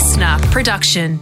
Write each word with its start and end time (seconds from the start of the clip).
listener 0.00 0.38
production. 0.50 1.20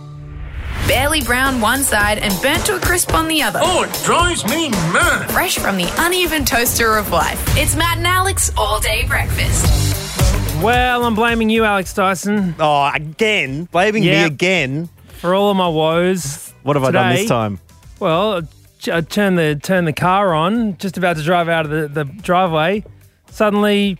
Barely 0.87 1.21
brown 1.23 1.61
one 1.61 1.83
side 1.83 2.19
and 2.19 2.33
burnt 2.41 2.65
to 2.67 2.77
a 2.77 2.81
crisp 2.81 3.13
on 3.13 3.27
the 3.27 3.43
other. 3.43 3.59
Oh, 3.61 3.83
it 3.83 4.05
drives 4.05 4.45
me 4.45 4.71
mad. 4.71 5.29
Fresh 5.33 5.59
from 5.59 5.77
the 5.77 5.93
uneven 5.99 6.45
toaster 6.45 6.97
of 6.97 7.11
life. 7.11 7.43
It's 7.59 7.75
Matt 7.75 7.99
and 7.99 8.07
Alex 8.07 8.53
all 8.57 8.79
day 8.79 9.05
breakfast. 9.09 10.63
Well, 10.63 11.05
I'm 11.05 11.17
blaming 11.17 11.51
you, 11.51 11.65
Alex 11.65 11.93
Dyson, 11.93 12.55
Oh, 12.61 12.89
again, 12.95 13.65
blaming 13.65 14.05
me 14.05 14.23
again. 14.23 14.89
for 15.19 15.35
all 15.35 15.51
of 15.51 15.57
my 15.57 15.67
woes. 15.69 16.55
What 16.63 16.77
have 16.77 16.85
I 16.85 16.93
done 16.93 17.09
Today- 17.11 17.23
this 17.23 17.29
time? 17.29 17.59
Well, 17.99 18.35
I- 18.37 18.43
I 18.93 19.01
turned 19.01 19.37
the 19.39 19.57
turned 19.57 19.89
the 19.89 19.93
car 19.93 20.33
on, 20.35 20.77
just 20.79 20.97
about 20.97 21.17
to 21.17 21.25
drive 21.25 21.49
out 21.49 21.65
of 21.65 21.73
the, 21.73 21.89
the 21.89 22.05
driveway. 22.05 22.85
Suddenly, 23.29 23.99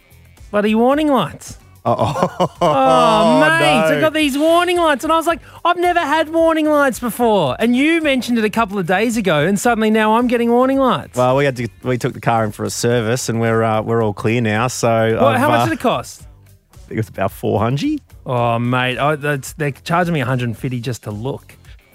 bloody 0.53 0.77
warning 0.77 1.09
lights. 1.09 1.59
Oh, 1.99 2.57
Oh, 2.61 3.41
mate, 3.41 3.91
no. 3.91 3.97
I 3.97 4.01
got 4.01 4.13
these 4.13 4.37
warning 4.37 4.77
lights, 4.79 5.05
and 5.05 5.13
I 5.13 5.17
was 5.17 5.27
like, 5.27 5.41
I've 5.65 5.77
never 5.79 6.01
had 6.01 6.29
warning 6.31 6.67
lights 6.67 6.99
before. 6.99 7.57
And 7.59 7.75
you 7.77 8.01
mentioned 8.01 8.39
it 8.39 8.45
a 8.45 8.51
couple 8.51 8.79
of 8.79 8.87
days 8.87 9.17
ago, 9.17 9.47
and 9.47 9.59
suddenly 9.59 9.91
now 9.91 10.17
I'm 10.17 10.27
getting 10.27 10.51
warning 10.51 10.79
lights. 10.79 11.17
Well, 11.17 11.37
we 11.37 11.45
had 11.45 11.57
to. 11.57 11.69
We 11.83 11.99
took 11.99 12.15
the 12.15 12.21
car 12.21 12.45
in 12.45 12.53
for 12.53 12.65
a 12.65 12.71
service, 12.71 13.29
and 13.29 13.41
we're 13.41 13.63
uh, 13.63 13.83
we're 13.83 14.03
all 14.03 14.15
clear 14.15 14.41
now. 14.41 14.67
So, 14.69 15.17
Well, 15.21 15.39
how 15.39 15.49
much 15.49 15.61
uh, 15.61 15.65
did 15.67 15.73
it 15.75 15.81
cost? 15.81 16.27
I 16.75 16.77
think 16.77 16.93
it 16.93 16.97
was 16.97 17.09
about 17.09 17.33
four 17.33 17.59
hundred. 17.59 18.01
Oh, 18.27 18.59
mate, 18.59 18.99
oh, 18.99 19.17
that's, 19.17 19.55
they're 19.55 19.71
charging 19.71 20.13
me 20.13 20.21
150 20.21 20.81
just 20.83 21.05
to 21.05 21.11
look. 21.11 21.55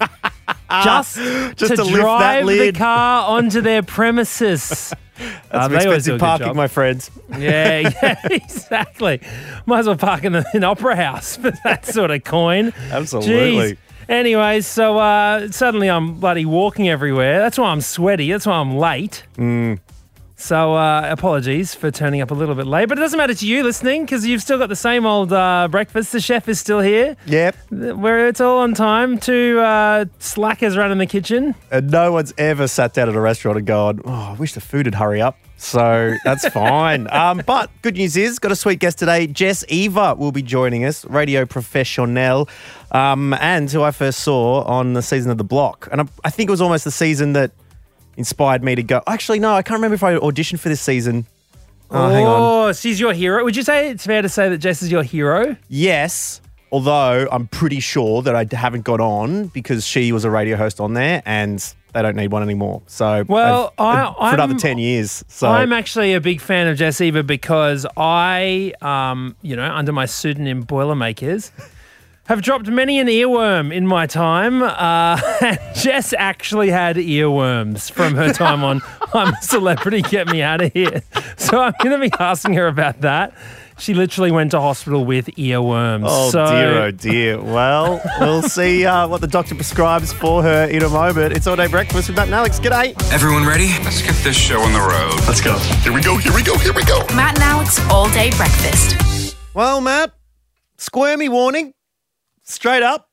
just, 0.82 1.16
Just 1.16 1.58
to, 1.58 1.76
to 1.76 1.84
drive 1.90 2.44
the 2.44 2.72
car 2.72 3.28
onto 3.28 3.60
their 3.60 3.84
premises. 3.84 4.92
That's 5.16 5.64
some 5.64 5.72
they 5.72 5.86
always 5.86 6.04
do 6.04 6.12
a 6.12 6.14
expensive 6.14 6.20
parking, 6.20 6.56
my 6.56 6.66
friends. 6.66 7.10
Yeah, 7.38 7.78
yeah, 8.02 8.18
exactly. 8.24 9.20
Might 9.66 9.80
as 9.80 9.86
well 9.86 9.96
park 9.96 10.24
in 10.24 10.32
the 10.32 10.46
in 10.54 10.64
Opera 10.64 10.96
House 10.96 11.36
for 11.42 11.52
that 11.64 11.86
sort 11.86 12.10
of 12.10 12.24
coin. 12.24 12.72
Absolutely. 12.90 13.72
Jeez. 13.72 13.76
Anyways, 14.08 14.66
so 14.66 14.98
uh, 14.98 15.50
suddenly 15.50 15.88
I'm 15.88 16.20
bloody 16.20 16.44
walking 16.44 16.88
everywhere. 16.88 17.38
That's 17.38 17.56
why 17.56 17.70
I'm 17.70 17.80
sweaty. 17.80 18.30
That's 18.30 18.46
why 18.46 18.56
I'm 18.56 18.76
late. 18.76 19.24
Mm. 19.36 19.78
So 20.44 20.74
uh, 20.74 21.08
apologies 21.10 21.74
for 21.74 21.90
turning 21.90 22.20
up 22.20 22.30
a 22.30 22.34
little 22.34 22.54
bit 22.54 22.66
late, 22.66 22.90
but 22.90 22.98
it 22.98 23.00
doesn't 23.00 23.16
matter 23.16 23.32
to 23.32 23.46
you 23.46 23.62
listening 23.62 24.04
because 24.04 24.26
you've 24.26 24.42
still 24.42 24.58
got 24.58 24.68
the 24.68 24.76
same 24.76 25.06
old 25.06 25.32
uh, 25.32 25.68
breakfast. 25.70 26.12
The 26.12 26.20
chef 26.20 26.50
is 26.50 26.60
still 26.60 26.80
here. 26.80 27.16
Yep. 27.24 27.56
Where 27.70 28.28
it's 28.28 28.42
all 28.42 28.58
on 28.58 28.74
time. 28.74 29.16
Two 29.16 29.58
uh, 29.60 30.04
slackers 30.18 30.76
running 30.76 30.98
the 30.98 31.06
kitchen. 31.06 31.54
And 31.70 31.90
no 31.90 32.12
one's 32.12 32.34
ever 32.36 32.68
sat 32.68 32.92
down 32.92 33.08
at 33.08 33.14
a 33.14 33.20
restaurant 33.22 33.56
and 33.56 33.66
gone, 33.66 34.02
"Oh, 34.04 34.12
I 34.12 34.32
wish 34.34 34.52
the 34.52 34.60
food 34.60 34.84
would 34.84 34.96
hurry 34.96 35.22
up." 35.22 35.38
So 35.56 36.14
that's 36.24 36.46
fine. 36.50 37.08
Um, 37.10 37.42
but 37.46 37.70
good 37.80 37.96
news 37.96 38.14
is, 38.14 38.38
got 38.38 38.52
a 38.52 38.56
sweet 38.56 38.80
guest 38.80 38.98
today. 38.98 39.26
Jess 39.26 39.64
Eva 39.68 40.14
will 40.14 40.32
be 40.32 40.42
joining 40.42 40.84
us, 40.84 41.06
radio 41.06 41.46
professional, 41.46 42.50
um, 42.92 43.32
and 43.40 43.70
who 43.70 43.82
I 43.82 43.92
first 43.92 44.18
saw 44.18 44.62
on 44.64 44.92
the 44.92 45.00
season 45.00 45.30
of 45.30 45.38
The 45.38 45.44
Block. 45.44 45.88
And 45.90 46.02
I, 46.02 46.04
I 46.22 46.28
think 46.28 46.50
it 46.50 46.50
was 46.50 46.60
almost 46.60 46.84
the 46.84 46.90
season 46.90 47.32
that 47.32 47.52
inspired 48.16 48.62
me 48.62 48.74
to 48.74 48.82
go. 48.82 49.02
Actually, 49.06 49.38
no, 49.40 49.54
I 49.54 49.62
can't 49.62 49.78
remember 49.78 49.94
if 49.94 50.02
I 50.04 50.14
auditioned 50.16 50.60
for 50.60 50.68
this 50.68 50.80
season. 50.80 51.26
Oh, 51.90 52.08
hang 52.08 52.26
on. 52.26 52.40
Oh, 52.68 52.72
she's 52.72 52.98
your 52.98 53.12
hero. 53.12 53.44
Would 53.44 53.56
you 53.56 53.62
say 53.62 53.90
it's 53.90 54.04
fair 54.06 54.22
to 54.22 54.28
say 54.28 54.48
that 54.48 54.58
Jess 54.58 54.82
is 54.82 54.90
your 54.90 55.02
hero? 55.02 55.56
Yes, 55.68 56.40
although 56.72 57.28
I'm 57.30 57.46
pretty 57.46 57.78
sure 57.80 58.22
that 58.22 58.34
I 58.34 58.46
haven't 58.56 58.82
got 58.82 59.00
on 59.00 59.46
because 59.48 59.86
she 59.86 60.10
was 60.10 60.24
a 60.24 60.30
radio 60.30 60.56
host 60.56 60.80
on 60.80 60.94
there 60.94 61.22
and 61.24 61.60
they 61.92 62.02
don't 62.02 62.16
need 62.16 62.32
one 62.32 62.42
anymore. 62.42 62.82
So, 62.88 63.24
Well, 63.28 63.72
I- 63.78 64.12
for 64.30 64.34
another 64.34 64.54
10 64.54 64.78
years. 64.78 65.24
So, 65.28 65.46
I'm 65.48 65.72
actually 65.72 66.14
a 66.14 66.20
big 66.20 66.40
fan 66.40 66.66
of 66.66 66.76
Jess 66.76 67.00
Eva 67.00 67.22
because 67.22 67.86
I, 67.96 68.72
um, 68.82 69.36
you 69.42 69.54
know, 69.54 69.70
under 69.72 69.92
my 69.92 70.06
pseudonym 70.06 70.62
Boilermakers, 70.62 71.52
have 72.26 72.40
dropped 72.42 72.68
many 72.68 72.98
an 72.98 73.06
earworm 73.06 73.72
in 73.72 73.86
my 73.86 74.06
time. 74.06 74.62
Uh, 74.62 75.20
and 75.40 75.58
Jess 75.74 76.14
actually 76.16 76.70
had 76.70 76.96
earworms 76.96 77.90
from 77.90 78.14
her 78.14 78.32
time 78.32 78.64
on 78.64 78.80
I'm 79.14 79.34
a 79.34 79.42
Celebrity, 79.42 80.02
Get 80.02 80.28
Me 80.28 80.42
Out 80.42 80.62
of 80.62 80.72
Here. 80.72 81.02
So 81.36 81.60
I'm 81.60 81.74
going 81.82 82.00
to 82.00 82.10
be 82.10 82.14
asking 82.18 82.54
her 82.54 82.66
about 82.66 83.02
that. 83.02 83.34
She 83.76 83.92
literally 83.92 84.30
went 84.30 84.52
to 84.52 84.60
hospital 84.60 85.04
with 85.04 85.26
earworms. 85.26 86.04
Oh 86.06 86.30
so, 86.30 86.46
dear, 86.46 86.82
oh 86.82 86.90
dear. 86.92 87.42
Well, 87.42 88.00
we'll 88.20 88.42
see 88.48 88.86
uh, 88.86 89.08
what 89.08 89.20
the 89.20 89.26
doctor 89.26 89.54
prescribes 89.56 90.12
for 90.12 90.42
her 90.44 90.66
in 90.66 90.82
a 90.84 90.88
moment. 90.88 91.36
It's 91.36 91.48
all 91.48 91.56
day 91.56 91.66
breakfast 91.66 92.08
with 92.08 92.16
Matt 92.16 92.26
and 92.26 92.34
Alex. 92.36 92.60
G'day. 92.60 92.94
Everyone 93.12 93.44
ready? 93.44 93.66
Let's 93.82 94.00
get 94.00 94.14
this 94.22 94.36
show 94.36 94.60
on 94.60 94.72
the 94.72 94.78
road. 94.78 95.20
Let's 95.26 95.40
go. 95.40 95.58
Here 95.82 95.92
we 95.92 96.02
go, 96.02 96.16
here 96.16 96.32
we 96.32 96.44
go, 96.44 96.56
here 96.58 96.72
we 96.72 96.84
go. 96.84 97.00
Matt 97.16 97.34
and 97.34 97.42
Alex 97.42 97.80
all 97.90 98.08
day 98.10 98.30
breakfast. 98.36 99.36
Well, 99.54 99.80
Matt, 99.80 100.12
squirmy 100.78 101.28
warning, 101.28 101.74
straight 102.44 102.82
up. 102.82 103.10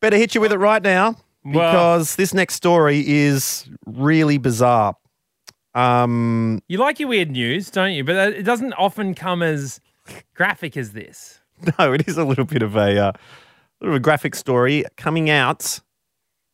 Better 0.00 0.16
hit 0.16 0.34
you 0.34 0.40
with 0.40 0.52
it 0.52 0.58
right 0.58 0.82
now 0.82 1.16
Well- 1.44 1.70
because 1.70 2.16
this 2.16 2.32
next 2.34 2.54
story 2.54 3.04
is 3.06 3.68
really 3.86 4.38
bizarre. 4.38 4.96
Um, 5.74 6.60
You 6.68 6.78
like 6.78 6.98
your 6.98 7.08
weird 7.08 7.30
news, 7.30 7.70
don't 7.70 7.92
you? 7.92 8.02
But 8.04 8.34
it 8.34 8.42
doesn't 8.42 8.72
often 8.74 9.14
come 9.14 9.42
as 9.42 9.80
graphic 10.34 10.76
as 10.76 10.92
this. 10.92 11.40
No, 11.78 11.92
it 11.92 12.06
is 12.08 12.16
a 12.16 12.24
little 12.24 12.44
bit 12.44 12.62
of 12.62 12.76
a, 12.76 13.06
uh, 13.06 13.12
little 13.80 13.94
of 13.94 14.00
a 14.00 14.00
graphic 14.00 14.36
story 14.36 14.84
coming 14.96 15.28
out 15.28 15.80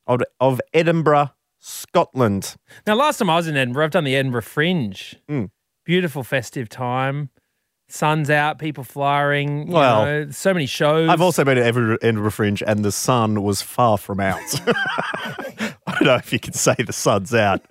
of, 0.06 0.22
of 0.40 0.62
Edinburgh, 0.72 1.30
Scotland. 1.58 2.56
Now, 2.86 2.94
last 2.94 3.18
time 3.18 3.28
I 3.28 3.36
was 3.36 3.46
in 3.46 3.54
Edinburgh, 3.54 3.84
I've 3.84 3.90
done 3.90 4.04
the 4.04 4.16
Edinburgh 4.16 4.40
Fringe. 4.42 5.16
Mm. 5.28 5.50
Beautiful 5.84 6.24
festive 6.24 6.70
time. 6.70 7.28
Sun's 7.94 8.28
out, 8.28 8.58
people 8.58 8.82
flying. 8.82 9.68
you 9.68 9.72
Well, 9.74 10.04
know, 10.04 10.30
so 10.32 10.52
many 10.52 10.66
shows. 10.66 11.08
I've 11.08 11.20
also 11.20 11.44
been 11.44 11.58
at 11.58 11.64
Edinburgh, 11.64 11.98
Edinburgh 12.02 12.30
Fringe, 12.32 12.60
and 12.66 12.84
the 12.84 12.90
sun 12.90 13.44
was 13.44 13.62
far 13.62 13.98
from 13.98 14.18
out. 14.18 14.40
I 14.66 15.74
don't 15.86 16.02
know 16.02 16.16
if 16.16 16.32
you 16.32 16.40
can 16.40 16.54
say 16.54 16.74
the 16.84 16.92
sun's 16.92 17.32
out. 17.32 17.62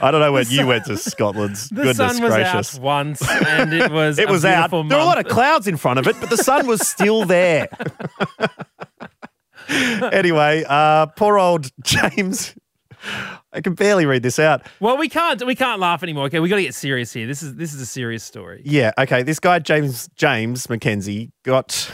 I 0.00 0.10
don't 0.10 0.20
know 0.22 0.32
when 0.32 0.46
you 0.48 0.66
went 0.66 0.86
to 0.86 0.96
Scotland. 0.96 1.56
the 1.70 1.74
Goodness 1.82 1.96
sun 1.98 2.22
was 2.22 2.32
gracious. 2.32 2.76
out 2.76 2.80
once, 2.82 3.30
and 3.30 3.74
it 3.74 3.92
was 3.92 4.18
It 4.18 4.30
was 4.30 4.42
out. 4.46 4.70
beautiful 4.70 4.84
There 4.84 4.96
were 4.96 5.04
a 5.04 5.06
lot 5.06 5.18
of 5.18 5.30
clouds 5.30 5.66
in 5.68 5.76
front 5.76 5.98
of 5.98 6.06
it, 6.08 6.16
but 6.18 6.30
the 6.30 6.38
sun 6.38 6.66
was 6.66 6.88
still 6.88 7.26
there. 7.26 7.68
anyway, 9.68 10.64
uh, 10.66 11.06
poor 11.06 11.38
old 11.38 11.70
James. 11.82 12.54
I 13.52 13.60
can 13.60 13.74
barely 13.74 14.06
read 14.06 14.22
this 14.22 14.38
out. 14.38 14.62
Well, 14.80 14.96
we 14.96 15.08
can't 15.08 15.44
we 15.46 15.54
can't 15.54 15.80
laugh 15.80 16.02
anymore. 16.02 16.26
Okay, 16.26 16.40
we 16.40 16.48
got 16.48 16.56
to 16.56 16.62
get 16.62 16.74
serious 16.74 17.12
here. 17.12 17.26
This 17.26 17.42
is 17.42 17.54
this 17.54 17.74
is 17.74 17.80
a 17.80 17.86
serious 17.86 18.22
story. 18.22 18.62
Yeah, 18.64 18.92
okay. 18.98 19.22
This 19.22 19.40
guy 19.40 19.58
James 19.58 20.08
James 20.16 20.66
McKenzie 20.66 21.30
got 21.44 21.90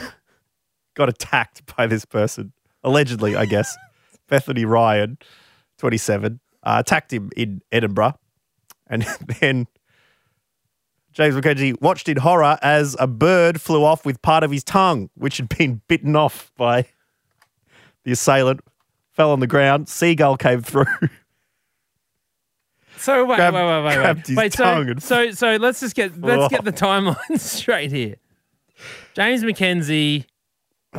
got 0.94 1.08
attacked 1.08 1.74
by 1.76 1.86
this 1.86 2.04
person 2.04 2.52
allegedly, 2.82 3.36
I 3.36 3.46
guess. 3.46 3.76
Bethany 4.28 4.64
Ryan, 4.64 5.18
twenty 5.78 5.98
seven, 5.98 6.40
uh, 6.62 6.76
attacked 6.84 7.12
him 7.12 7.30
in 7.36 7.60
Edinburgh, 7.70 8.18
and 8.86 9.02
then 9.40 9.66
James 11.12 11.36
McKenzie 11.36 11.80
watched 11.80 12.08
in 12.08 12.16
horror 12.16 12.58
as 12.62 12.96
a 12.98 13.06
bird 13.06 13.60
flew 13.60 13.84
off 13.84 14.04
with 14.04 14.20
part 14.22 14.42
of 14.42 14.50
his 14.50 14.64
tongue, 14.64 15.10
which 15.14 15.36
had 15.36 15.48
been 15.48 15.82
bitten 15.88 16.16
off 16.16 16.50
by 16.56 16.86
the 18.04 18.12
assailant. 18.12 18.60
Fell 19.14 19.30
on 19.32 19.40
the 19.40 19.46
ground. 19.46 19.88
Seagull 19.88 20.36
came 20.36 20.60
through. 20.62 20.84
So 22.96 23.24
wait, 23.24 23.36
Grabbed- 23.36 23.54
wait, 23.54 23.64
wait, 23.66 23.84
wait, 23.84 23.94
grabbed 23.96 24.18
wait. 24.20 24.26
his 24.28 24.36
wait 24.36 24.52
tongue 24.52 24.84
so, 24.84 24.90
and- 24.90 25.02
so 25.02 25.30
so 25.32 25.56
let's 25.56 25.80
just 25.80 25.94
get 25.94 26.20
let's 26.20 26.48
get 26.50 26.64
the 26.64 26.72
timeline 26.86 27.38
straight 27.38 27.90
here. 27.92 28.16
James 29.14 29.42
McKenzie 29.42 30.24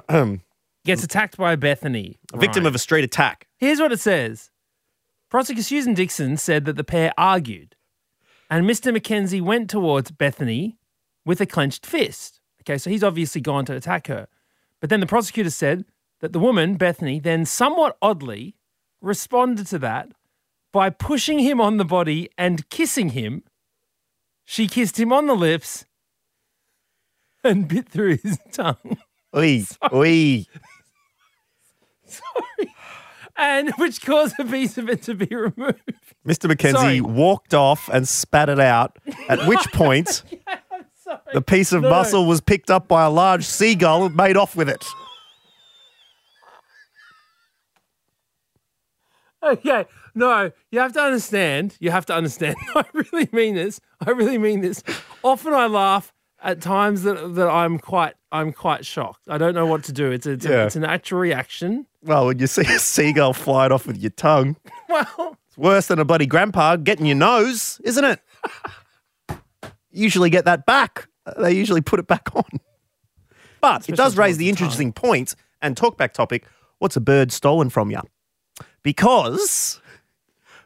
gets 0.85 1.03
attacked 1.03 1.37
by 1.37 1.55
Bethany. 1.55 2.17
Victim 2.35 2.63
Right. 2.63 2.69
of 2.69 2.75
a 2.75 2.79
street 2.79 3.03
attack. 3.03 3.47
Here's 3.57 3.79
what 3.79 3.91
it 3.91 3.99
says. 3.99 4.51
Prosecutor 5.29 5.63
Susan 5.63 5.93
Dixon 5.93 6.37
said 6.37 6.65
that 6.65 6.75
the 6.75 6.83
pair 6.83 7.11
argued, 7.17 7.75
and 8.49 8.65
Mr. 8.69 8.95
McKenzie 8.95 9.41
went 9.41 9.69
towards 9.69 10.11
Bethany 10.11 10.77
with 11.25 11.41
a 11.41 11.45
clenched 11.45 11.85
fist. 11.85 12.39
Okay, 12.61 12.77
so 12.77 12.89
he's 12.89 13.03
obviously 13.03 13.41
gone 13.41 13.65
to 13.65 13.75
attack 13.75 14.07
her. 14.07 14.27
But 14.79 14.89
then 14.89 14.99
the 14.99 15.07
prosecutor 15.07 15.49
said 15.49 15.85
that 16.25 16.33
the 16.33 16.39
woman, 16.39 16.73
Bethany, 16.73 17.19
then 17.19 17.45
somewhat 17.45 17.97
oddly 18.01 18.55
responded 18.99 19.67
to 19.67 19.77
that 19.77 20.09
by 20.73 20.89
pushing 20.89 21.37
him 21.37 21.61
on 21.61 21.77
the 21.77 21.85
body 21.85 22.29
and 22.35 22.67
kissing 22.71 23.09
him. 23.09 23.43
She 24.43 24.67
kissed 24.67 24.99
him 24.99 25.13
on 25.13 25.27
the 25.27 25.35
lips 25.35 25.85
and 27.43 27.67
bit 27.67 27.87
through 27.87 28.17
his 28.17 28.39
tongue. 28.51 28.97
Oi, 29.35 29.65
oi. 29.93 30.45
Sorry. 32.07 32.73
And 33.37 33.71
which 33.77 34.01
caused 34.01 34.39
a 34.39 34.45
piece 34.45 34.79
of 34.79 34.89
it 34.89 35.03
to 35.03 35.13
be 35.13 35.27
removed. 35.27 35.79
Mr. 36.27 36.51
McKenzie 36.51 36.71
Sorry. 36.73 37.01
walked 37.01 37.53
off 37.53 37.87
and 37.93 38.07
spat 38.07 38.49
it 38.49 38.59
out, 38.59 38.97
at 39.29 39.47
which 39.47 39.71
point 39.73 40.23
the 41.33 41.41
piece 41.43 41.71
of 41.71 41.83
No. 41.83 41.89
muscle 41.91 42.25
was 42.25 42.41
picked 42.41 42.71
up 42.71 42.87
by 42.87 43.03
a 43.03 43.11
large 43.11 43.45
seagull 43.45 44.05
and 44.05 44.15
made 44.15 44.37
off 44.37 44.55
with 44.55 44.69
it. 44.69 44.83
Okay, 49.45 49.85
no, 50.15 50.51
you 50.71 50.79
have 50.79 50.93
to 50.93 51.01
understand. 51.01 51.77
You 51.79 51.91
have 51.91 52.05
to 52.07 52.15
understand. 52.15 52.55
I 52.75 52.83
really 52.93 53.29
mean 53.31 53.55
this. 53.55 53.79
I 54.05 54.11
really 54.11 54.37
mean 54.37 54.61
this. 54.61 54.81
Often 55.23 55.53
I 55.53 55.67
laugh 55.67 56.11
at 56.41 56.61
times 56.61 57.03
that 57.03 57.35
that 57.35 57.47
I'm 57.47 57.77
quite 57.77 58.15
I'm 58.31 58.51
quite 58.51 58.85
shocked. 58.85 59.27
I 59.29 59.37
don't 59.37 59.53
know 59.53 59.65
what 59.67 59.83
to 59.85 59.93
do. 59.93 60.11
It's 60.11 60.25
a, 60.25 60.31
it's, 60.31 60.45
a, 60.45 60.49
Yeah. 60.49 60.65
it's 60.65 60.75
a 60.75 60.79
natural 60.79 61.21
reaction. 61.21 61.85
Well, 62.01 62.25
when 62.27 62.39
you 62.39 62.47
see 62.47 62.61
a 62.61 62.79
seagull 62.79 63.33
flying 63.33 63.71
off 63.71 63.85
with 63.87 63.97
your 63.97 64.11
tongue, 64.11 64.55
Well, 64.89 65.37
it's 65.47 65.57
worse 65.57 65.87
than 65.87 65.99
a 65.99 66.05
bloody 66.05 66.25
grandpa 66.25 66.75
getting 66.77 67.05
your 67.05 67.15
nose, 67.15 67.79
isn't 67.83 68.03
it? 68.03 68.19
usually 69.91 70.29
get 70.29 70.45
that 70.45 70.65
back. 70.65 71.07
They 71.37 71.53
usually 71.53 71.81
put 71.81 71.99
it 71.99 72.07
back 72.07 72.29
on. 72.35 72.43
But 73.61 73.89
it 73.89 73.95
does 73.95 74.17
raise 74.17 74.37
the 74.37 74.49
interesting 74.49 74.91
point 74.93 75.35
and 75.61 75.75
talkback 75.75 76.13
topic 76.13 76.45
what's 76.79 76.95
a 76.95 77.01
bird 77.01 77.31
stolen 77.31 77.69
from 77.69 77.89
you? 77.89 78.01
Because 78.85 79.81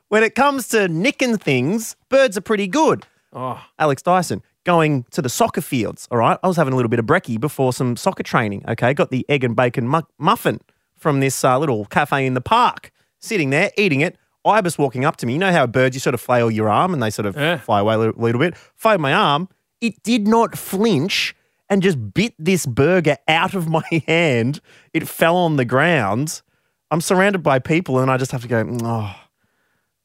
when 0.10 0.24
it 0.24 0.36
comes 0.36 0.68
to 0.70 0.90
nicking 0.90 1.38
things, 1.38 1.96
birds 2.10 2.38
are 2.38 2.42
pretty 2.42 2.68
good. 2.68 3.06
oh, 3.34 3.60
Alex 3.80 4.02
Dyson 4.02 4.44
going 4.66 5.06
to 5.12 5.22
the 5.22 5.30
soccer 5.30 5.62
fields. 5.62 6.06
All 6.12 6.18
right. 6.18 6.38
I 6.44 6.48
was 6.48 6.58
having 6.58 6.74
a 6.74 6.76
little 6.76 6.90
bit 6.90 7.00
of 7.00 7.06
brekkie 7.06 7.40
before 7.40 7.72
some 7.72 7.96
soccer 7.96 8.22
training. 8.24 8.66
Okay. 8.68 8.94
Got 8.94 9.10
the 9.10 9.26
egg 9.30 9.44
and 9.46 9.56
bacon 9.56 9.88
mu- 9.88 10.02
muffin 10.18 10.60
from 10.98 11.22
this 11.22 11.44
uh, 11.46 11.58
little 11.58 11.86
cafe 11.86 12.26
in 12.26 12.34
the 12.34 12.42
park, 12.42 12.92
sitting 13.20 13.52
there 13.52 13.72
eating 13.78 14.02
it. 14.02 14.18
Ibis 14.46 14.78
walking 14.78 15.06
up 15.06 15.16
to 15.18 15.26
me. 15.26 15.34
You 15.34 15.40
know 15.40 15.52
how 15.54 15.66
birds, 15.66 15.96
you 15.96 16.02
sort 16.02 16.14
of 16.14 16.20
flail 16.22 16.52
your 16.52 16.68
arm 16.70 16.94
and 16.94 17.02
they 17.02 17.10
sort 17.10 17.26
of 17.26 17.36
Yeah. 17.38 17.58
fly 17.60 17.80
away 17.80 17.94
a 17.94 17.98
little, 17.98 18.22
little 18.22 18.40
bit. 18.40 18.56
Flailed 18.76 19.00
my 19.02 19.14
arm. 19.14 19.48
It 19.80 20.04
did 20.04 20.28
not 20.28 20.58
flinch 20.58 21.36
and 21.70 21.82
just 21.82 22.14
bit 22.14 22.34
this 22.38 22.66
burger 22.66 23.16
out 23.30 23.54
of 23.54 23.70
my 23.70 23.84
hand. 24.08 24.60
It 24.94 25.08
fell 25.08 25.38
on 25.38 25.56
the 25.56 25.66
ground. 25.66 26.42
I'm 26.92 27.02
surrounded 27.02 27.44
by 27.44 27.60
people 27.60 28.00
and 28.00 28.10
I 28.10 28.18
just 28.18 28.32
have 28.32 28.42
to 28.42 28.48
go, 28.48 28.64
mm, 28.64 28.82
oh. 28.84 29.16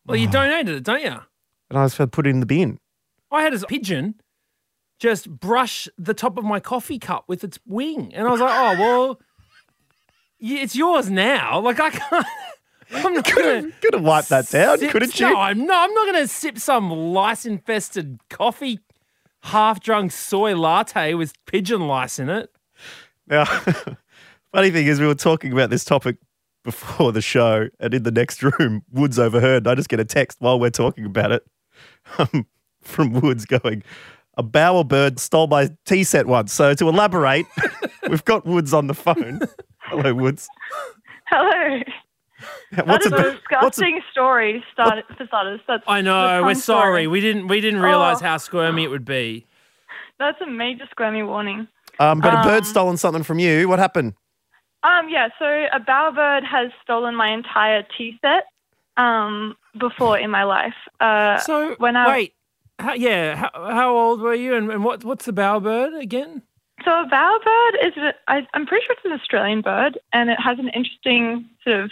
well, 0.07 0.17
you 0.17 0.29
donated 0.29 0.77
it, 0.77 0.83
don't 0.83 1.03
you? 1.03 1.19
And 1.71 1.79
I 1.79 1.85
just 1.85 1.97
to 1.97 2.07
put 2.07 2.27
it 2.27 2.31
in 2.31 2.41
the 2.41 2.47
bin. 2.47 2.79
I 3.31 3.43
had 3.43 3.55
a 3.55 3.61
pigeon 3.61 4.17
just 4.99 5.29
brush 5.29 5.89
the 5.99 6.15
top 6.15 6.39
of 6.39 6.45
my 6.45 6.61
coffee 6.61 6.99
cup 6.99 7.25
with 7.27 7.45
its 7.45 7.59
wing, 7.67 8.13
and 8.15 8.27
I 8.27 8.31
was 8.31 8.41
like, 8.41 8.53
oh 8.53 8.81
well, 8.81 9.21
y- 10.41 10.61
it's 10.63 10.77
yours 10.77 11.11
now. 11.11 11.61
Like 11.61 11.81
I 11.81 11.91
can't. 11.91 12.27
I'm 12.93 13.15
not 13.15 13.35
gonna. 13.35 13.71
Could 13.81 13.95
have 13.95 14.05
wiped 14.05 14.29
that 14.29 14.49
down, 14.49 14.79
sip- 14.79 14.93
couldn't 14.93 15.19
you? 15.19 15.29
No, 15.29 15.37
I'm 15.37 15.67
not. 15.67 15.89
I'm 15.89 15.95
not 15.95 16.07
going 16.07 16.23
to 16.23 16.29
sip 16.29 16.59
some 16.59 16.91
lice-infested 16.91 18.21
coffee, 18.29 18.79
half-drunk 19.43 20.13
soy 20.13 20.55
latte 20.55 21.15
with 21.15 21.33
pigeon 21.47 21.89
lice 21.89 22.19
in 22.19 22.29
it. 22.29 22.51
Now, 23.27 23.45
funny 24.53 24.71
thing 24.71 24.87
is, 24.87 25.01
we 25.01 25.07
were 25.07 25.15
talking 25.15 25.53
about 25.53 25.71
this 25.71 25.85
topic 25.85 26.19
before 26.65 27.13
the 27.13 27.21
show, 27.21 27.69
and 27.79 27.95
in 27.95 28.03
the 28.03 28.11
next 28.11 28.43
room, 28.43 28.83
Woodes 28.91 29.19
overheard. 29.19 29.67
I 29.69 29.75
just 29.75 29.89
get 29.89 30.01
a 30.01 30.05
text 30.05 30.41
while 30.41 30.59
we're 30.59 30.71
talking 30.71 31.05
about 31.05 31.31
it 31.33 31.47
um, 32.19 32.47
from 32.83 33.13
Woodes 33.13 33.47
going, 33.47 33.83
"A 34.37 34.43
bowerbird 34.43 35.19
stole 35.19 35.47
my 35.47 35.71
tea 35.85 36.03
set 36.05 36.27
once." 36.27 36.53
So 36.53 36.75
to 36.75 36.89
elaborate, 36.89 37.47
we've 38.11 38.25
got 38.25 38.45
Woodes 38.47 38.73
on 38.75 38.87
the 38.89 38.95
phone. 38.95 39.41
Hello, 39.79 40.15
Woodes. 40.15 40.49
Hello. 41.27 41.81
What's 42.85 43.09
that 43.09 43.13
is 43.13 43.13
a, 43.13 43.17
a, 43.17 43.23
what's 43.23 43.27
a, 43.27 43.33
disgusting 43.39 44.01
story 44.11 44.65
start, 44.73 45.05
for 45.17 45.27
starters. 45.27 45.61
That's 45.69 45.85
I 45.87 46.01
know. 46.01 46.43
that's 46.43 46.45
We're 46.45 46.55
sorry. 46.61 46.81
story. 47.03 47.07
We 47.07 47.21
didn't. 47.21 47.49
We 47.49 47.61
didn't 47.61 47.81
realize 47.81 48.21
Oh. 48.21 48.25
how 48.27 48.37
squirmy 48.39 48.85
it 48.85 48.89
would 48.89 49.05
be. 49.05 49.47
That's 50.19 50.41
a 50.41 50.47
major 50.47 50.85
squirmy 50.91 51.23
warning. 51.23 51.69
um, 51.99 52.21
but 52.21 52.35
a 52.35 52.43
bird 52.43 52.59
um, 52.59 52.65
stolen 52.65 52.97
something 52.97 53.23
from 53.23 53.39
you. 53.39 53.69
What 53.69 53.79
happened? 53.79 54.15
Um, 54.85 55.09
yeah, 55.09 55.29
so 55.39 55.47
a 55.47 55.81
bowerbird 55.81 56.45
has 56.45 56.71
stolen 56.83 57.15
my 57.17 57.33
entire 57.33 57.85
tea 57.97 58.19
set 58.21 58.45
um, 58.97 59.57
before 59.79 60.19
in 60.19 60.31
my 60.31 60.45
life. 60.45 60.75
Uh, 61.01 61.39
So 61.39 61.75
when 61.79 61.97
I 61.97 62.07
wait, 62.09 62.35
how, 62.79 62.93
yeah. 62.93 63.37
How, 63.37 63.51
how 63.55 63.97
old 63.97 64.21
were 64.21 64.35
you, 64.35 64.55
and, 64.55 64.71
and 64.71 64.85
what 64.85 65.05
what's 65.05 65.25
the 65.25 65.33
bowerbird 65.33 65.99
again? 66.01 66.43
So 66.85 66.91
a 66.91 67.07
bowerbird 67.07 67.87
is, 67.87 67.97
a, 67.97 68.15
I, 68.29 68.47
I'm 68.53 68.67
pretty 68.67 68.85
sure 68.85 68.95
it's 68.97 69.05
an 69.07 69.13
Australian 69.13 69.63
bird, 69.63 69.99
and 70.13 70.29
it 70.29 70.39
has 70.39 70.59
an 70.59 70.69
interesting 70.69 71.49
sort 71.63 71.81
of 71.81 71.91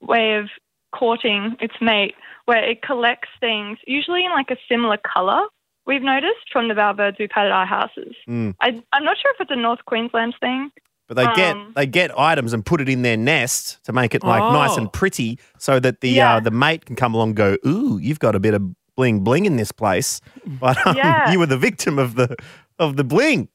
way 0.00 0.34
of 0.34 0.48
courting 0.92 1.56
its 1.60 1.74
mate, 1.80 2.14
where 2.46 2.62
it 2.64 2.82
collects 2.82 3.28
things 3.40 3.78
usually 3.86 4.24
in 4.24 4.32
like 4.32 4.50
a 4.50 4.56
similar 4.68 4.96
color. 4.96 5.46
We've 5.86 6.02
noticed 6.02 6.50
from 6.52 6.68
the 6.68 6.74
bowerbirds 6.74 7.18
we've 7.18 7.30
had 7.32 7.46
at 7.46 7.52
our 7.52 7.66
houses. 7.66 8.14
Mm. 8.28 8.54
I, 8.60 8.82
I'm 8.92 9.04
not 9.04 9.16
sure 9.20 9.32
if 9.34 9.40
it's 9.40 9.50
a 9.50 9.56
North 9.56 9.84
Queensland 9.84 10.34
thing. 10.40 10.70
But 11.14 11.26
they 11.26 11.34
get 11.42 11.56
Um, 11.56 11.72
they 11.76 11.86
get 11.86 12.18
items 12.18 12.52
and 12.52 12.64
put 12.64 12.80
it 12.80 12.88
in 12.88 13.02
their 13.02 13.16
nest 13.16 13.82
to 13.84 13.92
make 13.92 14.14
it 14.14 14.22
like 14.24 14.42
nice 14.42 14.72
Oh. 14.76 14.78
and 14.82 14.92
pretty, 14.92 15.38
so 15.58 15.78
that 15.80 16.00
the 16.00 16.10
Yeah. 16.10 16.36
uh, 16.36 16.40
the 16.40 16.50
mate 16.50 16.86
can 16.86 16.96
come 16.96 17.14
along 17.14 17.30
and 17.30 17.36
go, 17.36 17.56
ooh, 17.66 17.98
you've 17.98 18.18
got 18.20 18.34
a 18.34 18.40
bit 18.40 18.54
of 18.54 18.62
bling 18.96 19.20
bling 19.24 19.44
in 19.46 19.56
this 19.56 19.72
place. 19.72 20.20
But 20.46 20.76
um, 20.86 20.96
Yeah. 20.96 21.30
you 21.30 21.38
were 21.38 21.46
the 21.46 21.58
victim 21.58 21.98
of 21.98 22.14
the 22.14 22.34
of 22.78 22.96
the 22.96 23.04
bling. 23.04 23.48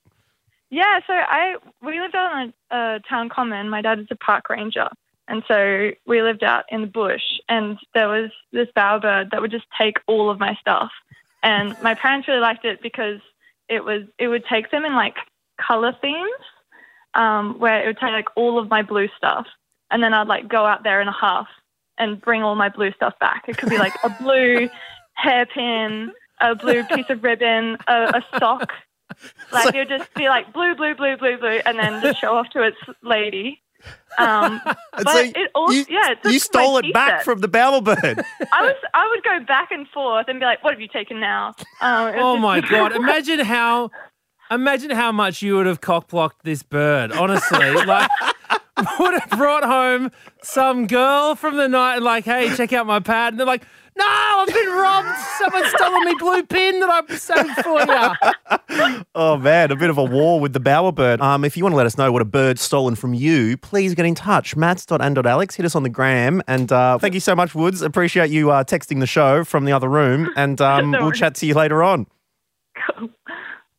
Yeah, 0.70 1.00
so 1.08 1.14
I 1.14 1.56
we 1.82 2.00
lived 2.00 2.16
out 2.16 2.34
on 2.34 2.54
a, 2.72 2.76
a 2.78 3.00
town 3.10 3.30
common. 3.30 3.70
My 3.70 3.82
dad 3.82 4.00
is 4.00 4.08
a 4.12 4.16
park 4.16 4.50
ranger, 4.50 4.90
and 5.28 5.42
so 5.48 5.92
we 6.06 6.22
lived 6.22 6.44
out 6.44 6.66
in 6.70 6.82
the 6.82 6.88
bush. 6.88 7.24
And 7.50 7.78
there 7.94 8.10
was 8.10 8.30
this 8.52 8.68
bowerbird 8.76 9.32
that 9.32 9.42
would 9.42 9.52
just 9.52 9.66
take 9.82 9.98
all 10.08 10.30
of 10.30 10.40
my 10.40 10.56
stuff. 10.60 10.92
And 11.44 11.76
my 11.82 11.94
parents 11.94 12.28
really 12.28 12.42
liked 12.42 12.66
it 12.66 12.82
because 12.82 13.20
it 13.70 13.84
was 13.86 14.02
it 14.20 14.28
would 14.28 14.44
take 14.46 14.70
them 14.72 14.84
in 14.86 14.94
like 14.94 15.16
color 15.60 15.94
themes, 16.02 16.44
um, 17.18 17.60
where 17.60 17.84
it 17.84 17.88
would 17.88 17.98
take 17.98 18.12
like 18.12 18.30
all 18.36 18.58
of 18.58 18.70
my 18.70 18.82
blue 18.82 19.10
stuff, 19.18 19.48
and 19.92 20.02
then 20.02 20.14
I'd 20.14 20.28
like 20.28 20.48
go 20.48 20.66
out 20.66 20.84
there 20.84 21.02
in 21.02 21.08
a 21.08 21.20
half 21.20 21.48
and 21.98 22.22
bring 22.22 22.44
all 22.44 22.56
my 22.56 22.70
blue 22.70 22.92
stuff 22.94 23.18
back. 23.20 23.46
It 23.48 23.58
could 23.58 23.70
be 23.70 23.78
like 23.78 23.94
a 24.04 24.10
blue 24.22 24.70
hairpin, 25.14 26.14
a 26.40 26.56
blue 26.56 26.84
piece 26.86 27.10
of 27.10 27.24
ribbon, 27.24 27.78
a, 27.88 28.22
a 28.22 28.40
sock. 28.40 28.72
Like 29.52 29.74
it 29.74 29.80
would 29.80 29.90
just 29.90 30.14
be 30.14 30.30
like 30.30 30.54
blue, 30.54 30.76
blue, 30.76 30.94
blue, 30.96 31.18
blue, 31.18 31.38
blue, 31.38 31.60
and 31.66 31.78
then 31.80 32.02
just 32.02 32.22
show 32.22 32.36
off 32.36 32.50
to 32.52 32.62
its 32.62 32.78
lady. 33.02 33.62
Um, 34.18 34.62
but 34.94 35.10
so 35.10 35.20
it 35.20 35.52
also, 35.56 35.74
you, 35.74 35.86
yeah, 35.90 36.12
it's 36.12 36.32
you 36.32 36.40
stole 36.40 36.78
it 36.78 36.94
back 36.94 37.20
set. 37.20 37.26
from 37.26 37.40
the 37.40 37.48
bowerbird. 37.48 38.24
I 38.54 38.62
was, 38.62 38.76
I 38.94 39.08
would 39.10 39.24
go 39.24 39.46
back 39.46 39.72
and 39.72 39.88
forth 39.90 40.28
and 40.28 40.40
be 40.40 40.46
like, 40.46 40.64
"What 40.64 40.74
have 40.74 40.82
you 40.82 40.88
taken 40.88 41.20
now?" 41.20 41.56
Um, 41.82 42.14
Oh 42.18 42.38
my 42.38 42.62
god! 42.62 42.96
Imagine 42.96 43.40
how, 43.40 43.92
imagine 44.52 44.92
how 44.92 45.12
much 45.12 45.42
you 45.42 45.56
would 45.56 45.66
have 45.66 45.82
cockblocked 45.82 46.44
this 46.44 46.64
bird. 46.64 47.12
Honestly, 47.12 47.72
like 47.86 48.10
would 49.00 49.20
have 49.20 49.30
brought 49.32 49.64
home 49.64 50.12
some 50.44 50.88
girl 50.88 51.36
from 51.36 51.58
the 51.58 51.68
night, 51.68 51.96
and, 51.98 52.06
like, 52.06 52.26
hey, 52.26 52.56
check 52.56 52.74
out 52.74 52.86
my 52.86 53.00
pad, 53.00 53.34
and 53.34 53.40
they're 53.40 53.48
like, 53.48 53.64
no, 53.98 54.06
I've 54.06 54.48
been 54.48 54.70
robbed. 54.70 55.18
Someone's 55.40 55.70
stolen 55.70 56.06
me 56.06 56.16
blue 56.20 56.44
pin 56.44 56.80
that 56.82 56.90
I 56.90 57.16
saved 57.16 57.64
for 57.64 58.90
you. 58.90 59.04
oh 59.16 59.38
man, 59.38 59.72
a 59.72 59.76
bit 59.76 59.90
of 59.90 59.98
a 59.98 60.04
war 60.04 60.40
with 60.40 60.54
the 60.54 60.60
bowerbird. 60.60 61.20
Um, 61.20 61.44
if 61.44 61.58
you 61.58 61.64
want 61.64 61.74
to 61.74 61.78
let 61.78 61.88
us 61.88 61.98
know 61.98 62.12
what 62.12 62.22
a 62.22 62.26
bird's 62.26 62.62
stolen 62.62 62.94
from 62.94 63.16
you, 63.16 63.58
please 63.58 63.96
get 63.96 64.06
in 64.06 64.14
touch. 64.14 64.56
Mats.and.alex. 64.56 65.56
Hit 65.56 65.66
us 65.66 65.76
on 65.76 65.82
the 65.82 65.90
gram. 65.90 66.44
And 66.48 66.72
uh, 66.72 67.00
thank 67.00 67.16
you 67.16 67.20
so 67.20 67.36
much, 67.36 67.56
Woodes. 67.56 67.82
Appreciate 67.82 68.30
you 68.30 68.52
uh, 68.52 68.64
texting 68.64 69.00
the 69.00 69.08
show 69.08 69.44
from 69.44 69.66
the 69.66 69.72
other 69.72 69.90
room. 69.90 70.30
And 70.36 70.62
um, 70.70 70.92
No 70.92 71.02
we'll 71.02 71.12
chat 71.12 71.34
to 71.36 71.48
you 71.48 71.56
later 71.56 71.82
on. 71.82 72.06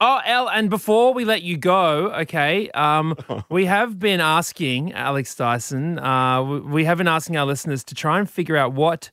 Oh, 0.00 0.20
El, 0.24 0.48
and 0.48 0.70
before 0.70 1.12
we 1.12 1.24
let 1.24 1.42
you 1.42 1.56
go, 1.56 2.12
okay, 2.20 2.70
um, 2.70 3.16
we 3.50 3.64
have 3.66 3.98
been 3.98 4.20
asking 4.20 4.92
Alex 4.92 5.34
Dyson, 5.34 5.98
uh, 5.98 6.42
we- 6.42 6.60
we 6.60 6.84
have 6.84 6.98
been 6.98 7.08
asking 7.08 7.36
our 7.36 7.44
listeners 7.46 7.82
to 7.84 7.94
try 7.94 8.18
and 8.20 8.30
figure 8.30 8.56
out 8.56 8.72
what 8.74 9.10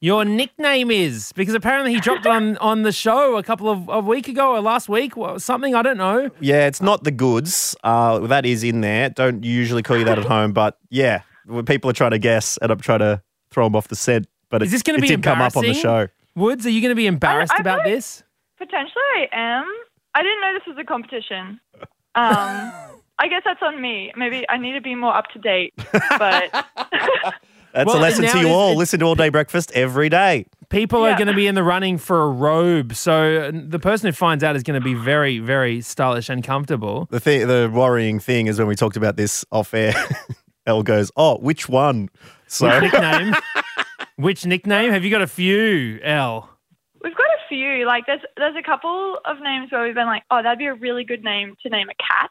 your 0.00 0.24
nickname 0.24 0.90
is 0.90 1.32
because 1.34 1.54
apparently 1.54 1.92
he 1.94 1.98
dropped 2.00 2.26
it 2.26 2.28
on, 2.30 2.56
on 2.58 2.82
the 2.82 2.92
show 2.92 3.36
a 3.36 3.42
couple 3.42 3.68
of 3.70 3.88
a 3.88 4.00
week 4.00 4.28
ago 4.28 4.52
or 4.54 4.60
last 4.60 4.88
week 4.88 5.16
or 5.16 5.40
something. 5.40 5.74
I 5.74 5.82
don't 5.82 5.96
know. 5.96 6.30
Yeah, 6.40 6.66
it's 6.66 6.82
not 6.82 7.04
the 7.04 7.10
goods. 7.10 7.74
Uh, 7.82 8.18
that 8.20 8.44
is 8.46 8.62
in 8.62 8.80
there. 8.82 9.08
Don't 9.10 9.42
usually 9.44 9.82
call 9.82 9.96
you 9.96 10.04
that 10.04 10.18
at 10.18 10.24
home, 10.36 10.52
but 10.52 10.76
yeah, 10.90 11.22
when 11.46 11.64
people 11.64 11.88
are 11.90 11.94
trying 11.94 12.10
to 12.12 12.18
guess, 12.18 12.58
and 12.58 12.70
I'm 12.70 12.80
trying 12.80 12.98
to 13.00 13.22
throw 13.50 13.64
them 13.64 13.74
off 13.74 13.88
the 13.88 13.96
scent. 13.96 14.26
But 14.50 14.62
Is 14.62 14.68
it, 14.68 14.72
this 14.72 14.82
going 14.82 14.98
to 14.98 15.02
be 15.02 15.08
did 15.08 15.22
come 15.22 15.40
up 15.40 15.56
on 15.56 15.62
the 15.62 15.68
embarrassing? 15.70 15.82
show. 15.82 16.08
Woodes, 16.36 16.66
are 16.66 16.70
you 16.70 16.80
going 16.82 16.90
to 16.92 16.94
be 16.96 17.06
embarrassed 17.06 17.54
I 17.56 17.60
about 17.60 17.84
this? 17.84 18.22
Potentially, 18.58 18.92
I 19.14 19.28
am. 19.32 19.64
I 20.18 20.22
didn't 20.22 20.40
know 20.40 20.52
this 20.54 20.66
was 20.66 20.76
a 20.78 20.84
competition. 20.84 21.60
Um, 22.14 22.72
I 23.20 23.28
guess 23.28 23.42
that's 23.44 23.62
on 23.62 23.80
me. 23.80 24.12
Maybe 24.16 24.44
I 24.48 24.56
need 24.58 24.72
to 24.72 24.80
be 24.80 24.94
more 24.94 25.14
up 25.16 25.26
to 25.32 25.38
date. 25.38 25.74
But 26.18 26.50
That's 27.74 27.86
Well, 27.86 27.98
a 27.98 28.00
lesson 28.00 28.24
now 28.24 28.32
to 28.32 28.38
you 28.38 28.44
it's- 28.46 28.54
all. 28.56 28.66
it's- 28.70 28.78
Listen 28.78 29.00
to 29.00 29.06
All 29.06 29.14
Day 29.14 29.28
Breakfast 29.28 29.70
every 29.74 30.08
day. 30.08 30.46
People 30.70 31.04
are 31.04 31.10
Yeah. 31.10 31.18
going 31.18 31.28
to 31.28 31.34
be 31.34 31.46
in 31.46 31.54
the 31.54 31.62
running 31.62 31.96
for 31.98 32.22
a 32.22 32.28
robe, 32.28 32.94
so 32.94 33.48
uh, 33.48 33.50
the 33.54 33.78
person 33.78 34.06
who 34.08 34.12
finds 34.12 34.42
out 34.44 34.56
is 34.56 34.62
going 34.62 34.78
to 34.80 34.84
be 34.84 34.94
very, 34.94 35.38
very 35.38 35.80
stylish 35.80 36.28
and 36.28 36.42
comfortable. 36.44 37.06
The 37.10 37.20
thing, 37.20 37.46
the 37.46 37.70
worrying 37.72 38.18
thing 38.20 38.48
is 38.48 38.58
when 38.58 38.66
we 38.68 38.74
talked 38.74 38.96
about 38.96 39.16
this 39.16 39.44
off 39.52 39.72
air, 39.74 39.94
Elle 40.66 40.82
goes, 40.82 41.10
"Oh, 41.16 41.38
which 41.38 41.68
one?" 41.68 42.08
So 42.48 42.80
nickname? 42.80 43.34
Which 44.16 44.44
nickname? 44.44 44.90
Have 44.90 45.04
you 45.04 45.10
got 45.10 45.22
a 45.22 45.26
few, 45.28 46.00
L? 46.02 46.50
We've 47.02 47.14
got 47.16 47.26
a 47.26 47.48
few. 47.48 47.86
Like 47.86 48.06
there's 48.06 48.20
there's 48.36 48.56
a 48.56 48.62
couple 48.62 49.18
of 49.24 49.40
names 49.40 49.70
where 49.72 49.84
we've 49.84 49.94
been 49.94 50.06
like, 50.06 50.22
oh, 50.30 50.42
that'd 50.42 50.58
be 50.58 50.66
a 50.66 50.74
really 50.74 51.04
good 51.04 51.22
name 51.24 51.54
to 51.62 51.68
name 51.68 51.88
a 51.88 51.94
cat. 51.94 52.30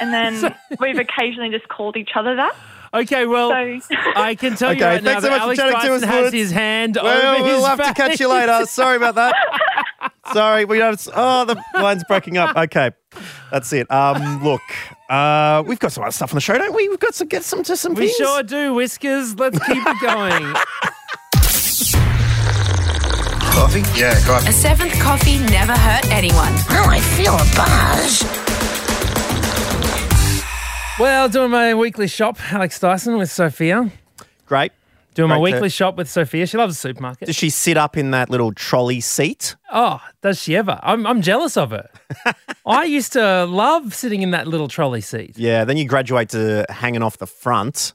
And 0.00 0.12
then 0.12 0.54
we've 0.80 0.98
occasionally 0.98 1.50
just 1.50 1.68
called 1.68 1.96
each 1.96 2.10
other 2.16 2.36
that. 2.36 2.54
Okay, 2.94 3.24
well, 3.24 3.48
So 3.80 3.94
I 4.16 4.34
can 4.34 4.54
tell 4.54 4.74
you 4.74 4.76
Okay, 4.84 4.84
right 4.86 5.02
now 5.02 5.18
thanks 5.20 5.24
so 5.24 5.30
that 5.30 5.46
much 5.46 5.56
for 5.56 5.62
Alex 5.62 5.72
chatting 5.82 5.88
to 5.88 5.94
us, 5.94 6.02
has 6.04 6.22
Woodes. 6.24 6.32
his 6.34 6.50
hand 6.50 6.98
well, 7.02 7.36
over 7.36 7.44
we'll 7.44 7.56
his 7.56 7.66
have 7.66 7.78
to 7.82 7.94
catch 7.94 8.20
you 8.20 8.28
later. 8.28 8.66
Sorry 8.66 8.96
about 8.98 9.14
that. 9.14 9.34
Sorry, 10.34 10.66
we 10.66 10.76
don't. 10.78 11.08
Oh, 11.14 11.44
the 11.46 11.62
line's 11.74 12.04
breaking 12.04 12.36
up. 12.36 12.54
Okay, 12.56 12.90
that's 13.50 13.72
it. 13.72 13.90
Um, 13.90 14.42
look, 14.44 14.60
uh, 15.08 15.62
we've 15.66 15.78
got 15.78 15.92
some 15.92 16.04
other 16.04 16.12
stuff 16.12 16.32
on 16.32 16.36
the 16.36 16.40
show, 16.42 16.56
don't 16.58 16.74
we? 16.74 16.88
We've 16.90 17.00
got 17.00 17.14
to 17.14 17.24
get 17.24 17.44
some 17.44 17.62
to 17.64 17.76
some 17.76 17.94
We 17.94 18.06
things. 18.08 18.16
sure 18.16 18.42
do, 18.42 18.74
Whiskers. 18.74 19.36
Let's 19.38 19.58
keep 19.66 19.82
it 19.86 20.00
going. 20.00 20.54
Coffee? 23.72 23.98
Yeah, 23.98 24.20
coffee. 24.26 24.48
A 24.50 24.52
seventh 24.52 25.00
coffee 25.00 25.38
never 25.38 25.72
hurt 25.72 26.04
anyone. 26.12 26.52
Oh, 26.68 26.84
I 26.90 27.00
feel 27.00 27.32
a 27.32 27.46
buzz. 27.56 28.22
well, 31.00 31.26
doing 31.30 31.50
my 31.50 31.72
weekly 31.72 32.06
shop, 32.06 32.36
Alex 32.52 32.78
Dyson 32.78 33.16
with 33.16 33.30
Sophia. 33.32 33.90
Great. 34.44 34.72
Doing 35.14 35.30
my 35.30 35.38
Great 35.38 35.52
to- 35.52 35.54
weekly 35.56 35.68
shop 35.70 35.96
with 35.96 36.10
Sophia. 36.10 36.46
She 36.46 36.58
loves 36.58 36.76
a 36.76 36.78
supermarket. 36.78 37.24
Does 37.28 37.36
she 37.36 37.48
sit 37.48 37.78
up 37.78 37.96
in 37.96 38.10
that 38.10 38.28
little 38.28 38.52
trolley 38.52 39.00
seat? 39.00 39.56
Oh, 39.72 40.02
does 40.20 40.38
she 40.38 40.54
ever? 40.54 40.78
I'm, 40.82 41.06
I'm 41.06 41.22
jealous 41.22 41.56
of 41.56 41.70
her. 41.70 41.88
I 42.66 42.84
used 42.84 43.14
to 43.14 43.46
love 43.46 43.94
sitting 43.94 44.20
in 44.20 44.32
that 44.32 44.46
little 44.48 44.68
trolley 44.68 45.00
seat. 45.00 45.38
Yeah. 45.38 45.64
Then 45.64 45.78
you 45.78 45.86
graduate 45.86 46.28
to 46.30 46.66
hanging 46.68 47.00
off 47.02 47.16
the 47.16 47.26
front 47.26 47.94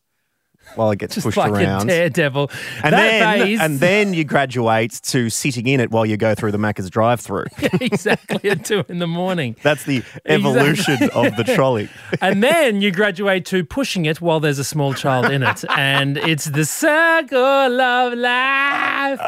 while 0.78 0.92
it 0.92 1.00
gets 1.00 1.16
Just 1.16 1.26
pushed 1.26 1.38
like 1.38 1.52
around. 1.52 1.84
a 1.90 1.94
daredevil. 1.94 2.52
and 2.84 2.94
that 2.94 3.10
then, 3.10 3.40
phase, 3.40 3.60
and 3.60 3.80
then 3.80 4.14
you 4.14 4.24
graduate 4.24 5.00
to 5.04 5.30
sitting 5.30 5.68
in 5.68 5.80
it 5.80 5.92
while 5.92 6.06
you 6.06 6.16
go 6.18 6.36
through 6.36 6.52
the 6.52 6.58
Macca's 6.58 6.90
drive-through. 6.90 7.46
exactly 7.82 8.50
at 8.50 8.64
two 8.66 8.84
in 8.88 9.00
the 9.00 9.08
morning. 9.08 9.56
That's 9.64 9.84
the 9.86 10.04
evolution 10.26 11.10
of 11.14 11.36
the 11.36 11.44
trolley. 11.44 11.90
And 12.22 12.42
then 12.44 12.82
you 12.82 12.92
graduate 12.92 13.46
to 13.48 13.64
pushing 13.66 14.06
it 14.06 14.22
while 14.22 14.40
there's 14.40 14.60
a 14.60 14.64
small 14.64 14.94
child 14.94 15.26
in 15.32 15.44
it. 15.44 15.64
And 15.78 16.18
it's 16.18 16.46
the 16.46 16.66
circle 16.66 17.82
of 17.82 18.14
life. 18.14 19.20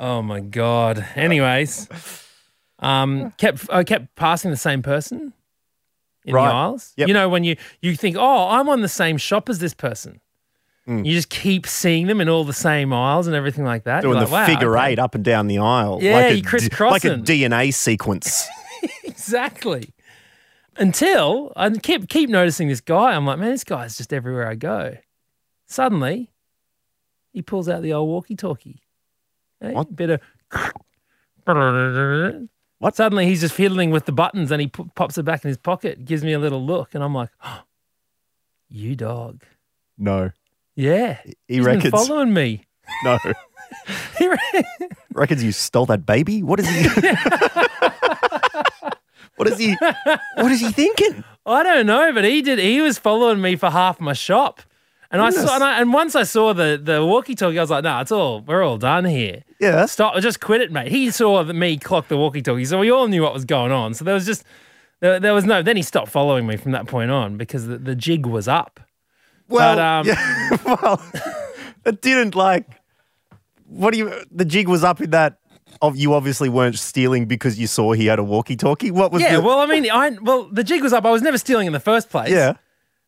Oh 0.00 0.22
my 0.22 0.40
God. 0.40 1.04
Anyways, 1.14 1.88
um, 2.80 3.32
kept 3.38 3.68
I 3.70 3.84
kept 3.84 4.14
passing 4.16 4.50
the 4.50 4.56
same 4.56 4.82
person 4.82 5.32
in 6.24 6.34
Right. 6.34 6.48
the 6.48 6.54
aisles. 6.54 6.92
Yep. 6.96 7.08
You 7.08 7.14
know, 7.14 7.28
when 7.28 7.44
you, 7.44 7.56
you 7.80 7.94
think, 7.96 8.16
oh, 8.18 8.48
I'm 8.48 8.68
on 8.68 8.80
the 8.82 8.88
same 8.88 9.16
shop 9.16 9.48
as 9.48 9.58
this 9.60 9.74
person. 9.74 10.20
Mm. 10.88 11.04
You 11.04 11.12
just 11.12 11.30
keep 11.30 11.66
seeing 11.66 12.06
them 12.06 12.20
in 12.20 12.28
all 12.28 12.44
the 12.44 12.52
same 12.52 12.92
aisles 12.92 13.26
and 13.26 13.34
everything 13.34 13.64
like 13.64 13.84
that. 13.84 14.02
Doing 14.02 14.20
the 14.20 14.26
wow, 14.26 14.46
figure 14.46 14.76
okay. 14.78 14.92
eight 14.92 14.98
up 15.00 15.14
and 15.16 15.24
down 15.24 15.48
the 15.48 15.58
aisle. 15.58 15.98
Yeah, 16.00 16.14
like 16.14 16.30
a, 16.30 16.36
you 16.36 16.42
crisscrossing. 16.44 17.10
like 17.10 17.20
a 17.20 17.22
DNA 17.22 17.74
sequence. 17.74 18.46
Exactly. 19.04 19.92
Until 20.76 21.52
I 21.56 21.70
keep 21.70 22.08
keep 22.08 22.30
noticing 22.30 22.68
this 22.68 22.80
guy. 22.80 23.12
I'm 23.14 23.26
like, 23.26 23.38
man, 23.40 23.50
this 23.50 23.64
guy's 23.64 23.96
just 23.96 24.12
everywhere 24.12 24.46
I 24.46 24.54
go. 24.54 24.96
Suddenly, 25.66 26.30
he 27.32 27.42
pulls 27.42 27.68
out 27.68 27.82
the 27.82 27.92
old 27.92 28.08
walkie-talkie. 28.08 28.82
Hey, 29.60 29.72
What? 29.72 29.96
Bit 29.96 30.10
of. 30.10 30.20
What? 32.78 32.94
Suddenly, 32.94 33.26
he's 33.26 33.40
just 33.40 33.54
fiddling 33.54 33.90
with 33.90 34.04
the 34.04 34.12
buttons, 34.12 34.50
and 34.52 34.60
he 34.60 34.66
p- 34.68 34.84
pops 34.94 35.16
it 35.16 35.24
back 35.24 35.44
in 35.44 35.48
his 35.48 35.56
pocket. 35.56 36.04
Gives 36.04 36.22
me 36.22 36.34
a 36.34 36.38
little 36.38 36.64
look, 36.64 36.94
and 36.94 37.02
I'm 37.02 37.14
like, 37.14 37.30
oh, 37.42 37.62
"You 38.68 38.94
dog." 38.94 39.42
no. 39.98 40.30
Yeah, 40.76 41.18
He 41.24 41.34
he's 41.48 41.56
been 41.64 41.76
reckons. 41.76 41.90
following 41.90 42.32
me. 42.32 42.62
No. 43.04 43.18
He 44.18 44.28
re- 44.28 44.64
reckons 45.12 45.42
you 45.42 45.50
stole 45.52 45.86
that 45.86 46.06
baby? 46.06 46.42
What 46.42 46.60
is 46.60 46.68
he? 46.68 46.84
what 49.36 49.48
is 49.48 49.58
he? 49.58 49.74
What 50.36 50.52
is 50.52 50.60
he 50.60 50.70
thinking? 50.70 51.24
I 51.44 51.62
don't 51.62 51.86
know, 51.86 52.12
but 52.12 52.24
he 52.24 52.42
did. 52.42 52.58
He 52.58 52.80
was 52.80 52.98
following 52.98 53.40
me 53.40 53.56
for 53.56 53.70
half 53.70 54.00
my 54.00 54.12
shop, 54.12 54.60
and 55.10 55.20
I 55.20 55.30
saw. 55.30 55.54
And, 55.56 55.64
I, 55.64 55.80
and 55.80 55.92
once 55.92 56.14
I 56.14 56.22
saw 56.22 56.52
the 56.52 56.80
the 56.82 57.04
walkie-talkie, 57.04 57.58
I 57.58 57.62
was 57.62 57.70
like, 57.70 57.84
"No, 57.84 58.00
it's 58.00 58.12
all. 58.12 58.40
We're 58.42 58.62
all 58.62 58.78
done 58.78 59.04
here. 59.04 59.42
Yeah. 59.60 59.86
Stop. 59.86 60.16
Just 60.20 60.40
quit 60.40 60.60
it, 60.60 60.72
mate." 60.72 60.90
He 60.90 61.10
saw 61.10 61.42
that 61.44 61.54
me 61.54 61.76
clock 61.76 62.08
the 62.08 62.16
walkie-talkie, 62.16 62.64
so 62.64 62.78
we 62.78 62.90
all 62.90 63.08
knew 63.08 63.22
what 63.22 63.34
was 63.34 63.44
going 63.44 63.72
on. 63.72 63.94
So 63.94 64.04
there 64.04 64.14
was 64.14 64.26
just 64.26 64.44
there, 65.00 65.20
there 65.20 65.34
was 65.34 65.44
no. 65.44 65.60
Then 65.62 65.76
he 65.76 65.82
stopped 65.82 66.08
following 66.08 66.46
me 66.46 66.56
from 66.56 66.72
that 66.72 66.86
point 66.86 67.10
on 67.10 67.36
because 67.36 67.66
the, 67.66 67.78
the 67.78 67.94
jig 67.94 68.26
was 68.26 68.48
up. 68.48 68.80
Well, 69.48 69.76
But, 69.76 69.78
um, 69.78 70.06
yeah. 70.06 70.56
well, 70.82 71.02
it 71.84 72.02
didn't 72.02 72.34
like. 72.34 72.66
What 73.68 73.92
do 73.92 73.98
you? 73.98 74.12
The 74.30 74.44
jig 74.44 74.68
was 74.68 74.84
up 74.84 75.00
in 75.00 75.10
that. 75.10 75.38
Of 75.82 75.94
you 75.94 76.14
obviously 76.14 76.48
weren't 76.48 76.78
stealing 76.78 77.26
because 77.26 77.58
you 77.58 77.66
saw 77.66 77.92
he 77.92 78.06
had 78.06 78.18
a 78.18 78.24
walkie-talkie. 78.24 78.90
What 78.92 79.12
was 79.12 79.20
Yeah. 79.20 79.36
the? 79.36 79.42
Well, 79.42 79.58
I 79.58 79.66
mean, 79.66 79.90
I 79.90 80.08
well 80.22 80.48
the 80.50 80.64
jig 80.64 80.82
was 80.82 80.94
up. 80.94 81.04
I 81.04 81.10
was 81.10 81.20
never 81.20 81.36
stealing 81.36 81.66
in 81.66 81.74
the 81.74 81.80
first 81.80 82.08
place. 82.08 82.30
yeah. 82.30 82.54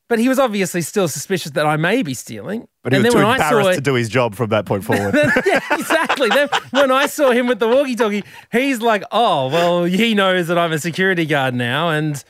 But 0.07 0.19
he 0.19 0.29
was 0.29 0.39
obviously 0.39 0.83
still 0.83 1.07
suspicious 1.09 1.53
that 1.53 1.65
I 1.67 1.77
may 1.77 2.03
be 2.03 2.13
stealing. 2.15 2.67
But 2.83 2.93
he 2.93 2.97
and 2.97 3.05
was 3.05 3.13
then 3.15 3.23
too 3.23 3.27
when 3.27 3.35
I 3.35 3.39
saw 3.39 3.45
embarrassed 3.59 3.71
it, 3.79 3.85
to 3.85 3.91
do 3.91 3.95
his 3.95 4.09
job 4.11 4.35
from 4.35 4.51
that 4.51 4.67
point 4.67 4.85
forward. 4.85 5.15
yeah, 5.47 5.61
exactly. 5.71 6.29
Then 6.29 6.49
when 6.71 6.91
I 6.91 7.07
saw 7.07 7.31
him 7.31 7.47
with 7.47 7.59
the 7.59 7.69
walkie-talkie, 7.69 8.25
he's 8.53 8.81
like, 8.83 9.03
"Oh, 9.13 9.49
well, 9.49 9.85
he 9.85 10.15
knows 10.15 10.49
that 10.49 10.59
I'm 10.59 10.73
a 10.73 10.79
security 10.79 11.25
guard 11.27 11.55
now, 11.55 11.89
and 11.91 12.23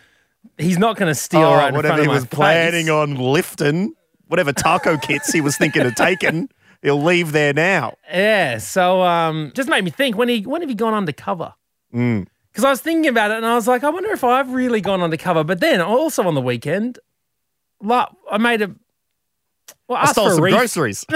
he's 0.56 0.78
not 0.78 0.96
going 0.96 1.08
to 1.10 1.14
steal 1.16 1.40
oh, 1.42 1.54
right 1.56 1.72
whatever 1.72 2.02
he 2.02 2.08
was 2.08 2.26
planning 2.26 2.86
face." 2.86 2.90
on 2.90 3.14
lifting, 3.16 3.94
whatever 4.28 4.52
taco 4.52 4.96
kits 4.96 5.32
he 5.32 5.40
was 5.40 5.56
thinking 5.56 5.82
of 5.82 5.94
taking, 5.94 6.48
he'll 6.82 7.02
leave 7.02 7.32
there 7.32 7.52
now. 7.52 7.96
Yeah. 8.10 8.58
So, 8.58 9.02
um, 9.02 9.52
just 9.54 9.68
made 9.68 9.84
me 9.84 9.90
think 9.90 10.16
when 10.16 10.28
he 10.28 10.42
when 10.42 10.60
have 10.60 10.70
you 10.70 10.76
gone 10.76 10.94
undercover? 10.94 11.54
Mm. 11.92 12.26
Because 12.50 12.64
I 12.64 12.70
was 12.70 12.80
thinking 12.80 13.08
about 13.08 13.30
it, 13.30 13.36
and 13.36 13.46
I 13.46 13.54
was 13.54 13.68
like, 13.68 13.84
I 13.84 13.90
wonder 13.90 14.10
if 14.10 14.24
I've 14.24 14.50
really 14.52 14.80
gone 14.80 15.00
undercover. 15.00 15.44
But 15.44 15.60
then 15.60 15.80
also 15.80 16.24
on 16.24 16.34
the 16.34 16.40
weekend, 16.40 16.98
like, 17.80 18.08
I 18.30 18.38
made 18.38 18.62
a. 18.62 18.74
Well, 19.86 19.98
I 19.98 20.02
asked 20.02 20.12
stole 20.12 20.30
for 20.30 20.34
some 20.34 20.50
groceries. 20.50 21.06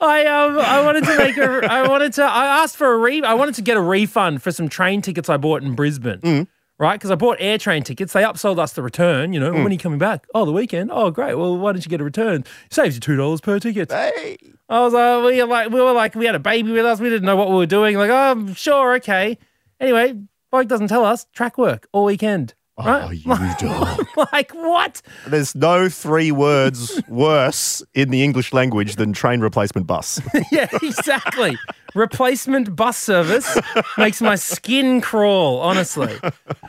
I 0.00 0.24
um 0.26 0.58
I 0.58 0.82
wanted 0.82 1.04
to 1.04 1.18
make 1.18 1.36
a 1.36 1.66
I 1.70 1.86
wanted 1.86 2.12
to 2.14 2.22
I 2.22 2.62
asked 2.62 2.76
for 2.76 2.92
a 2.92 2.96
re 2.96 3.22
I 3.22 3.34
wanted 3.34 3.54
to 3.56 3.62
get 3.62 3.76
a 3.76 3.80
refund 3.80 4.42
for 4.42 4.50
some 4.52 4.68
train 4.68 5.02
tickets 5.02 5.28
I 5.28 5.36
bought 5.36 5.62
in 5.62 5.74
Brisbane. 5.74 6.20
Mm. 6.20 6.46
Right, 6.80 6.94
because 6.94 7.10
I 7.10 7.16
bought 7.16 7.38
air 7.40 7.58
train 7.58 7.82
tickets. 7.82 8.12
They 8.12 8.22
upsold 8.22 8.58
us 8.60 8.72
the 8.74 8.82
return. 8.82 9.32
You 9.32 9.40
know, 9.40 9.50
Mm. 9.50 9.54
when 9.64 9.66
are 9.66 9.70
you 9.72 9.78
coming 9.78 9.98
back? 9.98 10.26
Oh, 10.32 10.44
the 10.44 10.52
weekend. 10.52 10.90
Oh, 10.92 11.10
great. 11.10 11.34
Well, 11.34 11.58
why 11.58 11.72
don't 11.72 11.84
you 11.84 11.88
get 11.90 12.00
a 12.00 12.04
return? 12.04 12.44
Saves 12.70 12.94
you 12.94 13.00
two 13.00 13.16
dollars 13.16 13.40
per 13.40 13.58
ticket. 13.58 13.90
hey. 13.90 14.36
I 14.68 14.80
was 14.82 14.92
like, 14.92 15.24
we 15.24 15.40
were 15.42 15.48
like, 15.48 15.70
we 15.70 15.80
were 15.80 15.92
like, 15.92 16.14
we 16.14 16.26
had 16.26 16.34
a 16.36 16.38
baby 16.38 16.70
with 16.70 16.84
us. 16.84 17.00
We 17.00 17.08
didn't 17.10 17.26
know 17.26 17.34
what 17.36 17.48
we 17.48 17.56
were 17.56 17.66
doing. 17.66 17.96
Like, 17.96 18.10
oh, 18.10 18.52
sure, 18.54 18.94
okay. 18.96 19.38
Anyway, 19.80 20.20
bloke 20.52 20.68
doesn't 20.68 20.88
tell 20.88 21.04
us. 21.04 21.26
Track 21.34 21.58
work 21.58 21.88
all 21.92 22.04
weekend. 22.04 22.54
Right? 22.78 23.02
Oh, 23.04 23.10
you 23.10 23.54
dog. 23.58 24.06
like 24.32 24.52
what? 24.52 25.02
There's 25.26 25.54
no 25.56 25.88
three 25.88 26.30
words 26.30 27.02
worse 27.08 27.82
in 27.94 28.10
the 28.10 28.22
English 28.22 28.52
language 28.52 28.94
than 28.96 29.12
train 29.12 29.40
replacement 29.40 29.86
bus. 29.86 30.20
Yeah, 30.52 30.68
exactly. 30.82 31.58
Replacement 31.94 32.76
bus 32.76 32.96
service 32.96 33.58
makes 33.96 34.20
my 34.22 34.36
skin 34.36 35.00
crawl, 35.00 35.58
honestly. 35.58 36.16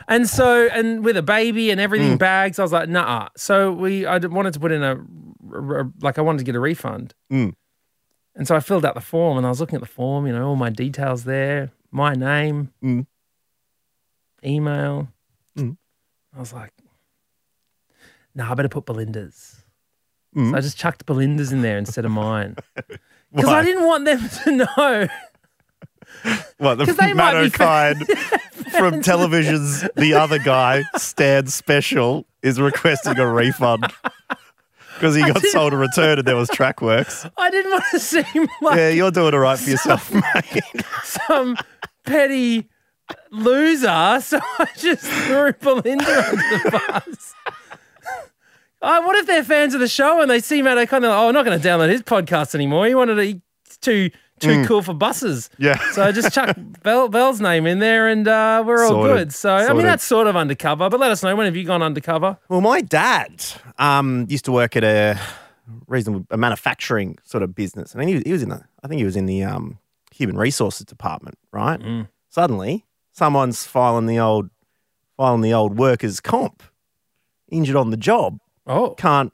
And 0.08 0.28
so, 0.28 0.66
and 0.72 1.04
with 1.04 1.16
a 1.16 1.22
baby 1.22 1.70
and 1.70 1.80
everything 1.80 2.16
bags, 2.18 2.58
I 2.58 2.62
was 2.62 2.72
like, 2.72 2.88
nah. 2.88 3.28
So 3.36 3.72
we, 3.72 4.04
I 4.06 4.18
wanted 4.18 4.54
to 4.54 4.60
put 4.60 4.72
in 4.72 4.82
a, 4.82 4.98
like, 6.02 6.18
I 6.18 6.22
wanted 6.22 6.38
to 6.38 6.44
get 6.44 6.56
a 6.56 6.60
refund. 6.60 7.14
Mm. 7.32 7.54
And 8.34 8.48
so 8.48 8.56
I 8.56 8.60
filled 8.60 8.84
out 8.84 8.94
the 8.94 9.00
form 9.00 9.36
and 9.38 9.46
I 9.46 9.50
was 9.50 9.60
looking 9.60 9.76
at 9.76 9.80
the 9.82 9.86
form, 9.88 10.26
you 10.26 10.32
know, 10.32 10.46
all 10.48 10.56
my 10.56 10.70
details 10.70 11.24
there, 11.24 11.70
my 11.92 12.14
name, 12.14 12.72
Mm. 12.82 13.06
email. 14.44 15.08
I 16.34 16.38
was 16.40 16.52
like, 16.52 16.72
nah, 18.34 18.50
I 18.50 18.54
better 18.54 18.68
put 18.68 18.86
Belinda's. 18.86 19.62
Mm. 20.36 20.50
So 20.50 20.56
I 20.56 20.60
just 20.60 20.78
chucked 20.78 21.06
Belinda's 21.06 21.52
in 21.52 21.62
there 21.62 21.78
instead 21.78 22.04
of 22.04 22.10
mine. 22.10 22.56
Because 23.32 23.48
I 23.48 23.62
didn't 23.62 23.86
want 23.86 24.06
them 24.06 24.28
to 24.28 24.50
know. 24.50 25.08
What, 26.58 26.78
the 26.78 26.84
they 26.98 27.12
might 27.12 27.40
be 27.44 27.50
from 28.76 29.02
television's 29.02 29.82
The 29.94 30.14
Other 30.14 30.40
Guy, 30.40 30.82
Stan 30.96 31.46
Special, 31.46 32.26
is 32.42 32.60
requesting 32.60 33.18
a 33.18 33.28
refund 33.28 33.86
because 34.94 35.14
he 35.14 35.22
got 35.22 35.40
sold 35.42 35.72
a 35.72 35.76
return 35.76 36.18
and 36.18 36.26
there 36.26 36.36
was 36.36 36.48
track 36.50 36.82
works. 36.82 37.26
I 37.36 37.50
didn't 37.50 37.70
want 37.70 37.84
to 37.92 38.00
seem 38.00 38.48
like 38.60 38.76
Yeah, 38.76 38.88
you're 38.90 39.10
doing 39.12 39.32
it 39.32 39.36
right 39.36 39.58
for 39.58 39.70
yourself, 39.70 40.12
mate. 40.12 40.62
some 41.04 41.56
petty 42.04 42.68
loser, 43.30 44.20
so 44.20 44.38
I 44.58 44.68
just 44.76 45.02
threw 45.02 45.52
Belinda 45.54 46.28
under 46.28 46.36
the 46.36 46.70
bus. 47.06 47.34
Oh, 48.82 49.06
what 49.06 49.16
if 49.16 49.26
they're 49.26 49.44
fans 49.44 49.74
of 49.74 49.80
the 49.80 49.88
show 49.88 50.22
and 50.22 50.30
they 50.30 50.40
see 50.40 50.62
Matt 50.62 50.78
O'Connor? 50.78 51.08
Like, 51.08 51.18
oh, 51.18 51.28
I'm 51.28 51.34
not 51.34 51.44
going 51.44 51.60
to 51.60 51.68
download 51.68 51.90
his 51.90 52.02
podcast 52.02 52.54
anymore. 52.54 52.86
He 52.86 52.94
wanted 52.94 53.16
to, 53.16 53.24
he's 53.24 53.76
too 53.80 54.10
too 54.40 54.64
cool 54.64 54.80
for 54.80 54.94
buses. 54.94 55.50
Yeah. 55.58 55.78
So 55.92 56.02
I 56.02 56.12
just 56.12 56.32
chucked 56.32 56.58
Bell, 56.82 57.08
Bell's 57.08 57.42
name 57.42 57.66
in 57.66 57.78
there 57.78 58.08
and 58.08 58.26
uh, 58.26 58.64
we're 58.66 58.82
all 58.82 58.88
Sorted. 58.88 59.16
good. 59.16 59.34
So, 59.34 59.54
I 59.54 59.72
mean, 59.74 59.82
that's 59.82 60.02
sort 60.02 60.26
of 60.26 60.34
undercover, 60.34 60.88
but 60.88 60.98
let 60.98 61.10
us 61.10 61.22
know 61.22 61.36
when 61.36 61.44
have 61.44 61.56
you 61.56 61.64
gone 61.64 61.82
undercover? 61.82 62.38
Well, 62.48 62.62
my 62.62 62.80
dad 62.80 63.44
um, 63.78 64.26
used 64.30 64.46
to 64.46 64.52
work 64.52 64.76
at 64.76 64.84
a 64.84 65.20
reasonable 65.86 66.26
a 66.30 66.38
manufacturing 66.38 67.18
sort 67.22 67.42
of 67.42 67.54
business, 67.54 67.94
and 67.94 68.08
he, 68.08 68.22
he 68.24 68.32
was 68.32 68.42
in 68.42 68.48
the 68.48 68.64
I 68.82 68.88
think 68.88 68.98
he 68.98 69.04
was 69.04 69.16
in 69.16 69.26
the 69.26 69.42
um, 69.44 69.78
human 70.10 70.36
resources 70.38 70.86
department, 70.86 71.36
right? 71.52 71.78
Mm. 71.78 72.08
Suddenly, 72.30 72.86
someone's 73.12 73.64
filing 73.66 74.06
the 74.06 74.18
old 74.18 74.50
filing 75.16 75.40
the 75.42 75.52
old 75.52 75.76
workers 75.78 76.20
comp, 76.20 76.62
injured 77.50 77.76
on 77.76 77.90
the 77.90 77.96
job, 77.96 78.38
Oh, 78.66 78.90
can't 78.90 79.32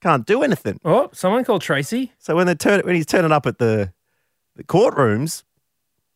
can't 0.00 0.26
do 0.26 0.42
anything. 0.42 0.78
Oh, 0.84 1.10
someone 1.12 1.44
called 1.44 1.62
Tracy. 1.62 2.12
So 2.18 2.36
when 2.36 2.46
they 2.46 2.54
turn 2.54 2.80
when 2.84 2.94
he's 2.94 3.06
turning 3.06 3.32
up 3.32 3.46
at 3.46 3.58
the 3.58 3.92
the 4.56 4.64
courtrooms, 4.64 5.42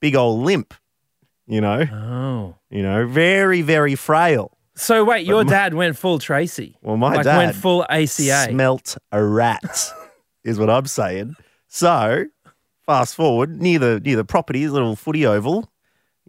big 0.00 0.14
old 0.16 0.40
limp, 0.44 0.74
you 1.46 1.60
know, 1.60 1.84
Oh. 1.92 2.54
you 2.70 2.82
know, 2.82 3.06
very 3.06 3.62
very 3.62 3.94
frail. 3.94 4.56
So 4.76 5.04
wait, 5.04 5.26
your 5.26 5.44
my- 5.44 5.50
dad 5.50 5.74
went 5.74 5.96
full 5.98 6.18
Tracy. 6.18 6.76
Well, 6.82 6.96
my 6.96 7.16
like 7.16 7.24
dad 7.24 7.36
went 7.38 7.56
full 7.56 7.84
ACA. 7.88 8.46
smelt 8.50 8.96
a 9.12 9.22
rat, 9.22 9.92
is 10.44 10.58
what 10.58 10.70
I'm 10.70 10.86
saying. 10.86 11.36
So 11.68 12.26
fast 12.86 13.14
forward 13.14 13.60
near 13.60 13.78
the 13.78 14.00
near 14.00 14.16
the 14.16 14.24
property, 14.24 14.66
little 14.68 14.96
footy 14.96 15.26
oval. 15.26 15.70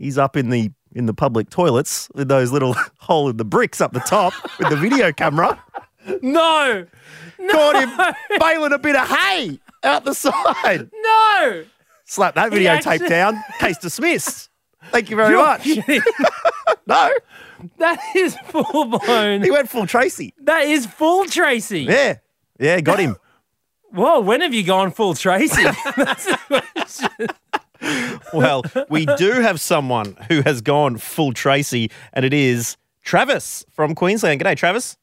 He's 0.02 0.18
up 0.18 0.36
in 0.36 0.50
the 0.50 0.72
in 0.94 1.06
the 1.06 1.14
public 1.14 1.50
toilets 1.52 2.10
with 2.16 2.28
those 2.28 2.52
little 2.52 2.76
hole 3.00 3.30
in 3.30 3.38
the 3.38 3.46
bricks 3.46 3.80
up 3.82 3.94
the 3.94 4.00
top 4.00 4.34
with 4.58 4.70
the 4.70 4.76
video 4.76 5.12
camera. 5.12 5.64
no, 6.24 6.86
Caught 7.52 7.76
him 7.84 8.40
bailing 8.40 8.74
a 8.74 8.80
bit 8.80 8.96
of 8.96 9.08
hay 9.08 9.60
out 9.84 10.04
the 10.04 10.14
side. 10.16 10.90
no. 10.92 11.64
Slap 12.06 12.34
that 12.36 12.52
videotape 12.52 12.88
actually- 12.88 13.10
down. 13.10 13.42
Case 13.60 13.78
dismissed. 13.78 14.50
Thank 14.92 15.12
you 15.12 15.16
very 15.16 15.30
You're 15.30 15.44
much. 15.46 15.68
No, 16.88 17.12
that 17.78 18.00
is 18.16 18.36
full 18.48 18.86
blown. 18.86 19.44
he 19.44 19.52
went 19.52 19.70
full 19.70 19.86
Tracy. 19.86 20.34
That 20.42 20.64
is 20.64 20.86
full 20.88 21.26
Tracy. 21.26 21.82
Yeah, 21.82 22.18
yeah, 22.60 22.82
got 22.82 23.00
him. 23.00 23.18
Whoa, 23.92 24.20
when 24.22 24.42
have 24.42 24.54
you 24.54 24.64
gone 24.64 24.92
full 24.92 25.14
Tracy? 25.14 25.64
That's 25.96 26.26
the 26.26 26.40
question. 26.74 27.10
Well, 28.34 28.64
we 28.90 29.06
do 29.18 29.32
have 29.42 29.60
someone 29.60 30.16
who 30.30 30.42
has 30.42 30.62
gone 30.62 30.98
full 30.98 31.34
Tracy, 31.34 31.92
and 32.14 32.24
it 32.24 32.34
is 32.34 32.78
Travis 33.04 33.66
from 33.72 33.94
Queensland. 33.96 34.40
G'day, 34.42 34.56
Travis. 34.56 34.96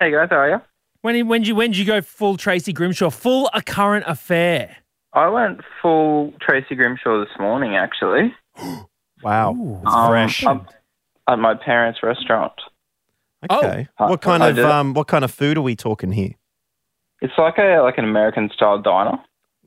Hey 0.00 0.10
guys, 0.10 0.28
how 0.30 0.36
are 0.36 0.48
you? 0.50 0.60
When 1.02 1.26
when 1.28 1.42
you 1.44 1.54
when 1.54 1.70
did 1.72 1.78
you 1.78 1.84
go 1.84 2.00
full 2.00 2.36
Tracy 2.36 2.72
Grimshaw? 2.72 3.10
Full 3.10 3.50
a 3.52 3.60
current 3.60 4.04
affair. 4.06 4.76
I 5.12 5.28
went 5.28 5.60
full 5.82 6.32
Tracy 6.40 6.74
Grimshaw 6.76 7.20
this 7.20 7.38
morning, 7.38 7.76
actually, 7.76 8.34
Wow, 9.22 9.80
it's 9.84 9.92
Um, 9.94 10.10
fresh. 10.10 10.44
um, 10.44 10.66
at 11.28 11.38
my 11.38 11.54
parents' 11.54 12.02
restaurant. 12.02 12.52
okay. 13.50 13.86
oh, 13.98 14.08
what 14.08 14.22
kind 14.22 14.42
I 14.42 14.48
of 14.50 14.56
did. 14.56 14.64
um, 14.64 14.94
what 14.94 15.08
kind 15.08 15.24
of 15.24 15.30
food 15.30 15.58
are 15.58 15.62
we 15.62 15.76
talking 15.76 16.12
here? 16.12 16.32
It's 17.20 17.34
like 17.36 17.58
a 17.58 17.80
like 17.82 17.98
an 17.98 18.04
American 18.04 18.48
style 18.54 18.78
diner. 18.80 19.18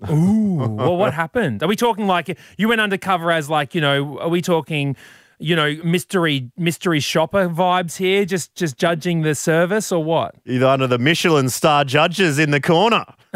Ooh. 0.10 0.56
well, 0.56 0.98
what 0.98 1.14
happened? 1.14 1.64
Are 1.64 1.68
we 1.68 1.75
talking 1.75 2.06
like 2.08 2.38
you 2.58 2.68
went 2.68 2.82
undercover 2.82 3.32
as 3.32 3.50
like 3.50 3.74
you 3.74 3.82
know? 3.82 4.20
Are 4.20 4.30
we 4.30 4.42
talking? 4.42 4.96
You 5.38 5.54
know, 5.54 5.75
mystery 5.84 6.50
mystery 6.58 7.02
shopper 7.02 7.50
vibes 7.50 7.98
here, 7.98 8.24
just 8.24 8.56
just 8.56 8.78
judging 8.78 9.24
the 9.24 9.36
service 9.36 9.92
or 9.92 10.02
what? 10.02 10.36
Either 10.46 10.66
under 10.66 10.88
the 10.88 10.98
Michelin 10.98 11.50
star 11.50 11.84
judges 11.84 12.40
in 12.40 12.52
the 12.52 12.62
corner. 12.62 13.04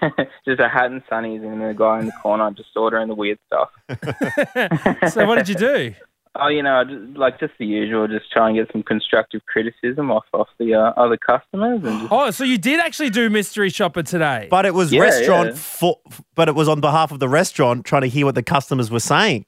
just 0.44 0.60
a 0.60 0.68
hat 0.68 0.90
and 0.90 1.04
sunnies, 1.06 1.44
and 1.44 1.60
the 1.60 1.74
guy 1.76 2.00
in 2.00 2.06
the 2.06 2.12
corner 2.12 2.50
just 2.50 2.70
ordering 2.76 3.08
the 3.08 3.14
weird 3.14 3.38
stuff. 3.46 3.70
So 5.12 5.26
what 5.26 5.36
did 5.36 5.48
you 5.48 5.54
do? 5.54 5.94
Oh, 6.36 6.46
you 6.46 6.62
know, 6.62 6.84
just, 6.84 7.16
like 7.18 7.40
just 7.40 7.54
the 7.58 7.66
usual, 7.66 8.06
just 8.06 8.30
try 8.30 8.48
and 8.48 8.56
get 8.56 8.70
some 8.72 8.84
constructive 8.84 9.40
criticism 9.46 10.12
off 10.12 10.24
off 10.32 10.46
the 10.58 10.74
uh, 10.74 10.92
other 10.96 11.16
customers, 11.16 11.80
and 11.82 12.00
just, 12.02 12.12
Oh, 12.12 12.30
so 12.30 12.44
you 12.44 12.56
did 12.56 12.78
actually 12.78 13.10
do 13.10 13.28
mystery 13.28 13.68
shopper 13.68 14.02
today? 14.04 14.46
But 14.48 14.64
it 14.64 14.72
was 14.72 14.92
Yeah, 14.92 15.00
restaurant 15.02 15.48
yeah. 15.50 15.54
for, 15.56 15.98
but 16.36 16.48
it 16.48 16.54
was 16.54 16.68
on 16.68 16.80
behalf 16.80 17.10
of 17.10 17.18
the 17.18 17.28
restaurant 17.28 17.84
trying 17.84 18.02
to 18.02 18.08
hear 18.08 18.26
what 18.26 18.36
the 18.36 18.42
customers 18.44 18.90
were 18.92 19.00
saying. 19.00 19.44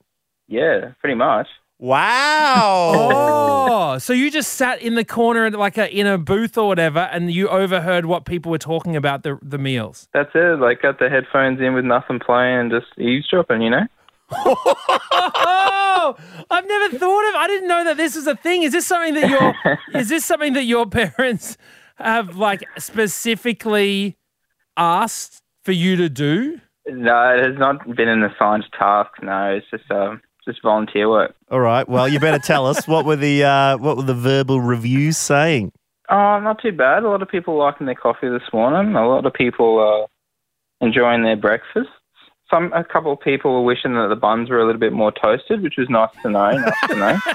yeah, 0.48 0.90
pretty 1.00 1.14
much. 1.14 1.46
Wow. 1.78 3.48
Oh, 3.74 3.98
so 3.98 4.12
you 4.12 4.30
just 4.30 4.54
sat 4.54 4.82
in 4.82 4.94
the 4.94 5.04
corner, 5.04 5.50
like 5.50 5.78
a, 5.78 5.88
in 5.88 6.06
a 6.06 6.18
booth 6.18 6.56
or 6.58 6.68
whatever, 6.68 7.00
and 7.12 7.32
you 7.32 7.48
overheard 7.48 8.06
what 8.06 8.24
people 8.24 8.50
were 8.50 8.58
talking 8.58 8.96
about 8.96 9.22
the 9.22 9.38
the 9.42 9.58
meals. 9.58 10.08
That's 10.12 10.30
it. 10.34 10.58
Like 10.60 10.82
got 10.82 10.98
the 10.98 11.08
headphones 11.08 11.60
in 11.60 11.74
with 11.74 11.84
nothing 11.84 12.18
playing, 12.20 12.58
and 12.58 12.70
just 12.70 12.86
eavesdropping. 12.98 13.62
You 13.62 13.70
know. 13.70 13.86
Oh, 14.34 16.16
I've 16.50 16.66
never 16.66 16.98
thought 16.98 17.28
of. 17.28 17.34
I 17.34 17.46
didn't 17.46 17.68
know 17.68 17.84
that 17.84 17.96
this 17.96 18.16
was 18.16 18.26
a 18.26 18.36
thing. 18.36 18.62
Is 18.62 18.72
this 18.72 18.86
something 18.86 19.14
that 19.14 19.28
your 19.30 19.78
is 20.00 20.08
this 20.08 20.24
something 20.24 20.52
that 20.54 20.64
your 20.64 20.86
parents 20.86 21.56
have 21.96 22.36
like 22.36 22.62
specifically 22.78 24.16
asked 24.76 25.42
for 25.64 25.72
you 25.72 25.96
to 25.96 26.08
do? 26.08 26.60
No, 26.86 27.36
it 27.36 27.44
has 27.46 27.58
not 27.58 27.94
been 27.94 28.08
an 28.08 28.24
assigned 28.24 28.64
task. 28.76 29.10
No, 29.22 29.54
it's 29.54 29.66
just 29.70 29.90
um, 29.90 30.20
just 30.44 30.62
volunteer 30.62 31.08
work. 31.08 31.34
All 31.50 31.60
right. 31.60 31.88
Well, 31.88 32.08
you 32.08 32.18
better 32.18 32.40
tell 32.40 32.66
us 32.66 32.88
what 32.88 33.04
were 33.04 33.16
the 33.16 33.44
uh, 33.44 33.78
what 33.78 33.96
were 33.96 34.02
the 34.02 34.14
verbal 34.14 34.60
reviews 34.60 35.16
saying? 35.16 35.72
Oh, 36.10 36.40
not 36.40 36.60
too 36.60 36.72
bad. 36.72 37.04
A 37.04 37.08
lot 37.08 37.22
of 37.22 37.28
people 37.28 37.56
liking 37.56 37.86
their 37.86 37.94
coffee 37.94 38.28
this 38.28 38.42
morning. 38.52 38.94
A 38.94 39.08
lot 39.08 39.24
of 39.24 39.32
people 39.32 39.78
uh, 40.82 40.84
enjoying 40.84 41.22
their 41.22 41.36
breakfast. 41.36 41.88
Some 42.52 42.72
a 42.74 42.84
couple 42.84 43.12
of 43.12 43.20
people 43.20 43.52
were 43.54 43.62
wishing 43.62 43.94
that 43.94 44.08
the 44.08 44.16
buns 44.16 44.50
were 44.50 44.60
a 44.60 44.66
little 44.66 44.78
bit 44.80 44.92
more 44.92 45.10
toasted, 45.10 45.62
which 45.62 45.74
was 45.78 45.88
nice 45.88 46.10
to 46.22 46.28
know. 46.30 46.50
Nice 46.50 46.80
to 46.88 46.94
know. 46.96 47.18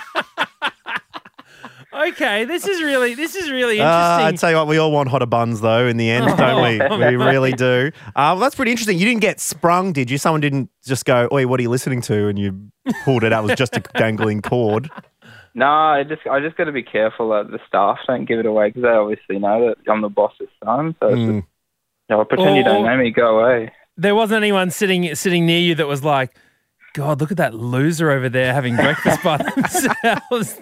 Okay, 1.94 2.46
this 2.46 2.68
is 2.68 2.82
really 2.84 3.16
this 3.16 3.36
is 3.36 3.50
really 3.50 3.80
Uh, 3.80 3.88
I'd 3.88 4.38
tell 4.38 4.52
you 4.52 4.58
what, 4.58 4.68
we 4.68 4.78
all 4.78 4.92
want 4.92 5.10
hotter 5.10 5.26
buns 5.26 5.62
though. 5.62 5.88
In 5.88 5.98
the 5.98 6.10
end, 6.12 6.28
don't 6.38 6.62
we? 6.62 6.98
We 7.08 7.16
really 7.16 7.54
do. 7.54 7.92
Uh, 8.10 8.12
well, 8.36 8.40
that's 8.40 8.54
pretty 8.56 8.70
interesting. 8.72 9.00
You 9.00 9.06
didn't 9.06 9.22
get 9.22 9.40
sprung, 9.40 9.94
did 9.94 10.12
you? 10.12 10.18
Someone 10.20 10.42
didn't 10.42 10.70
just 10.86 11.06
go, 11.06 11.28
"Oi, 11.32 11.48
what 11.48 11.60
are 11.60 11.64
you 11.64 11.70
listening 11.70 12.02
to?" 12.02 12.28
And 12.28 12.38
you 12.38 12.70
pulled 13.04 13.24
it 13.24 13.34
out. 13.34 13.46
It 13.46 13.48
was 13.48 13.56
just 13.58 13.76
a 13.78 13.80
dangling 13.96 14.42
cord. 14.44 14.92
No, 15.56 15.66
I 15.66 16.04
just 16.04 16.22
I 16.30 16.40
just 16.40 16.56
got 16.56 16.66
to 16.66 16.72
be 16.72 16.84
careful 16.84 17.30
that 17.30 17.50
the 17.50 17.60
staff 17.68 17.98
don't 18.06 18.26
give 18.26 18.38
it 18.40 18.46
away 18.46 18.70
because 18.70 18.84
they 18.84 18.90
obviously 18.90 19.40
know 19.40 19.68
that 19.70 19.92
I'm 19.92 20.02
the 20.02 20.10
boss's 20.10 20.50
son. 20.64 20.96
So 21.00 21.08
Mm. 21.10 21.38
just, 21.40 21.48
no, 22.10 22.24
pretend 22.26 22.58
you 22.58 22.64
don't 22.64 22.86
know 22.86 22.98
me. 22.98 23.10
Go 23.12 23.40
away. 23.40 23.72
There 23.98 24.16
wasn't 24.16 24.38
anyone 24.38 24.70
sitting 24.72 25.14
sitting 25.16 25.46
near 25.46 25.60
you 25.60 25.76
that 25.76 25.88
was 25.88 26.04
like, 26.04 26.36
God, 26.94 27.20
look 27.22 27.32
at 27.32 27.38
that 27.38 27.54
loser 27.54 28.10
over 28.10 28.30
there 28.30 28.54
having 28.54 28.76
breakfast 28.76 29.22
by 29.24 29.38
themselves. 29.56 30.60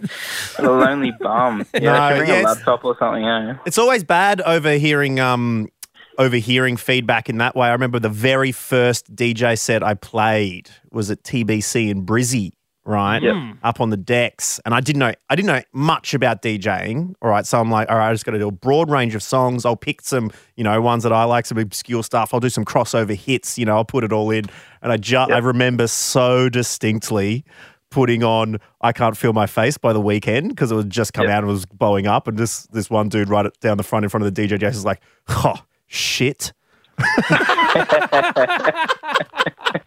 A 0.59 0.63
lonely 0.63 1.11
bum. 1.19 1.65
Yeah, 1.73 1.79
No, 1.79 1.93
I 1.93 2.17
bring 2.17 2.29
yes. 2.29 2.43
a 2.43 2.47
laptop 2.47 2.83
or 2.85 2.97
something. 2.97 3.23
Yeah. 3.23 3.57
It's 3.65 3.77
always 3.77 4.03
bad 4.03 4.41
overhearing 4.41 5.19
um 5.19 5.69
overhearing 6.17 6.77
feedback 6.77 7.29
in 7.29 7.37
that 7.39 7.55
way. 7.55 7.67
I 7.67 7.73
remember 7.73 7.99
the 7.99 8.09
very 8.09 8.51
first 8.53 9.13
DJ 9.15 9.57
set 9.57 9.83
I 9.83 9.93
played 9.95 10.69
was 10.91 11.11
at 11.11 11.23
TBC 11.23 11.89
in 11.89 12.05
Brizzy, 12.05 12.51
right? 12.85 13.21
Yep. 13.21 13.33
Hmm. 13.35 13.51
Up 13.63 13.81
on 13.81 13.89
the 13.89 13.97
decks. 13.97 14.59
And 14.65 14.73
I 14.73 14.79
didn't 14.79 14.99
know 14.99 15.13
I 15.29 15.35
didn't 15.35 15.47
know 15.47 15.61
much 15.73 16.13
about 16.13 16.41
DJing. 16.41 17.15
All 17.21 17.29
right. 17.29 17.45
So 17.45 17.59
I'm 17.59 17.71
like, 17.71 17.89
all 17.89 17.97
right, 17.97 18.09
I 18.09 18.13
just 18.13 18.25
gotta 18.25 18.39
do 18.39 18.47
a 18.47 18.51
broad 18.51 18.89
range 18.89 19.15
of 19.15 19.23
songs. 19.23 19.65
I'll 19.65 19.75
pick 19.75 20.01
some, 20.01 20.31
you 20.55 20.63
know, 20.63 20.79
ones 20.81 21.03
that 21.03 21.11
I 21.11 21.23
like, 21.25 21.45
some 21.45 21.57
obscure 21.57 22.03
stuff. 22.03 22.33
I'll 22.33 22.39
do 22.39 22.49
some 22.49 22.65
crossover 22.65 23.15
hits, 23.15 23.57
you 23.57 23.65
know, 23.65 23.75
I'll 23.75 23.85
put 23.85 24.03
it 24.03 24.13
all 24.13 24.31
in. 24.31 24.45
And 24.81 24.91
I 24.91 24.97
just 24.97 25.31
I 25.31 25.39
remember 25.39 25.87
so 25.87 26.49
distinctly 26.49 27.43
putting 27.91 28.23
on 28.23 28.57
I 28.81 28.91
Can't 28.91 29.15
Feel 29.15 29.33
My 29.33 29.47
Face 29.47 29.77
by 29.77 29.93
the 29.93 30.01
Weeknd 30.01 30.49
because 30.49 30.71
it 30.71 30.75
was 30.75 30.85
just 30.85 31.13
come 31.13 31.25
Yep. 31.25 31.33
out 31.33 31.37
and 31.39 31.47
was 31.47 31.65
blowing 31.65 32.07
up. 32.07 32.27
And 32.27 32.37
this 32.37 32.63
this 32.67 32.89
one 32.89 33.09
dude 33.09 33.29
right 33.29 33.47
down 33.61 33.77
the 33.77 33.83
front 33.83 34.05
in 34.05 34.09
front 34.09 34.25
of 34.25 34.33
the 34.33 34.41
DJ 34.41 34.59
Jason 34.59 34.79
is 34.79 34.85
like, 34.85 35.01
oh, 35.29 35.55
shit. 35.87 36.53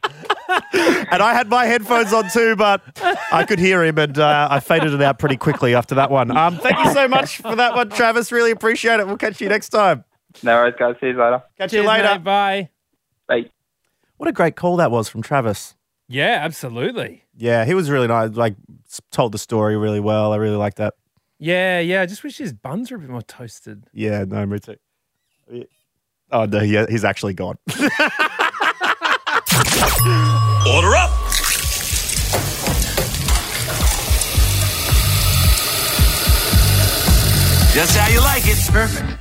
and 0.49 1.23
I 1.23 1.35
had 1.35 1.49
my 1.49 1.67
headphones 1.67 2.13
on 2.13 2.31
too, 2.31 2.57
but 2.57 2.83
I 3.33 3.45
could 3.45 3.59
hear 3.59 3.85
him 3.85 3.99
and 3.99 4.19
uh, 4.19 4.49
I 4.51 4.61
faded 4.61 4.95
it 4.95 5.03
out 5.03 5.19
pretty 5.19 5.37
quickly 5.37 5.75
after 5.75 5.95
that 5.97 6.11
one. 6.11 6.35
Um, 6.37 6.59
thank 6.59 6.79
you 6.85 6.93
so 6.93 7.07
much 7.09 7.39
for 7.39 7.55
that 7.57 7.75
one, 7.75 7.91
Travis. 7.91 8.33
Really 8.33 8.51
appreciate 8.51 9.01
it. 9.01 9.07
We'll 9.07 9.17
catch 9.19 9.41
you 9.41 9.49
next 9.49 9.69
time. 9.71 10.05
No 10.43 10.55
worries, 10.55 10.75
guys. 10.79 10.95
See 11.01 11.09
you 11.09 11.13
later. 11.13 11.43
Catch 11.59 11.71
Cheers, 11.71 11.83
you 11.83 11.89
later. 11.89 12.09
mate, 12.15 12.25
bye. 12.25 12.69
Bye. 13.27 13.51
What 14.17 14.29
a 14.29 14.33
great 14.33 14.57
call 14.57 14.77
that 14.77 14.91
was 14.91 15.09
from 15.09 15.23
Travis. 15.23 15.75
Yeah, 16.09 16.39
absolutely. 16.43 17.25
Yeah, 17.37 17.65
he 17.65 17.75
was 17.75 17.91
really 17.91 18.07
nice. 18.09 18.31
Like, 18.31 18.57
told 19.13 19.33
the 19.33 19.39
story 19.39 19.77
really 19.77 20.01
well. 20.01 20.33
I 20.33 20.37
really 20.37 20.57
like 20.57 20.77
that. 20.77 20.95
Yeah, 21.39 21.79
yeah. 21.81 22.03
I 22.03 22.07
just 22.07 22.25
wish 22.25 22.39
his 22.39 22.53
buns 22.53 22.91
were 22.91 22.97
a 22.97 23.01
bit 23.01 23.11
more 23.11 23.23
toasted. 23.23 23.85
Yeah, 23.93 24.25
no, 24.27 24.45
me 24.47 24.59
too. 24.59 24.77
Oh 26.31 26.45
no, 26.45 26.61
yeah, 26.61 26.87
he's 26.89 27.05
actually 27.05 27.35
gone. 27.35 27.57
Order 29.81 30.97
up! 30.97 31.11
Just 37.73 37.97
how 37.97 38.09
you 38.09 38.21
like 38.21 38.43
it. 38.47 38.59
Perfect. 38.73 39.19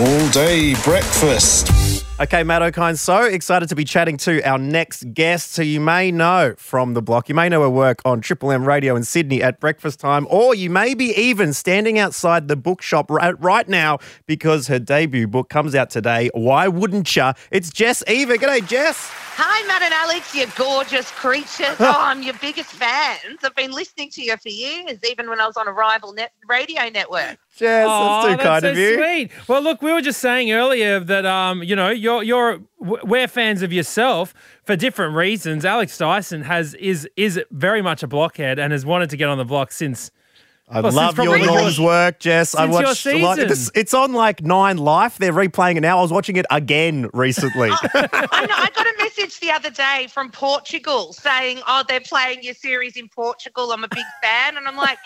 All 0.00 0.28
day 0.30 0.74
breakfast. 0.82 1.83
Okay, 2.20 2.44
Matt 2.44 2.62
Okine, 2.62 2.96
so 2.96 3.24
excited 3.24 3.68
to 3.70 3.74
be 3.74 3.82
chatting 3.82 4.16
to 4.18 4.40
our 4.48 4.56
next 4.56 5.12
guest 5.14 5.56
who 5.56 5.64
you 5.64 5.80
may 5.80 6.12
know 6.12 6.54
from 6.56 6.94
the 6.94 7.02
block. 7.02 7.28
You 7.28 7.34
may 7.34 7.48
know 7.48 7.62
her 7.62 7.68
work 7.68 8.00
on 8.04 8.20
Triple 8.20 8.52
M 8.52 8.64
Radio 8.68 8.94
in 8.94 9.02
Sydney 9.02 9.42
at 9.42 9.58
breakfast 9.58 9.98
time, 9.98 10.28
or 10.30 10.54
you 10.54 10.70
may 10.70 10.94
be 10.94 11.12
even 11.20 11.52
standing 11.52 11.98
outside 11.98 12.46
the 12.46 12.54
bookshop 12.54 13.10
right, 13.10 13.34
right 13.42 13.68
now 13.68 13.98
because 14.26 14.68
her 14.68 14.78
debut 14.78 15.26
book 15.26 15.48
comes 15.48 15.74
out 15.74 15.90
today. 15.90 16.30
Why 16.34 16.68
wouldn't 16.68 17.16
ya? 17.16 17.32
It's 17.50 17.72
Jess 17.72 18.04
Eva. 18.06 18.38
G'day, 18.38 18.64
Jess. 18.64 19.10
Hi, 19.36 19.66
Matt 19.66 19.82
and 19.82 19.92
Alex, 19.92 20.32
you 20.32 20.46
gorgeous 20.56 21.10
creatures. 21.10 21.74
Oh, 21.80 21.94
I'm 21.98 22.22
your 22.22 22.34
biggest 22.34 22.70
fans. 22.70 23.38
I've 23.42 23.54
been 23.56 23.72
listening 23.72 24.08
to 24.10 24.22
you 24.22 24.36
for 24.36 24.48
years, 24.48 24.98
even 25.08 25.28
when 25.28 25.40
I 25.40 25.46
was 25.46 25.56
on 25.56 25.66
a 25.66 25.72
rival 25.72 26.12
net 26.12 26.32
radio 26.48 26.88
network. 26.88 27.36
Jess, 27.56 27.86
Aw, 27.88 28.26
that's 28.26 28.36
too 28.36 28.42
kind 28.46 28.62
so 28.62 28.70
of 28.70 28.78
you. 28.78 28.94
Sweet. 28.94 29.48
Well, 29.48 29.60
look, 29.60 29.82
we 29.82 29.92
were 29.92 30.00
just 30.00 30.20
saying 30.20 30.52
earlier 30.52 31.00
that 31.00 31.26
um, 31.26 31.64
you 31.64 31.74
know, 31.74 31.90
you're 31.90 32.22
you're 32.22 32.60
we're 32.78 33.26
fans 33.26 33.62
of 33.62 33.72
yourself 33.72 34.34
for 34.62 34.76
different 34.76 35.16
reasons. 35.16 35.64
Alex 35.64 35.98
Dyson 35.98 36.42
has 36.42 36.74
is 36.74 37.08
is 37.16 37.40
very 37.50 37.82
much 37.82 38.04
a 38.04 38.06
blockhead 38.06 38.60
and 38.60 38.72
has 38.72 38.86
wanted 38.86 39.10
to 39.10 39.16
get 39.16 39.28
on 39.28 39.38
the 39.38 39.44
block 39.44 39.72
since. 39.72 40.12
I 40.68 40.80
well, 40.80 40.92
love 40.92 41.18
your 41.18 41.26
probably 41.26 41.46
Norm's 41.46 41.78
work, 41.78 42.20
Jess. 42.20 42.54
I 42.54 42.64
since 42.64 42.72
your 42.72 42.82
watched 42.84 43.06
a 43.06 43.18
lot. 43.18 43.34
season. 43.36 43.48
This, 43.48 43.70
it's 43.74 43.92
on 43.92 44.14
like 44.14 44.42
Nine 44.42 44.78
Life. 44.78 45.18
They're 45.18 45.32
replaying 45.32 45.76
it 45.76 45.80
now. 45.80 45.98
I 45.98 46.02
was 46.02 46.10
watching 46.10 46.36
it 46.36 46.46
again 46.50 47.10
recently. 47.12 47.68
I 47.72 48.46
know. 48.46 48.54
I 48.56 48.70
got 48.74 48.86
a 48.86 48.94
message 48.98 49.40
the 49.40 49.50
other 49.50 49.68
day 49.68 50.08
from 50.10 50.30
Portugal 50.30 51.12
saying, 51.12 51.60
"Oh, 51.66 51.84
they're 51.86 52.00
playing 52.00 52.42
your 52.42 52.54
series 52.54 52.96
in 52.96 53.08
Portugal. 53.08 53.72
I'm 53.72 53.84
a 53.84 53.88
big 53.88 54.06
fan." 54.22 54.56
And 54.56 54.66
I'm 54.66 54.76
like, 54.76 54.98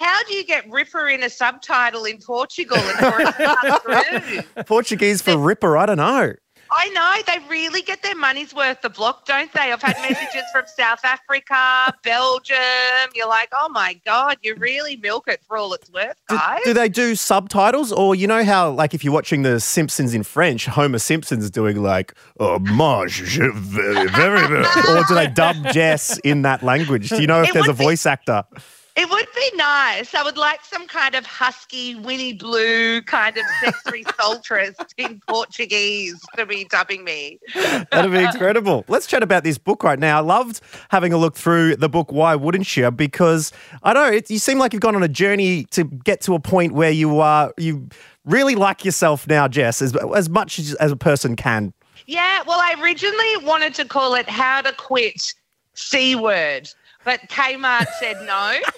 "How 0.00 0.24
do 0.24 0.34
you 0.34 0.44
get 0.44 0.68
Ripper 0.68 1.08
in 1.08 1.22
a 1.22 1.30
subtitle 1.30 2.04
in 2.04 2.18
Portugal 2.18 2.78
and 2.78 2.98
for 2.98 3.20
it 3.20 3.26
to 3.26 3.32
come 3.32 4.42
through?" 4.42 4.64
Portuguese 4.64 5.22
for 5.22 5.38
Ripper. 5.38 5.76
I 5.76 5.86
don't 5.86 5.98
know. 5.98 6.32
I 6.70 6.88
know 6.90 7.16
they 7.26 7.38
really 7.48 7.82
get 7.82 8.02
their 8.02 8.14
money's 8.16 8.54
worth 8.54 8.82
the 8.82 8.90
block, 8.90 9.24
don't 9.26 9.52
they? 9.52 9.72
I've 9.72 9.82
had 9.82 9.96
messages 10.02 10.42
from 10.52 10.64
South 10.76 11.04
Africa, 11.04 11.94
Belgium. 12.02 12.56
You're 13.14 13.28
like, 13.28 13.48
"Oh 13.52 13.68
my 13.70 14.00
god, 14.04 14.38
you 14.42 14.54
really 14.56 14.96
milk 14.96 15.28
it 15.28 15.40
for 15.46 15.56
all 15.56 15.72
it's 15.74 15.90
worth, 15.90 16.16
guys." 16.28 16.60
Do 16.64 16.74
they 16.74 16.88
do 16.88 17.14
subtitles, 17.14 17.92
or 17.92 18.14
you 18.14 18.26
know 18.26 18.44
how, 18.44 18.70
like, 18.70 18.94
if 18.94 19.02
you're 19.04 19.12
watching 19.12 19.42
The 19.42 19.60
Simpsons 19.60 20.14
in 20.14 20.22
French, 20.22 20.66
Homer 20.66 20.98
Simpson's 20.98 21.50
doing 21.50 21.82
like, 21.82 22.14
"Oh, 22.40 22.58
mange, 22.58 23.24
je 23.24 23.48
very, 23.54 24.08
very, 24.08 24.46
very," 24.48 24.64
or 24.88 25.04
do 25.04 25.14
they 25.14 25.26
dub 25.28 25.56
Jess 25.72 26.18
in 26.18 26.42
that 26.42 26.62
language? 26.62 27.08
Do 27.08 27.20
you 27.20 27.26
know 27.26 27.42
if 27.42 27.48
It 27.50 27.54
there's 27.54 27.66
a 27.68 27.70
would 27.70 27.78
be- 27.78 27.84
voice 27.84 28.06
actor? 28.06 28.44
It 28.98 29.08
would 29.08 29.28
be 29.32 29.50
nice. 29.54 30.12
I 30.12 30.24
would 30.24 30.36
like 30.36 30.64
some 30.64 30.88
kind 30.88 31.14
of 31.14 31.24
husky 31.24 31.94
Winnie 31.94 32.32
Blue 32.32 33.00
kind 33.02 33.36
of 33.36 33.44
sexy 33.60 34.02
sultress 34.02 34.74
in 34.96 35.22
Portuguese 35.28 36.20
to 36.36 36.44
be 36.44 36.64
dubbing 36.64 37.04
me. 37.04 37.38
That'd 37.54 38.10
be 38.10 38.18
incredible. 38.18 38.84
Let's 38.88 39.06
chat 39.06 39.22
about 39.22 39.44
this 39.44 39.56
book 39.56 39.84
right 39.84 40.00
now. 40.00 40.18
I 40.18 40.20
loved 40.20 40.60
having 40.88 41.12
a 41.12 41.16
look 41.16 41.36
through 41.36 41.76
the 41.76 41.88
book. 41.88 42.10
Why 42.10 42.34
wouldn't 42.34 42.76
you? 42.76 42.90
Because 42.90 43.52
I 43.84 43.92
don't 43.92 44.10
know 44.10 44.16
it, 44.16 44.28
you 44.30 44.40
seem 44.40 44.58
like 44.58 44.72
you've 44.72 44.82
gone 44.82 44.96
on 44.96 45.04
a 45.04 45.08
journey 45.08 45.62
to 45.66 45.84
get 45.84 46.20
to 46.22 46.34
a 46.34 46.40
point 46.40 46.72
where 46.72 46.90
you 46.90 47.20
are 47.20 47.54
you 47.56 47.88
really 48.24 48.56
like 48.56 48.84
yourself 48.84 49.28
now, 49.28 49.46
Jess, 49.46 49.80
as 49.80 49.94
as 49.94 50.28
much 50.28 50.58
as, 50.58 50.74
as 50.74 50.90
a 50.90 50.96
person 50.96 51.36
can. 51.36 51.72
Yeah, 52.06 52.42
well, 52.48 52.58
I 52.58 52.74
originally 52.82 53.46
wanted 53.46 53.74
to 53.74 53.84
call 53.84 54.16
it 54.16 54.28
How 54.28 54.60
to 54.62 54.72
Quit 54.72 55.22
C 55.74 56.16
Word, 56.16 56.68
but 57.08 57.22
Kmart 57.30 57.86
said 57.98 58.20
no. 58.26 58.58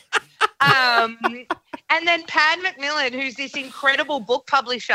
Um, 0.62 1.18
and 1.88 2.06
then 2.06 2.22
Pan 2.24 2.62
Macmillan, 2.62 3.14
who's 3.14 3.34
this 3.34 3.54
incredible 3.54 4.20
book 4.20 4.46
publisher, 4.46 4.94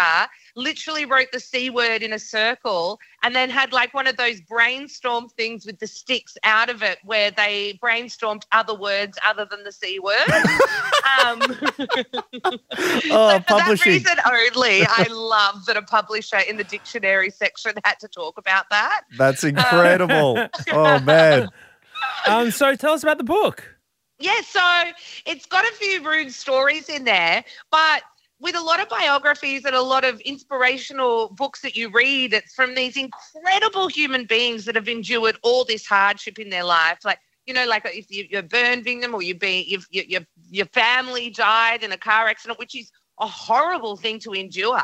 literally 0.56 1.06
wrote 1.06 1.32
the 1.32 1.40
C 1.40 1.72
word 1.72 2.04
in 2.04 2.14
a 2.14 2.20
circle 2.20 3.00
and 3.24 3.36
then 3.36 3.50
had 3.50 3.74
like 3.74 3.92
one 3.94 4.06
of 4.06 4.16
those 4.16 4.42
brainstorm 4.42 5.28
things 5.30 5.66
with 5.66 5.80
the 5.80 5.88
sticks 5.88 6.38
out 6.44 6.70
of 6.70 6.84
it 6.84 7.00
where 7.04 7.32
they 7.32 7.80
brainstormed 7.82 8.44
other 8.52 8.76
words 8.76 9.18
other 9.26 9.46
than 9.50 9.64
the 9.64 9.72
C 9.72 10.00
word. 10.00 10.16
um, 11.26 11.42
Oh, 12.78 13.30
so 13.30 13.40
for 13.40 13.44
publishing. 13.46 13.64
that 13.66 13.86
reason 13.86 14.18
only, 14.56 14.86
I 14.88 15.08
love 15.12 15.66
that 15.66 15.78
a 15.78 15.82
publisher 15.82 16.40
in 16.48 16.58
the 16.58 16.64
dictionary 16.64 17.32
section 17.32 17.74
had 17.84 18.00
to 18.02 18.08
talk 18.08 18.38
about 18.38 18.66
that. 18.70 19.02
That's 19.18 19.44
incredible. 19.44 20.48
oh 20.72 21.00
man. 21.00 21.50
Um, 22.28 22.52
so 22.52 22.76
tell 22.76 22.94
us 22.94 23.04
about 23.04 23.18
the 23.18 23.24
book. 23.24 23.76
Yeah, 24.20 24.40
so 24.42 24.92
it's 25.26 25.46
got 25.46 25.66
a 25.66 25.72
few 25.74 26.08
rude 26.08 26.32
stories 26.32 26.88
in 26.90 27.04
there, 27.04 27.44
but 27.70 28.04
with 28.40 28.56
a 28.56 28.62
lot 28.62 28.82
of 28.82 28.90
biographies 28.90 29.66
and 29.66 29.76
a 29.76 29.82
lot 29.82 30.04
of 30.04 30.20
inspirational 30.22 31.30
books 31.30 31.62
that 31.62 31.76
you 31.76 31.90
read, 31.90 32.34
it's 32.34 32.54
from 32.54 32.76
these 32.76 32.98
incredible 32.98 33.88
human 33.88 34.26
beings 34.26 34.66
that 34.66 34.76
have 34.76 34.88
endured 34.88 35.38
all 35.42 35.66
this 35.66 35.86
hardship 35.86 36.40
in 36.40 36.50
their 36.50 36.64
life. 36.64 37.00
Like, 37.04 37.20
you 37.46 37.54
know, 37.54 37.66
like 37.66 37.84
if 37.86 38.10
you, 38.10 38.26
you're 38.30 38.44
burn 38.44 38.84
victim 38.84 39.14
or 39.14 39.22
you 39.22 39.36
be, 39.36 39.80
your, 39.92 40.04
your, 40.06 40.22
your 40.50 40.66
family 40.68 41.30
died 41.30 41.84
in 41.84 41.92
a 41.92 41.98
car 41.98 42.28
accident, 42.28 42.60
which 42.60 42.76
is 42.76 42.92
a 43.20 43.28
horrible 43.28 43.96
thing 43.96 44.20
to 44.20 44.34
endure. 44.34 44.82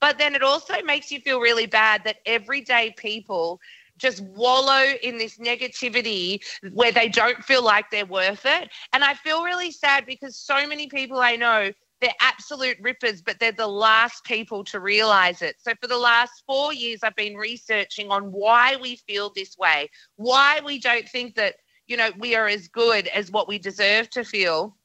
But 0.00 0.18
then 0.18 0.34
it 0.34 0.42
also 0.42 0.80
makes 0.82 1.10
you 1.10 1.20
feel 1.20 1.40
really 1.40 1.66
bad 1.66 2.04
that 2.04 2.16
everyday 2.24 2.94
people 2.96 3.60
just 3.98 4.20
wallow 4.20 4.84
in 5.02 5.18
this 5.18 5.38
negativity 5.38 6.40
where 6.72 6.92
they 6.92 7.08
don't 7.08 7.42
feel 7.44 7.64
like 7.64 7.90
they're 7.90 8.06
worth 8.06 8.44
it. 8.44 8.70
And 8.92 9.04
I 9.04 9.14
feel 9.14 9.44
really 9.44 9.70
sad 9.70 10.06
because 10.06 10.36
so 10.36 10.66
many 10.66 10.88
people 10.88 11.18
I 11.18 11.36
know, 11.36 11.72
they're 12.00 12.10
absolute 12.20 12.76
rippers, 12.80 13.22
but 13.22 13.38
they're 13.38 13.52
the 13.52 13.66
last 13.66 14.24
people 14.24 14.64
to 14.64 14.80
realize 14.80 15.40
it. 15.40 15.56
So 15.58 15.72
for 15.80 15.86
the 15.86 15.96
last 15.96 16.42
four 16.46 16.74
years, 16.74 17.00
I've 17.02 17.16
been 17.16 17.36
researching 17.36 18.10
on 18.10 18.24
why 18.24 18.76
we 18.76 18.96
feel 18.96 19.32
this 19.34 19.56
way, 19.56 19.88
why 20.16 20.60
we 20.64 20.78
don't 20.78 21.08
think 21.08 21.36
that, 21.36 21.56
you 21.86 21.96
know, 21.96 22.10
we 22.18 22.34
are 22.34 22.48
as 22.48 22.68
good 22.68 23.06
as 23.08 23.30
what 23.30 23.48
we 23.48 23.58
deserve 23.58 24.10
to 24.10 24.24
feel. 24.24 24.76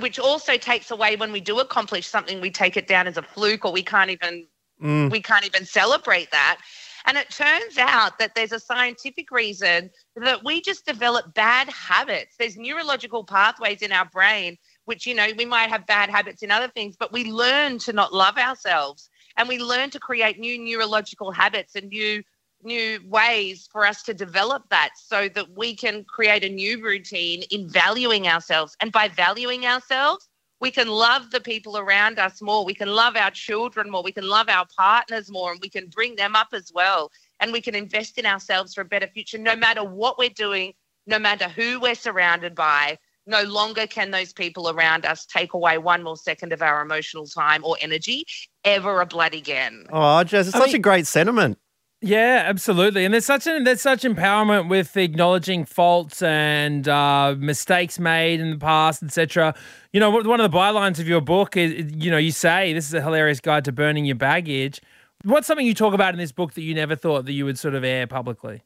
Which 0.00 0.18
also 0.18 0.56
takes 0.56 0.90
away 0.90 1.14
when 1.14 1.30
we 1.30 1.40
do 1.40 1.60
accomplish 1.60 2.08
something, 2.08 2.40
we 2.40 2.50
take 2.50 2.76
it 2.76 2.88
down 2.88 3.06
as 3.06 3.16
a 3.16 3.22
fluke 3.22 3.64
or 3.64 3.72
we 3.72 3.82
can't 3.82 4.10
even 4.10 4.46
Mm. 4.82 5.10
we 5.10 5.20
can't 5.20 5.46
even 5.46 5.64
celebrate 5.64 6.30
that. 6.32 6.58
And 7.06 7.18
it 7.18 7.30
turns 7.30 7.76
out 7.78 8.18
that 8.18 8.34
there's 8.34 8.52
a 8.52 8.60
scientific 8.60 9.30
reason 9.30 9.90
that 10.16 10.44
we 10.44 10.60
just 10.62 10.86
develop 10.86 11.34
bad 11.34 11.68
habits. 11.68 12.36
There's 12.38 12.56
neurological 12.56 13.24
pathways 13.24 13.82
in 13.82 13.92
our 13.92 14.06
brain, 14.06 14.56
which, 14.86 15.06
you 15.06 15.14
know, 15.14 15.28
we 15.36 15.44
might 15.44 15.70
have 15.70 15.86
bad 15.86 16.10
habits 16.10 16.42
in 16.42 16.50
other 16.50 16.68
things, 16.68 16.96
but 16.98 17.12
we 17.12 17.24
learn 17.30 17.78
to 17.80 17.92
not 17.92 18.14
love 18.14 18.38
ourselves 18.38 19.10
and 19.36 19.48
we 19.48 19.58
learn 19.58 19.90
to 19.90 20.00
create 20.00 20.38
new 20.38 20.58
neurological 20.58 21.30
habits 21.32 21.74
and 21.76 21.88
new 21.88 22.22
new 22.62 22.98
ways 23.08 23.68
for 23.70 23.86
us 23.86 24.02
to 24.02 24.14
develop 24.14 24.62
that 24.70 24.88
so 24.96 25.28
that 25.28 25.46
we 25.54 25.76
can 25.76 26.02
create 26.04 26.42
a 26.42 26.48
new 26.48 26.82
routine 26.82 27.42
in 27.50 27.68
valuing 27.68 28.26
ourselves 28.26 28.74
and 28.80 28.90
by 28.90 29.06
valuing 29.08 29.66
ourselves 29.66 30.30
we 30.64 30.70
can 30.70 30.88
love 30.88 31.30
the 31.30 31.40
people 31.42 31.76
around 31.76 32.18
us 32.18 32.40
more. 32.40 32.64
We 32.64 32.72
can 32.72 32.88
love 32.88 33.16
our 33.16 33.30
children 33.30 33.90
more. 33.90 34.02
We 34.02 34.12
can 34.12 34.26
love 34.26 34.48
our 34.48 34.64
partners 34.74 35.30
more, 35.30 35.52
and 35.52 35.60
we 35.60 35.68
can 35.68 35.88
bring 35.88 36.16
them 36.16 36.34
up 36.34 36.48
as 36.54 36.72
well. 36.74 37.10
And 37.40 37.52
we 37.52 37.60
can 37.60 37.74
invest 37.74 38.16
in 38.16 38.24
ourselves 38.24 38.72
for 38.72 38.80
a 38.80 38.84
better 38.86 39.06
future, 39.06 39.36
no 39.36 39.56
matter 39.56 39.84
what 39.84 40.16
we're 40.16 40.30
doing, 40.30 40.72
no 41.06 41.18
matter 41.18 41.50
who 41.50 41.80
we're 41.80 41.94
surrounded 41.94 42.54
by. 42.54 42.96
No 43.26 43.42
longer 43.42 43.86
can 43.86 44.10
those 44.10 44.32
people 44.32 44.70
around 44.70 45.04
us 45.04 45.26
take 45.26 45.52
away 45.52 45.76
one 45.76 46.02
more 46.02 46.16
second 46.16 46.54
of 46.54 46.62
our 46.62 46.80
emotional 46.80 47.26
time 47.26 47.62
or 47.62 47.76
energy 47.82 48.24
ever 48.64 49.02
a 49.02 49.06
blood 49.06 49.34
again. 49.34 49.84
Oh, 49.92 50.24
Jess, 50.24 50.46
it's 50.46 50.56
I 50.56 50.60
such 50.60 50.68
mean- 50.68 50.76
a 50.76 50.78
great 50.78 51.06
sentiment. 51.06 51.58
Yeah, 52.06 52.42
absolutely. 52.44 53.06
And 53.06 53.14
there's 53.14 53.24
such 53.24 53.46
an 53.46 53.64
there's 53.64 53.80
such 53.80 54.02
empowerment 54.02 54.68
with 54.68 54.94
acknowledging 54.94 55.64
faults 55.64 56.20
and 56.20 56.86
uh, 56.86 57.34
mistakes 57.38 57.98
made 57.98 58.40
in 58.40 58.50
the 58.50 58.58
past, 58.58 59.02
etc. 59.02 59.54
You 59.94 60.00
know, 60.00 60.10
one 60.10 60.38
of 60.38 60.50
the 60.50 60.54
bylines 60.54 60.98
of 60.98 61.08
your 61.08 61.22
book 61.22 61.56
is, 61.56 61.90
you 61.96 62.10
know, 62.10 62.18
you 62.18 62.30
say 62.30 62.74
this 62.74 62.86
is 62.86 62.92
a 62.92 63.00
hilarious 63.00 63.40
guide 63.40 63.64
to 63.64 63.72
burning 63.72 64.04
your 64.04 64.16
baggage. 64.16 64.82
What's 65.22 65.46
something 65.46 65.66
you 65.66 65.72
talk 65.72 65.94
about 65.94 66.12
in 66.12 66.18
this 66.18 66.30
book 66.30 66.52
that 66.52 66.60
you 66.60 66.74
never 66.74 66.94
thought 66.94 67.24
that 67.24 67.32
you 67.32 67.46
would 67.46 67.58
sort 67.58 67.74
of 67.74 67.84
air 67.84 68.06
publicly? 68.06 68.56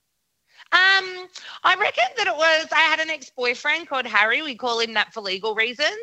Um, 0.72 1.28
I 1.62 1.76
reckon 1.78 2.06
that 2.16 2.26
it 2.26 2.36
was. 2.36 2.66
I 2.72 2.80
had 2.80 2.98
an 2.98 3.08
ex-boyfriend 3.08 3.88
called 3.88 4.06
Harry. 4.06 4.42
We 4.42 4.56
call 4.56 4.80
him 4.80 4.94
that 4.94 5.14
for 5.14 5.20
legal 5.20 5.54
reasons. 5.54 5.96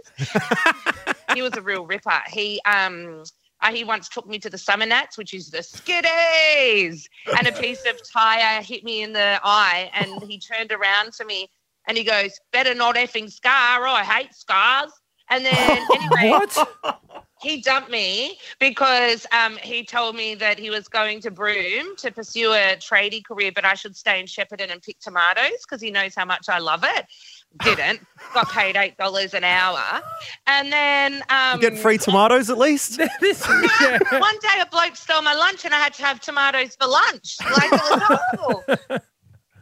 he 1.33 1.41
was 1.41 1.51
a 1.57 1.61
real 1.61 1.85
ripper. 1.85 2.21
He 2.29 2.61
um. 2.63 3.23
Uh, 3.61 3.71
he 3.71 3.83
once 3.83 4.09
took 4.09 4.27
me 4.27 4.37
to 4.39 4.49
the 4.49 4.57
Summernats, 4.57 5.17
which 5.17 5.33
is 5.33 5.49
the 5.49 5.59
skiddies, 5.59 7.05
and 7.37 7.47
a 7.47 7.51
piece 7.53 7.85
of 7.85 7.99
tire 8.11 8.61
hit 8.61 8.83
me 8.83 9.01
in 9.01 9.13
the 9.13 9.39
eye. 9.43 9.89
And 9.93 10.23
he 10.23 10.39
turned 10.39 10.71
around 10.71 11.13
to 11.13 11.25
me 11.25 11.49
and 11.87 11.97
he 11.97 12.03
goes, 12.03 12.39
"Better 12.51 12.73
not 12.73 12.95
effing 12.95 13.31
scar. 13.31 13.87
I 13.87 14.03
hate 14.03 14.33
scars." 14.33 14.91
And 15.29 15.45
then 15.45 15.87
anyway, 15.95 16.39
he 17.41 17.61
dumped 17.61 17.89
me 17.89 18.37
because 18.59 19.25
um, 19.31 19.57
he 19.57 19.83
told 19.83 20.15
me 20.15 20.35
that 20.35 20.59
he 20.59 20.69
was 20.69 20.87
going 20.87 21.21
to 21.21 21.31
Broome 21.31 21.95
to 21.97 22.11
pursue 22.11 22.51
a 22.53 22.75
tradie 22.77 23.23
career, 23.23 23.51
but 23.53 23.65
I 23.65 23.73
should 23.73 23.95
stay 23.95 24.19
in 24.19 24.25
Shepparton 24.25 24.71
and 24.71 24.81
pick 24.81 24.99
tomatoes 24.99 25.63
because 25.63 25.81
he 25.81 25.91
knows 25.91 26.15
how 26.15 26.25
much 26.25 26.49
I 26.49 26.59
love 26.59 26.83
it. 26.83 27.05
Didn't. 27.63 28.01
Got 28.34 28.49
paid 28.49 28.75
eight 28.75 28.97
dollars 28.97 29.34
an 29.34 29.45
hour, 29.45 29.79
and 30.45 30.73
then 30.73 31.23
um, 31.29 31.62
You 31.62 31.69
get 31.69 31.79
free 31.79 31.97
tomatoes 31.97 32.49
at 32.49 32.58
least? 32.58 32.97
this, 33.21 33.47
yeah. 33.81 33.97
one 34.19 34.36
day 34.41 34.60
a 34.62 34.65
bloke 34.65 34.95
stole 34.97 35.21
my 35.21 35.34
lunch, 35.34 35.63
and 35.63 35.73
I 35.73 35.79
had 35.79 35.93
to 35.95 36.03
have 36.03 36.19
tomatoes 36.19 36.75
for 36.79 36.88
lunch. 36.88 37.38
Like 37.39 37.71
it 37.71 37.71
was 37.71 38.19
horrible. 38.38 38.99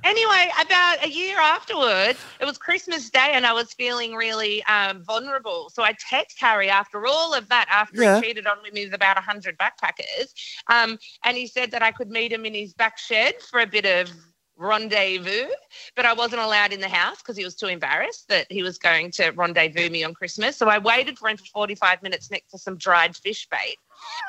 Anyway, 0.03 0.49
about 0.59 1.01
a 1.01 1.07
year 1.09 1.37
afterwards, 1.39 2.19
it 2.41 2.45
was 2.45 2.57
Christmas 2.57 3.09
Day, 3.09 3.31
and 3.33 3.45
I 3.45 3.53
was 3.53 3.71
feeling 3.73 4.15
really 4.15 4.61
um, 4.65 5.01
vulnerable. 5.05 5.69
So 5.73 5.81
I 5.81 5.95
text 6.09 6.37
Harry 6.41 6.69
after 6.69 7.07
all 7.07 7.33
of 7.33 7.47
that, 7.47 7.67
after 7.71 8.01
Yeah. 8.01 8.17
he 8.19 8.27
cheated 8.27 8.45
on 8.45 8.57
me 8.63 8.83
with 8.83 8.93
about 8.93 9.17
hundred 9.17 9.57
backpackers, 9.57 10.33
um, 10.67 10.97
and 11.23 11.37
he 11.37 11.47
said 11.47 11.71
that 11.71 11.81
I 11.81 11.93
could 11.93 12.09
meet 12.09 12.33
him 12.33 12.45
in 12.45 12.53
his 12.53 12.73
back 12.73 12.97
shed 12.97 13.35
for 13.49 13.61
a 13.61 13.65
bit 13.65 13.85
of 13.85 14.11
rendezvous, 14.57 15.47
but 15.95 16.05
I 16.05 16.13
wasn't 16.13 16.41
allowed 16.41 16.73
in 16.73 16.79
the 16.79 16.89
house 16.89 17.17
because 17.17 17.37
he 17.37 17.43
was 17.43 17.55
too 17.55 17.67
embarrassed 17.67 18.27
that 18.29 18.51
he 18.51 18.63
was 18.63 18.77
going 18.77 19.11
to 19.11 19.31
rendezvous 19.31 19.89
me 19.89 20.03
on 20.03 20.13
Christmas. 20.13 20.57
So 20.57 20.67
I 20.67 20.77
waited 20.77 21.17
for 21.17 21.29
him 21.29 21.37
for 21.37 21.45
45 21.45 22.03
minutes 22.03 22.29
next 22.31 22.51
to 22.51 22.57
some 22.57 22.77
dried 22.77 23.15
fish 23.15 23.47
bait. 23.49 23.77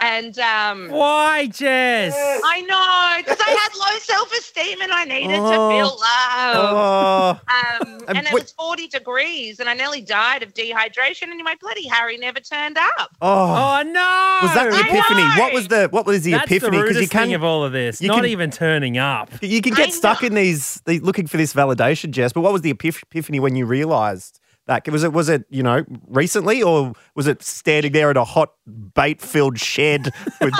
And 0.02 0.38
um, 0.40 0.88
Why, 0.90 1.46
Jess? 1.46 2.14
I 2.44 2.60
know 2.62 3.22
because 3.22 3.38
I 3.40 3.50
had 3.50 3.74
low 3.78 3.98
self 4.00 4.32
esteem 4.32 4.80
and 4.82 4.92
I 4.92 5.04
needed 5.04 5.38
Oh. 5.38 5.50
to 5.50 5.74
feel 5.74 5.98
love. 6.00 6.56
Oh, 6.56 7.40
Um, 7.48 7.98
And 8.08 8.18
and 8.18 8.26
it 8.26 8.32
what- 8.32 8.42
was 8.42 8.52
40 8.52 8.88
degrees 8.88 9.60
and 9.60 9.68
I 9.68 9.74
nearly 9.74 10.00
died 10.02 10.42
of 10.42 10.52
dehydration. 10.52 11.30
And 11.30 11.40
my 11.44 11.54
bloody 11.60 11.86
Harry 11.88 12.16
never 12.18 12.40
turned 12.40 12.76
up. 12.76 13.10
oh. 13.22 13.54
Oh 13.54 13.82
no! 13.82 14.38
Was 14.42 14.54
that 14.54 14.70
the 14.70 14.76
I 14.76 14.80
epiphany? 14.80 15.22
What 15.40 15.52
was 15.52 15.68
the 15.68 15.88
what 15.90 16.06
was 16.06 16.22
the 16.22 16.32
That's 16.32 16.44
epiphany? 16.46 16.76
the 16.78 16.82
Because 16.82 16.96
you 17.00 17.06
thing 17.06 17.28
can 17.28 17.34
of 17.34 17.44
all 17.44 17.64
of 17.64 17.72
this. 17.72 18.00
you 18.02 18.08
Not 18.08 18.16
can- 18.16 18.26
even 18.26 18.50
turning 18.50 18.98
up. 18.98 19.30
you 19.42 19.62
can 19.62 19.72
I 19.74 19.76
get 19.76 19.92
stuck 19.94 20.22
know. 20.22 20.26
in 20.28 20.34
these, 20.34 20.82
these 20.86 21.02
looking 21.02 21.26
for 21.26 21.36
this 21.36 21.54
validation, 21.54 22.10
Jess. 22.10 22.32
But 22.32 22.40
what 22.42 22.52
was 22.52 22.62
the 22.62 22.74
epiph- 22.74 23.02
epiphany 23.04 23.40
when 23.40 23.54
you 23.56 23.64
realised 23.64 24.40
that? 24.66 24.88
Was 24.88 25.04
it 25.04 25.12
was 25.12 25.28
it 25.28 25.44
you 25.50 25.62
know 25.62 25.84
recently 26.08 26.62
or 26.62 26.92
was 27.14 27.26
it 27.26 27.42
standing 27.42 27.92
there 27.92 28.10
in 28.10 28.16
a 28.16 28.24
hot 28.24 28.52
bait 28.94 29.20
filled 29.20 29.58
shed 29.58 30.10
with 30.40 30.54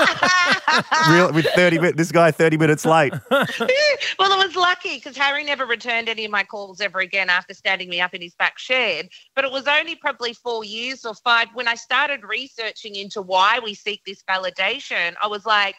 real, 1.09 1.31
with 1.31 1.45
thirty 1.55 1.77
minutes? 1.77 1.97
This 1.97 2.11
guy 2.11 2.31
thirty 2.31 2.57
minutes 2.57 2.85
late. 2.85 3.13
well, 3.31 3.39
it 3.59 4.47
was 4.47 4.55
lucky 4.55 4.95
because 4.95 5.17
Harry 5.17 5.43
never 5.43 5.65
returned 5.65 6.09
any 6.09 6.25
of 6.25 6.31
my 6.31 6.43
calls 6.43 6.81
ever 6.81 6.99
again 6.99 7.29
after 7.29 7.53
standing 7.53 7.89
me 7.89 8.01
up 8.01 8.13
in 8.13 8.21
his 8.21 8.35
back 8.35 8.57
shed. 8.57 9.09
But 9.35 9.45
it 9.45 9.51
was 9.51 9.67
only 9.67 9.95
probably 9.95 10.33
four 10.33 10.63
years 10.63 11.05
or 11.05 11.15
five 11.15 11.47
when 11.53 11.67
I 11.67 11.75
started 11.75 12.23
researching 12.23 12.95
into 12.95 13.21
why 13.21 13.59
we 13.63 13.73
seek 13.73 14.03
this 14.05 14.23
validation. 14.29 15.15
I 15.21 15.27
was 15.27 15.45
like, 15.45 15.75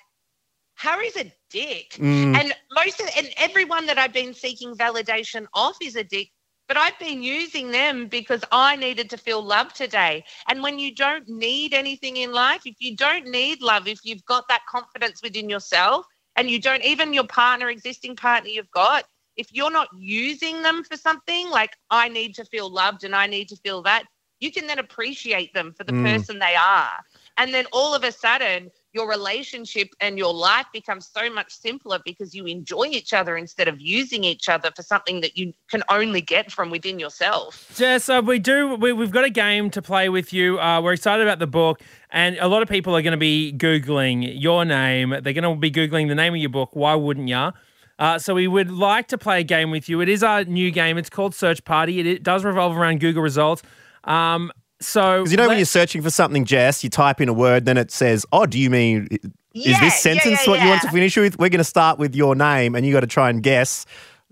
Harry's 0.77 1.17
a 1.17 1.33
dick. 1.51 1.93
Mm. 1.93 2.37
And 2.37 2.55
most 2.73 3.01
of 3.01 3.09
and 3.17 3.29
everyone 3.39 3.87
that 3.87 3.99
I've 3.99 4.13
been 4.13 4.35
seeking 4.35 4.75
validation 4.75 5.47
off 5.55 5.77
is 5.83 5.97
a 5.97 6.05
dick. 6.05 6.29
But 6.69 6.77
I've 6.77 6.99
been 6.99 7.23
using 7.23 7.71
them 7.71 8.09
because 8.09 8.45
I 8.53 8.77
needed 8.77 9.11
to 9.11 9.17
feel 9.19 9.43
love 9.43 9.73
today. 9.73 10.25
And 10.49 10.63
when 10.63 10.79
you 10.79 10.95
don't 10.95 11.29
need 11.29 11.75
anything 11.75 12.17
in 12.17 12.33
life, 12.33 12.63
if 12.67 12.77
you 12.81 12.97
don't 12.97 13.27
need 13.29 13.63
love, 13.63 13.87
if 13.87 14.01
you've 14.05 14.25
got 14.25 14.49
that 14.49 14.63
confidence 14.69 15.23
within 15.23 15.49
yourself 15.49 16.07
and 16.37 16.51
you 16.51 16.61
don't, 16.61 16.85
even 16.85 17.15
your 17.15 17.27
partner, 17.27 17.69
existing 17.71 18.17
partner 18.17 18.51
you've 18.51 18.71
got, 18.71 19.05
if 19.37 19.53
you're 19.53 19.71
not 19.71 19.89
using 19.97 20.63
them 20.63 20.83
for 20.85 20.97
something 20.97 21.51
like 21.51 21.73
I 21.91 22.09
need 22.09 22.35
to 22.37 22.45
feel 22.45 22.71
loved 22.73 23.05
and 23.05 23.15
I 23.15 23.27
need 23.27 23.49
to 23.51 23.57
feel 23.57 23.83
that, 23.83 24.05
you 24.41 24.51
can 24.53 24.67
then 24.67 24.79
appreciate 24.79 25.53
them 25.55 25.73
for 25.73 25.85
the 25.85 25.93
Mm. 25.93 26.03
person 26.03 26.39
they 26.39 26.55
are. 26.55 26.93
And 27.39 27.55
then 27.55 27.67
all 27.73 27.95
of 27.95 28.05
a 28.05 28.13
sudden, 28.13 28.71
your 28.97 29.09
relationship 29.09 29.91
and 30.01 30.17
your 30.17 30.33
life 30.33 30.67
becomes 30.73 31.07
so 31.07 31.31
much 31.31 31.55
simpler 31.55 32.01
because 32.05 32.35
you 32.35 32.47
enjoy 32.47 32.87
each 32.87 33.13
other 33.13 33.37
instead 33.37 33.69
of 33.69 33.79
using 33.79 34.25
each 34.25 34.49
other 34.49 34.71
for 34.75 34.83
something 34.83 35.21
that 35.21 35.37
you 35.37 35.53
can 35.71 35.83
only 35.91 36.23
get 36.23 36.51
from 36.51 36.71
within 36.71 36.99
yourself. 36.99 37.71
Jess, 37.77 38.09
uh, 38.09 38.23
we 38.25 38.39
do. 38.39 38.75
We, 38.75 38.95
we've 38.95 39.13
got 39.13 39.25
a 39.25 39.31
game 39.31 39.69
to 39.71 39.83
play 39.83 40.09
with 40.09 40.33
you. 40.33 40.59
Uh, 40.59 40.81
we're 40.81 40.95
excited 40.95 41.23
about 41.23 41.39
the 41.39 41.47
book, 41.47 41.83
and 42.11 42.39
a 42.39 42.49
lot 42.49 42.63
of 42.63 42.69
people 42.69 42.97
are 42.97 43.03
going 43.03 43.13
to 43.13 43.19
be 43.19 43.53
googling 43.53 44.41
your 44.41 44.65
name. 44.65 45.11
They're 45.11 45.35
going 45.35 45.43
to 45.43 45.55
be 45.57 45.71
googling 45.71 46.09
the 46.09 46.15
name 46.15 46.33
of 46.33 46.41
your 46.41 46.51
book. 46.51 46.71
Why 46.73 46.95
wouldn't 46.95 47.29
ya? 47.29 47.53
Uh, 47.99 48.19
so 48.19 48.35
we 48.35 48.49
would 48.49 48.71
like 48.71 49.09
to 49.09 49.19
play 49.19 49.41
a 49.41 49.45
game 49.45 49.71
with 49.71 49.89
you. 49.89 50.01
It 50.01 50.09
is 50.09 50.23
our 50.23 50.45
new 50.45 50.71
game. 50.71 50.97
It's 50.97 51.11
called 51.11 51.35
Search 51.35 51.65
Party. 51.65 52.01
It, 52.01 52.07
it 52.07 52.23
does 52.23 52.45
revolve 52.45 52.77
around 52.77 53.01
Google 53.01 53.23
results. 53.23 53.63
Um, 54.05 54.53
so 54.81 55.19
Because 55.19 55.33
you 55.33 55.37
know 55.37 55.49
when 55.49 55.59
you're 55.59 55.67
searching 55.67 56.03
for 56.03 56.11
something, 56.11 56.45
Jess, 56.45 56.85
you 56.85 56.91
type 56.91 57.21
in 57.21 57.29
a 57.29 57.33
word, 57.33 57.65
then 57.65 57.77
it 57.77 57.91
says, 57.91 58.27
"Oh, 58.33 58.47
do 58.47 58.59
you 58.59 58.71
mean 58.71 59.09
is 59.13 59.21
Yeah, 59.53 59.81
this 59.81 59.99
sentence 60.01 60.47
yeah, 60.47 60.51
what 60.51 60.63
you 60.63 60.69
want 60.69 60.83
to 60.83 60.91
finish 60.91 61.17
with?" 61.17 61.39
We're 61.39 61.49
going 61.49 61.59
to 61.59 61.65
start 61.65 61.99
with 61.99 62.15
your 62.15 62.35
name, 62.35 62.75
and 62.75 62.87
you 62.87 62.93
got 62.93 63.01
to 63.01 63.07
try 63.07 63.31
and 63.31 63.43
guess. 63.43 63.87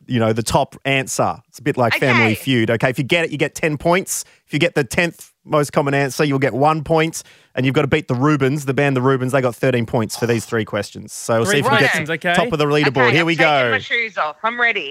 You 0.06 0.20
know 0.20 0.32
the 0.34 0.42
top 0.42 0.76
answer. 0.84 1.38
It's 1.48 1.58
a 1.58 1.62
bit 1.62 1.78
like 1.78 1.94
Family 1.94 2.34
Feud. 2.34 2.70
Okay, 2.70 2.90
if 2.90 2.98
you 2.98 3.04
get 3.04 3.24
it, 3.24 3.30
you 3.30 3.38
get 3.38 3.54
ten 3.54 3.78
points. 3.78 4.24
If 4.46 4.52
you 4.52 4.58
get 4.58 4.74
the 4.74 4.84
tenth 4.84 5.32
most 5.44 5.72
common 5.72 5.94
answer, 5.94 6.24
you'll 6.24 6.38
get 6.38 6.54
one 6.54 6.82
point, 6.84 7.22
and 7.54 7.64
you've 7.66 7.74
got 7.74 7.82
to 7.82 7.88
beat 7.88 8.08
the 8.08 8.14
Rubens, 8.14 8.64
the 8.64 8.74
band 8.74 8.96
the 8.96 9.02
Rubens. 9.02 9.32
They 9.32 9.40
got 9.40 9.54
thirteen 9.54 9.86
points 9.86 10.16
for 10.16 10.26
these 10.26 10.44
three 10.44 10.64
questions. 10.64 11.12
So 11.12 11.36
we'll 11.36 11.44
Three 11.44 11.52
see 11.52 11.58
if 11.60 11.64
we 11.66 11.70
get 11.70 11.78
questions, 11.90 12.08
to 12.08 12.14
okay? 12.14 12.34
top 12.34 12.52
of 12.52 12.58
the 12.58 12.64
leaderboard. 12.66 13.06
Okay, 13.08 13.12
Here 13.12 13.20
I'm 13.20 13.26
we 13.26 13.36
go. 13.36 13.70
my 13.72 13.78
shoes 13.78 14.16
off. 14.18 14.36
I'm 14.42 14.60
ready. 14.60 14.90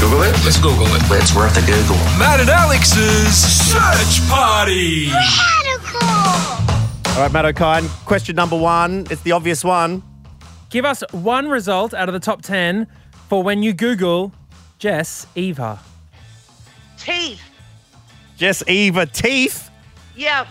Google 0.00 0.22
it. 0.24 0.32
Let's 0.44 0.60
Google 0.60 0.86
it. 0.86 1.02
It's 1.22 1.34
worth 1.34 1.56
a 1.56 1.60
Google. 1.64 1.96
Matt 2.18 2.40
and 2.40 2.50
Alex's 2.50 3.34
Search 3.72 4.28
Party. 4.28 5.08
All 7.14 7.20
right, 7.20 7.30
Matt 7.32 7.44
Okine. 7.44 7.88
Question 8.06 8.34
number 8.34 8.58
one. 8.58 9.06
It's 9.10 9.22
the 9.22 9.32
obvious 9.32 9.62
one. 9.64 10.02
give 10.70 10.84
us 10.84 11.04
one 11.12 11.48
result 11.48 11.94
out 11.94 12.08
of 12.08 12.12
the 12.12 12.18
top 12.20 12.42
ten 12.42 12.88
for 13.28 13.42
when 13.44 13.62
you 13.62 13.72
Google 13.72 14.32
Jess 14.80 15.26
Eva. 15.36 15.78
Teeth. 16.98 17.40
Jess 18.36 18.62
Eva 18.66 19.06
teeth. 19.06 19.70
Yeah. 20.16 20.46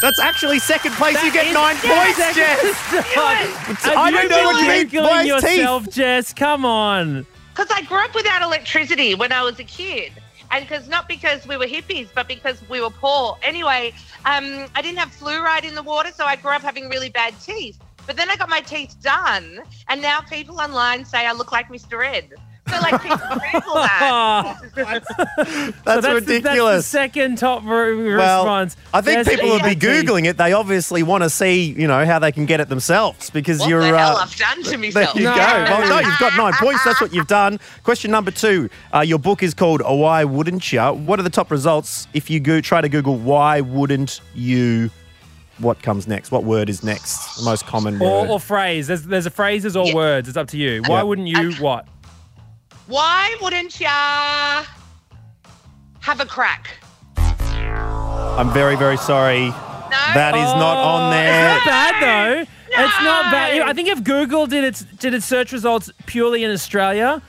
That's 0.00 0.18
actually 0.18 0.58
second 0.60 0.92
place. 0.92 1.22
you 1.22 1.32
get 1.32 1.46
is 1.46 1.54
nine 1.54 1.76
points, 1.76 2.18
Jess. 2.34 2.76
Stop. 3.10 3.96
I 3.96 4.10
don't 4.10 4.30
know 4.30 4.44
what 4.44 4.62
you 4.62 4.68
mean. 4.68 4.88
Googling 4.88 5.10
Why 5.10 5.22
is 5.24 5.42
teeth? 5.42 5.58
yourself, 5.58 5.90
Jess. 5.90 6.32
Come 6.32 6.64
on. 6.64 7.26
Because 7.54 7.70
I 7.70 7.82
grew 7.82 7.98
up 7.98 8.14
without 8.14 8.40
electricity 8.40 9.14
when 9.14 9.32
I 9.32 9.42
was 9.42 9.58
a 9.60 9.64
kid. 9.64 10.12
And 10.50 10.66
because 10.66 10.88
not 10.88 11.06
because 11.06 11.46
we 11.46 11.56
were 11.56 11.66
hippies, 11.66 12.08
but 12.14 12.26
because 12.26 12.60
we 12.68 12.80
were 12.80 12.90
poor. 12.90 13.38
Anyway, 13.42 13.92
um, 14.24 14.66
I 14.74 14.82
didn't 14.82 14.98
have 14.98 15.10
fluoride 15.10 15.64
in 15.64 15.74
the 15.74 15.82
water, 15.82 16.10
so 16.12 16.24
I 16.24 16.36
grew 16.36 16.52
up 16.52 16.62
having 16.62 16.88
really 16.88 17.10
bad 17.10 17.34
teeth. 17.40 17.78
But 18.06 18.16
then 18.16 18.30
I 18.30 18.36
got 18.36 18.48
my 18.48 18.60
teeth 18.60 18.96
done, 19.02 19.60
and 19.88 20.02
now 20.02 20.20
people 20.22 20.60
online 20.60 21.04
say 21.04 21.26
I 21.26 21.32
look 21.32 21.52
like 21.52 21.68
Mr. 21.68 22.04
Ed. 22.04 22.30
So 22.70 22.80
like 22.80 23.02
people 23.02 23.74
that. 23.74 24.56
That's, 24.74 25.08
So 25.70 25.72
that's 25.84 26.06
The, 26.06 26.14
ridiculous. 26.14 26.44
that's 26.44 26.44
the 26.44 26.82
second 26.82 27.38
top 27.38 27.62
re- 27.64 28.14
well, 28.16 28.42
response. 28.42 28.76
I 28.94 29.00
think 29.00 29.24
Jess 29.24 29.28
people 29.34 29.50
would 29.50 29.62
be 29.62 29.74
googling 29.76 30.26
it. 30.26 30.36
They 30.36 30.52
obviously 30.52 31.02
want 31.02 31.22
to 31.24 31.30
see, 31.30 31.72
you 31.72 31.86
know, 31.86 32.04
how 32.04 32.18
they 32.18 32.32
can 32.32 32.46
get 32.46 32.60
it 32.60 32.68
themselves 32.68 33.30
because 33.30 33.60
What 33.60 33.68
you're. 33.68 33.80
the 33.80 33.88
hell 33.98 34.16
uh, 34.16 34.22
I've 34.22 34.36
done 34.36 34.62
to 34.64 34.76
myself. 34.78 35.14
there 35.14 35.22
you 35.22 35.28
No. 35.28 35.34
go. 35.34 35.40
Well, 35.42 35.88
no, 35.88 36.08
you've 36.08 36.18
got 36.18 36.36
nine 36.36 36.52
points. 36.54 36.84
That's 36.84 37.00
what 37.00 37.12
you've 37.14 37.26
done. 37.28 37.58
Question 37.82 38.10
number 38.10 38.30
two. 38.30 38.68
Uh, 38.94 39.00
your 39.00 39.18
book 39.18 39.42
is 39.42 39.54
called 39.54 39.82
"Why 39.82 40.24
Wouldn't 40.24 40.72
You?" 40.72 40.80
What 40.92 41.18
are 41.18 41.22
the 41.22 41.30
top 41.30 41.50
results 41.50 42.06
if 42.14 42.30
you 42.30 42.40
go 42.40 42.60
try 42.60 42.80
to 42.80 42.88
Google 42.88 43.16
"Why 43.16 43.60
wouldn't 43.60 44.20
you"? 44.34 44.90
What 45.58 45.82
comes 45.82 46.08
next? 46.08 46.30
What 46.32 46.44
word 46.44 46.70
is 46.70 46.82
next? 46.82 47.36
The 47.36 47.42
most 47.44 47.66
common 47.66 48.00
Or, 48.00 48.22
word. 48.22 48.30
or 48.30 48.40
phrase. 48.40 48.86
There's, 48.86 49.02
there's 49.02 49.26
a 49.26 49.30
phrases 49.30 49.76
or 49.76 49.86
Yeah. 49.88 49.94
words. 49.94 50.26
It's 50.28 50.38
up 50.38 50.48
to 50.48 50.56
you. 50.56 50.80
Why 50.86 50.98
Yeah. 50.98 51.02
wouldn't 51.02 51.28
you 51.28 51.52
what? 51.56 51.86
Why 52.90 53.36
wouldn't 53.40 53.78
ya 53.78 54.64
have 56.00 56.18
a 56.18 56.26
crack? 56.26 56.70
I'm 57.16 58.52
very, 58.52 58.74
very 58.74 58.96
sorry. 58.96 59.46
No. 59.50 59.54
That 60.14 60.34
is 60.34 60.42
not 60.58 60.76
on 60.76 61.12
there. 61.12 61.56
It's 61.56 61.66
not 61.66 61.70
bad 61.70 62.02
though. 62.02 62.40
It's 62.72 63.00
not 63.02 63.30
bad. 63.30 63.60
I 63.62 63.72
think 63.74 63.88
if 63.88 64.02
Google 64.02 64.48
did 64.48 64.64
its 64.64 64.80
did 64.82 65.14
its 65.14 65.24
search 65.24 65.52
results 65.52 65.88
purely 66.06 66.42
in 66.42 66.50
Australia, 66.50 67.22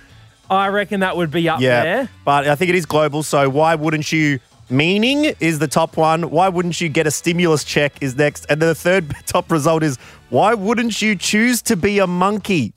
I 0.49 0.69
reckon 0.69 1.01
that 1.01 1.15
would 1.15 1.29
be 1.29 1.47
up 1.47 1.61
Yeah, 1.61 1.83
there. 1.83 2.09
but 2.25 2.47
I 2.47 2.55
think 2.55 2.69
it 2.69 2.75
is 2.75 2.87
global. 2.87 3.21
So 3.21 3.47
why 3.47 3.75
wouldn't 3.75 4.11
you? 4.11 4.39
Meaning 4.71 5.35
is 5.39 5.59
the 5.59 5.67
top 5.67 5.95
one. 5.95 6.31
Why 6.31 6.49
wouldn't 6.49 6.81
you 6.81 6.89
get 6.89 7.05
a 7.05 7.11
stimulus 7.11 7.63
check? 7.63 8.01
Is 8.01 8.15
next, 8.15 8.47
and 8.49 8.59
then 8.59 8.69
the 8.69 8.73
third 8.75 9.13
top 9.27 9.51
result 9.51 9.83
is 9.83 9.97
why 10.31 10.55
wouldn't 10.55 11.03
you 11.03 11.15
choose 11.15 11.61
to 11.63 11.75
be 11.75 11.99
a 11.99 12.07
monkey? 12.07 12.73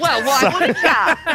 Well, 0.00 0.22
why 0.24 0.50
wouldn't 0.52 0.78
ya? 0.82 1.16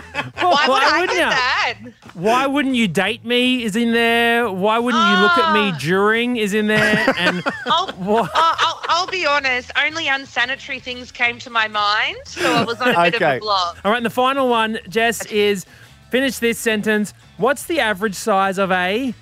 Why, 0.44 0.68
would 0.68 0.84
I 0.84 1.00
wouldn't 1.02 1.10
do 1.12 1.18
that? 1.18 1.78
Why 2.14 2.46
wouldn't 2.48 2.76
you 2.76 2.88
date 2.88 3.26
me? 3.26 3.64
Is 3.64 3.76
in 3.76 3.92
there. 3.92 4.50
Why 4.52 4.80
wouldn't 4.80 5.04
you 5.04 5.18
look 5.22 5.38
at 5.38 5.54
me 5.54 5.72
Ah. 5.74 5.78
during? 5.80 6.38
Is 6.38 6.54
in 6.54 6.68
there. 6.68 7.14
And 7.18 7.44
I'll, 7.66 7.88
What? 7.94 8.32
I'll, 8.34 8.56
I'll, 8.60 8.80
I'll 8.90 9.08
be 9.08 9.26
honest, 9.26 9.72
only 9.84 10.08
unsanitary 10.08 10.80
things 10.80 11.12
came 11.12 11.40
to 11.40 11.50
my 11.50 11.68
mind, 11.68 12.18
so 12.26 12.54
I 12.54 12.64
was 12.64 12.80
on 12.82 12.90
a 12.96 13.04
bit 13.12 13.16
Okay. 13.16 13.32
of 13.36 13.38
a 13.38 13.40
block. 13.42 13.78
all 13.84 13.92
right, 13.92 13.98
and 13.98 14.06
the 14.06 14.10
final 14.10 14.48
one, 14.50 14.80
Jess, 14.88 15.26
is 15.28 15.66
finish 16.10 16.38
this 16.40 16.58
sentence. 16.60 17.14
What's 17.38 17.64
the 17.66 17.80
average 17.80 18.16
size 18.16 18.58
of 18.58 18.72
a? 18.72 19.14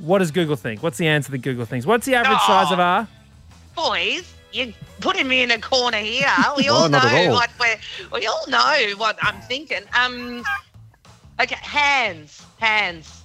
What 0.00 0.18
does 0.18 0.30
Google 0.30 0.56
think? 0.56 0.82
What's 0.82 0.98
the 0.98 1.08
answer 1.08 1.30
that 1.32 1.38
Google 1.38 1.64
thinks? 1.66 1.86
What's 1.86 2.06
the 2.06 2.14
average 2.14 2.38
Oh. 2.42 2.46
size 2.46 2.72
of 2.72 2.78
a? 2.78 3.08
Boys, 3.74 4.32
you're 4.56 4.72
putting 5.00 5.28
me 5.28 5.42
in 5.42 5.50
a 5.50 5.60
corner 5.60 5.98
here. 5.98 6.26
We 6.56 6.68
all 6.68 6.88
not 6.88 7.04
know 7.12 7.28
all. 7.28 7.32
what 7.34 7.50
we're, 7.60 7.76
we 8.12 8.26
all 8.26 8.44
know 8.48 8.76
what 8.96 9.18
I'm 9.22 9.40
thinking. 9.42 9.82
Um, 9.98 10.42
okay, 11.40 11.56
hands, 11.56 12.44
hands. 12.58 13.22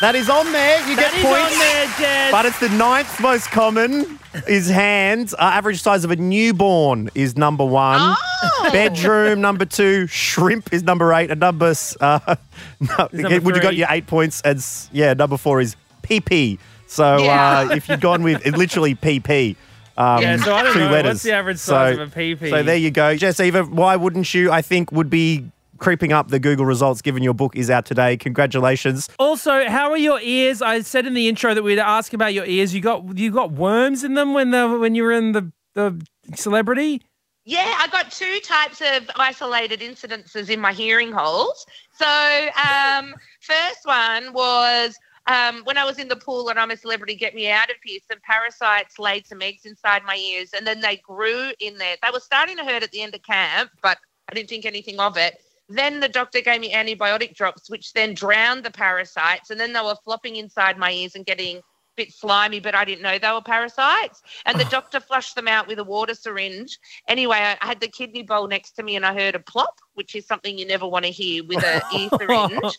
That 0.00 0.14
is 0.14 0.30
on 0.30 0.52
there. 0.52 0.78
You 0.88 0.94
That 0.94 1.10
get 1.10 1.18
is 1.18 1.24
points. 1.24 1.52
on 1.54 1.58
there, 1.58 1.86
Jess. 1.98 2.30
But 2.30 2.46
it's 2.46 2.60
the 2.60 2.68
ninth 2.68 3.20
most 3.20 3.50
common 3.50 4.20
is 4.46 4.68
hands. 4.68 5.34
Uh, 5.34 5.38
average 5.38 5.82
size 5.82 6.04
of 6.04 6.12
a 6.12 6.16
newborn 6.16 7.10
is 7.16 7.36
number 7.36 7.64
one. 7.64 7.98
Oh, 8.00 8.68
Bedroom 8.72 9.40
number 9.40 9.64
two. 9.64 10.06
Shrimp 10.06 10.72
is 10.72 10.84
number 10.84 11.12
eight. 11.14 11.32
And 11.32 11.40
number 11.40 11.74
uh, 12.00 12.36
no, 12.80 13.08
number 13.12 13.40
would 13.40 13.56
you 13.56 13.62
got 13.62 13.74
your 13.74 13.88
eight 13.90 14.06
points? 14.06 14.40
And 14.42 14.64
yeah, 14.92 15.14
number 15.14 15.36
four 15.36 15.60
is 15.60 15.74
PP. 16.04 16.60
So 16.86 17.18
Yeah. 17.18 17.66
uh, 17.68 17.74
if 17.74 17.88
you've 17.88 18.00
gone 18.00 18.22
with 18.22 18.46
literally 18.56 18.94
PP. 18.94 19.56
Um, 19.98 20.22
Yeah, 20.22 20.36
so 20.36 20.54
I 20.54 20.62
don't 20.62 20.72
two 20.72 20.78
know. 20.78 20.90
letters. 20.90 21.10
What's 21.14 21.22
the 21.24 21.32
average 21.32 21.58
size 21.58 21.96
So- 21.96 22.02
of 22.02 22.12
a 22.12 22.14
PP? 22.18 22.48
So 22.50 22.62
there 22.62 22.76
you 22.76 22.90
go, 22.90 23.16
Jess 23.16 23.40
Eva. 23.40 23.64
Why 23.64 23.96
wouldn't 23.96 24.32
you? 24.32 24.50
I 24.50 24.62
think 24.62 24.92
would 24.92 25.10
be 25.10 25.50
creeping 25.78 26.12
up 26.12 26.28
the 26.28 26.38
Google 26.38 26.64
results 26.66 27.02
given 27.02 27.22
your 27.22 27.34
book 27.34 27.54
is 27.56 27.68
out 27.68 27.84
today. 27.84 28.16
Congratulations. 28.16 29.08
Also, 29.18 29.68
how 29.68 29.90
are 29.90 29.96
your 29.98 30.20
ears? 30.20 30.62
I 30.62 30.80
said 30.82 31.04
in 31.06 31.14
the 31.14 31.28
intro 31.28 31.52
that 31.52 31.62
we'd 31.62 31.78
ask 31.80 32.12
about 32.12 32.32
your 32.32 32.44
ears. 32.46 32.72
You 32.74 32.80
got 32.80 33.18
you 33.18 33.30
got 33.32 33.50
worms 33.52 34.04
in 34.04 34.14
them 34.14 34.34
when 34.34 34.50
the 34.52 34.68
when 34.78 34.94
you 34.94 35.02
were 35.02 35.12
in 35.12 35.32
the 35.32 35.50
the 35.74 36.00
celebrity. 36.36 37.02
Yeah, 37.44 37.74
I 37.78 37.88
got 37.88 38.10
two 38.12 38.40
types 38.44 38.80
of 38.82 39.08
isolated 39.16 39.80
incidences 39.80 40.50
in 40.50 40.60
my 40.60 40.72
hearing 40.72 41.10
holes. 41.12 41.64
So, 41.98 42.06
um, 42.06 43.14
first 43.40 43.78
one 43.84 44.32
was 44.34 44.96
um, 45.28 45.60
when 45.64 45.76
I 45.76 45.84
was 45.84 45.98
in 45.98 46.08
the 46.08 46.16
pool 46.16 46.48
and 46.48 46.58
I'm 46.58 46.70
a 46.70 46.76
celebrity, 46.76 47.14
get 47.14 47.34
me 47.34 47.50
out 47.50 47.68
of 47.70 47.76
here. 47.84 48.00
Some 48.10 48.18
parasites 48.22 48.98
laid 48.98 49.26
some 49.26 49.42
eggs 49.42 49.66
inside 49.66 50.02
my 50.04 50.16
ears 50.16 50.50
and 50.56 50.66
then 50.66 50.80
they 50.80 50.96
grew 50.96 51.52
in 51.60 51.76
there. 51.76 51.96
They 52.02 52.08
were 52.10 52.20
starting 52.20 52.56
to 52.56 52.64
hurt 52.64 52.82
at 52.82 52.90
the 52.92 53.02
end 53.02 53.14
of 53.14 53.22
camp, 53.22 53.70
but 53.82 53.98
I 54.30 54.34
didn't 54.34 54.48
think 54.48 54.64
anything 54.64 54.98
of 54.98 55.18
it. 55.18 55.38
Then 55.68 56.00
the 56.00 56.08
doctor 56.08 56.40
gave 56.40 56.62
me 56.62 56.72
antibiotic 56.72 57.34
drops, 57.34 57.68
which 57.68 57.92
then 57.92 58.14
drowned 58.14 58.64
the 58.64 58.70
parasites. 58.70 59.50
And 59.50 59.60
then 59.60 59.74
they 59.74 59.82
were 59.82 59.96
flopping 60.02 60.36
inside 60.36 60.78
my 60.78 60.90
ears 60.90 61.14
and 61.14 61.26
getting 61.26 61.60
bit 61.98 62.12
slimy, 62.12 62.60
but 62.60 62.74
I 62.74 62.84
didn't 62.84 63.02
know 63.02 63.18
they 63.18 63.30
were 63.30 63.42
parasites. 63.42 64.22
And 64.46 64.58
the 64.58 64.64
doctor 64.64 65.00
flushed 65.00 65.34
them 65.34 65.48
out 65.48 65.66
with 65.66 65.78
a 65.78 65.84
water 65.84 66.14
syringe. 66.14 66.78
Anyway, 67.08 67.36
I 67.36 67.66
had 67.66 67.80
the 67.80 67.88
kidney 67.88 68.22
bowl 68.22 68.46
next 68.48 68.72
to 68.72 68.82
me 68.82 68.96
and 68.96 69.04
I 69.04 69.12
heard 69.12 69.34
a 69.34 69.40
plop, 69.40 69.80
which 69.94 70.14
is 70.14 70.26
something 70.26 70.56
you 70.56 70.66
never 70.66 70.86
want 70.86 71.04
to 71.04 71.10
hear 71.10 71.44
with 71.44 71.62
an 71.64 71.82
ear 71.94 72.08
syringe. 72.18 72.78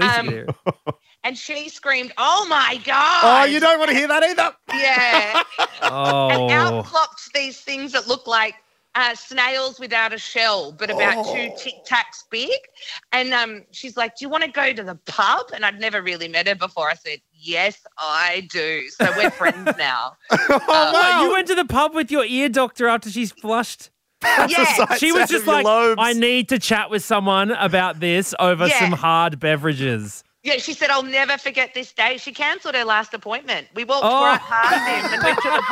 Um. 0.00 0.46
And 1.24 1.36
she 1.36 1.68
screamed, 1.68 2.12
Oh 2.16 2.46
my 2.48 2.80
God. 2.84 3.20
Oh, 3.24 3.44
you 3.44 3.58
don't 3.58 3.78
want 3.78 3.90
to 3.90 3.96
hear 3.96 4.08
that 4.08 4.22
either. 4.22 4.54
Yeah. 4.72 5.42
And 5.82 6.50
out 6.52 6.74
Oh, 6.74 6.82
plopped 6.82 7.32
these 7.34 7.60
things 7.60 7.92
that 7.92 8.06
look 8.08 8.26
like 8.26 8.54
uh, 8.98 9.14
snails 9.14 9.78
without 9.78 10.12
a 10.12 10.18
shell, 10.18 10.72
but 10.72 10.90
about 10.90 11.24
two 11.32 11.50
tic 11.56 11.74
tacs 11.86 12.24
big. 12.30 12.50
And 13.12 13.32
um, 13.32 13.62
she's 13.70 13.96
like, 13.96 14.16
Do 14.16 14.24
you 14.24 14.28
want 14.28 14.42
to 14.44 14.50
go 14.50 14.72
to 14.72 14.82
the 14.82 14.96
pub? 15.06 15.46
And 15.54 15.64
I'd 15.64 15.78
never 15.78 16.02
really 16.02 16.26
met 16.26 16.48
her 16.48 16.56
before. 16.56 16.90
I 16.90 16.94
said, 16.94 17.20
Yes, 17.32 17.78
I 17.96 18.48
do. 18.50 18.88
So 18.88 19.06
we're 19.16 19.30
friends 19.30 19.70
now. 19.78 20.16
Oh, 20.32 20.60
What, 20.66 21.22
you 21.22 21.30
went 21.32 21.46
to 21.48 21.54
the 21.54 21.64
pub 21.64 21.94
with 21.94 22.10
your 22.10 22.24
ear 22.24 22.48
doctor 22.48 22.88
after 22.88 23.08
she's 23.10 23.30
flushed. 23.30 23.90
yeah. 24.24 24.94
She 24.96 25.12
was 25.12 25.28
just 25.28 25.46
like, 25.46 25.64
lobes. 25.64 26.00
I 26.02 26.12
need 26.12 26.48
to 26.48 26.58
chat 26.58 26.90
with 26.90 27.04
someone 27.04 27.52
about 27.52 28.00
this 28.00 28.34
over 28.40 28.66
Yeah. 28.66 28.80
some 28.80 28.92
hard 28.92 29.38
beverages. 29.38 30.24
Yeah, 30.42 30.56
she 30.56 30.72
said, 30.72 30.90
I'll 30.90 31.02
never 31.02 31.36
forget 31.38 31.74
this 31.74 31.92
day. 31.92 32.16
She 32.16 32.32
cancelled 32.32 32.74
her 32.74 32.84
last 32.84 33.12
appointment. 33.14 33.68
We 33.74 33.84
walked 33.84 34.04
Oh. 34.04 34.24
right 34.24 34.40
past 34.40 34.88
him 34.88 35.12
and 35.14 35.22
went 35.22 35.38
to 35.42 35.50
the 35.50 35.62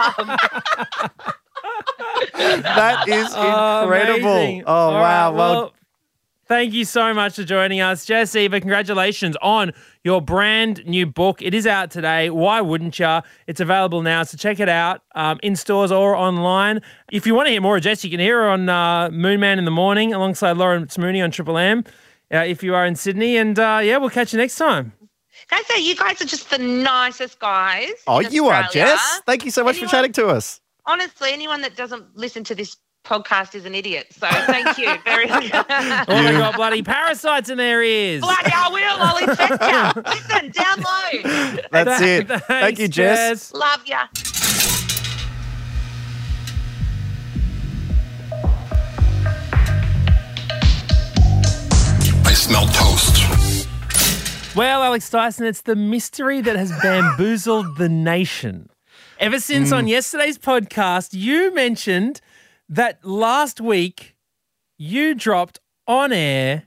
pub. 1.11 1.35
That 2.35 3.05
is 3.09 3.29
Oh, 3.37 3.83
incredible. 3.83 4.33
amazing. 4.33 4.65
Oh, 4.67 4.73
All 4.73 4.93
wow. 4.95 5.01
right, 5.31 5.37
well, 5.37 5.73
thank 6.47 6.73
you 6.73 6.85
so 6.85 7.13
much 7.15 7.37
for 7.37 7.45
joining 7.45 7.81
us. 7.81 8.05
Jess 8.05 8.35
Eva, 8.37 8.61
congratulations 8.61 9.37
on 9.43 9.73
your 10.05 10.21
brand 10.21 10.85
new 10.87 11.07
book. 11.07 11.43
It 11.43 11.55
is 11.55 11.67
out 11.67 11.91
today. 11.91 12.31
Why 12.31 12.61
wouldn't 12.61 12.99
you? 12.99 13.21
It's 13.47 13.61
available 13.61 14.03
now, 14.03 14.23
so 14.23 14.37
check 14.37 14.61
it 14.61 14.69
out 14.69 15.03
um, 15.15 15.39
in 15.43 15.57
stores 15.57 15.91
or 15.93 16.15
online. 16.15 16.81
If 17.11 17.27
you 17.27 17.35
want 17.35 17.47
to 17.47 17.53
hear 17.53 17.61
more 17.61 17.77
of 17.77 17.83
Jess, 17.83 18.05
you 18.05 18.11
can 18.11 18.21
hear 18.21 18.43
her 18.43 18.49
on 18.49 18.69
uh, 18.69 19.11
Moon 19.11 19.41
Man 19.41 19.59
in 19.59 19.65
the 19.65 19.71
morning 19.71 20.13
alongside 20.15 20.57
Lawrence 20.57 20.97
Mooney 20.99 21.21
on 21.23 21.31
Triple 21.31 21.59
M. 21.59 21.85
Uh, 22.33 22.39
if 22.39 22.63
you 22.63 22.75
are 22.75 22.85
in 22.87 22.97
Sydney, 22.97 23.37
and 23.37 23.59
uh, 23.59 23.81
yeah, 23.83 23.97
we'll 23.99 24.11
catch 24.11 24.33
you 24.33 24.39
next 24.39 24.57
time. 24.57 24.93
Can 25.49 25.61
I 25.61 25.75
say, 25.75 25.81
you 25.81 25.95
guys 25.95 26.21
are 26.21 26.25
just 26.25 26.51
the 26.51 26.59
nicest 26.59 27.39
guys. 27.39 27.91
oh, 28.09 28.19
in 28.19 28.33
you 28.33 28.47
are, 28.49 28.65
Australia. 28.65 28.95
Jess. 28.95 29.21
Thank 29.27 29.45
you 29.45 29.51
so 29.53 29.63
much 29.63 29.77
Anyone- 29.77 29.89
for 29.89 29.93
chatting 29.97 30.13
to 30.15 30.27
us. 30.29 30.61
Honestly, 30.89 31.33
anyone 31.33 31.63
that 31.63 31.77
doesn't 31.77 32.17
listen 32.17 32.45
to 32.45 32.55
this 32.55 32.77
podcast 33.05 33.55
is 33.55 33.65
an 33.65 33.75
idiot. 33.75 34.07
So 34.13 34.27
thank 34.29 34.79
you 34.79 34.97
very 35.05 35.27
much. 35.29 35.51
Oh, 35.53 36.23
they 36.23 36.33
got 36.39 36.55
bloody 36.57 36.83
parasites 36.83 37.51
in 37.51 37.59
their 37.59 37.83
ears. 37.83 38.21
Bloody, 38.21 38.53
I 38.55 38.69
will. 38.69 38.97
I'll 39.01 39.29
infect 39.29 39.97
you. 39.97 40.03
Listen, 40.13 40.53
download. 40.53 41.67
That's 41.71 42.03
it. 42.03 42.29
Thanks, 42.29 42.47
Thank 42.47 42.79
you, 42.79 42.89
Jess. 42.89 43.53
Love 43.53 43.87
ya. 43.87 44.07
I 52.25 52.33
smell 52.35 52.67
toast. 52.69 53.67
Well, 54.57 54.83
Alex 54.83 55.11
Dyson, 55.11 55.47
it's 55.47 55.63
the 55.63 55.77
mystery 55.77 56.41
that 56.41 56.57
has 56.57 56.73
bamboozled 56.83 57.77
the 57.77 57.89
nation. 57.89 58.71
Ever 59.19 59.41
since 59.41 59.71
Mm. 59.71 59.77
on 59.79 59.89
yesterday's 59.89 60.39
podcast, 60.39 61.09
you 61.13 61.55
mentioned 61.55 62.21
that 62.69 63.05
last 63.05 63.61
week 63.61 64.15
you 64.79 65.15
dropped 65.15 65.59
on 65.87 66.13
air 66.13 66.65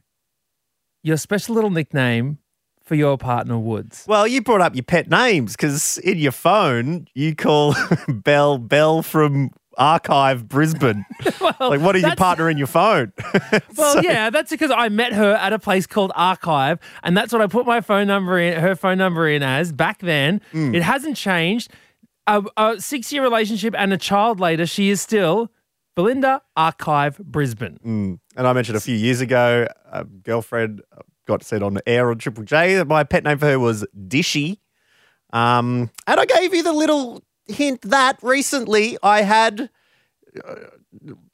your 1.04 1.18
special 1.18 1.56
little 1.56 1.70
nickname 1.70 2.40
for 2.84 2.96
your 2.96 3.18
partner, 3.18 3.58
Woodes. 3.60 4.06
Well, 4.08 4.28
you 4.28 4.42
brought 4.42 4.62
up 4.62 4.76
your 4.76 4.84
pet 4.84 5.10
names 5.10 5.56
because 5.56 5.98
in 6.00 6.18
your 6.18 6.32
phone 6.32 7.08
you 7.14 7.36
call 7.36 7.76
Belle 8.08 8.58
Belle 8.58 9.04
from 9.04 9.52
Archive 9.78 10.50
Brisbane. 10.50 11.06
like, 11.42 11.80
what 11.80 11.96
is 11.96 12.02
your 12.02 12.16
partner 12.16 12.50
in 12.50 12.58
your 12.58 12.68
phone? 12.68 13.14
Well, 13.78 13.94
So- 13.96 14.02
yeah, 14.02 14.30
that's 14.32 14.50
because 14.50 14.72
I 14.72 14.90
met 14.90 15.14
her 15.14 15.34
at 15.36 15.54
a 15.54 15.60
place 15.60 15.86
called 15.88 16.12
Archive, 16.16 16.80
and 17.04 17.16
that's 17.16 17.32
what 17.32 17.42
I 17.42 17.48
put 17.48 17.66
my 17.68 17.80
phone 17.80 18.08
number 18.08 18.38
in, 18.40 18.60
her 18.60 18.76
phone 18.76 18.98
number 18.98 19.30
in 19.30 19.44
as 19.44 19.72
back 19.72 20.00
then. 20.00 20.42
Hmm. 20.52 20.74
It 20.76 20.82
hasn't 20.82 21.16
changed. 21.16 21.72
A, 22.30 22.44
a 22.58 22.80
six-year 22.80 23.24
relationship 23.24 23.74
and 23.76 23.92
a 23.92 23.98
child 23.98 24.40
later, 24.40 24.68
she 24.68 24.92
is 24.92 25.02
still 25.02 25.52
Belinda 25.96 26.44
Archive 26.56 27.18
Brisbane. 27.18 27.80
Mm. 27.84 28.20
And 28.38 28.48
I 28.48 28.54
mentioned 28.54 28.78
a 28.78 28.80
few 28.80 28.96
years 28.96 29.20
ago, 29.20 29.68
a 29.92 30.06
girlfriend 30.06 30.84
got 31.26 31.44
said 31.44 31.64
on 31.64 31.80
air 31.88 32.12
on 32.12 32.20
Triple 32.20 32.44
J 32.44 32.76
that 32.76 32.88
my 32.88 33.04
pet 33.04 33.24
name 33.24 33.40
for 33.40 33.48
her 33.48 33.60
was 33.60 33.84
Dishy. 33.98 34.60
Um, 35.34 35.90
and 36.06 36.20
I 36.20 36.26
gave 36.26 36.54
you 36.54 36.62
the 36.62 36.72
little 36.72 37.24
hint 37.48 37.82
that 37.82 38.20
recently 38.22 38.98
I 39.02 39.24
had 39.24 39.70
uh, 40.46 40.56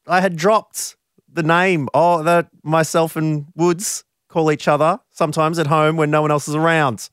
I 0.08 0.22
had 0.22 0.38
dropped 0.38 0.96
the 1.32 1.44
name 1.44 1.90
oh 1.94 2.24
that 2.24 2.48
myself 2.64 3.18
and 3.18 3.48
Woodes 3.56 4.06
call 4.30 4.52
each 4.52 4.68
other 4.68 5.00
sometimes 5.12 5.60
at 5.60 5.68
home 5.68 5.98
when 5.98 6.10
no 6.10 6.22
one 6.22 6.32
else 6.32 6.48
is 6.48 6.56
around. 6.56 7.10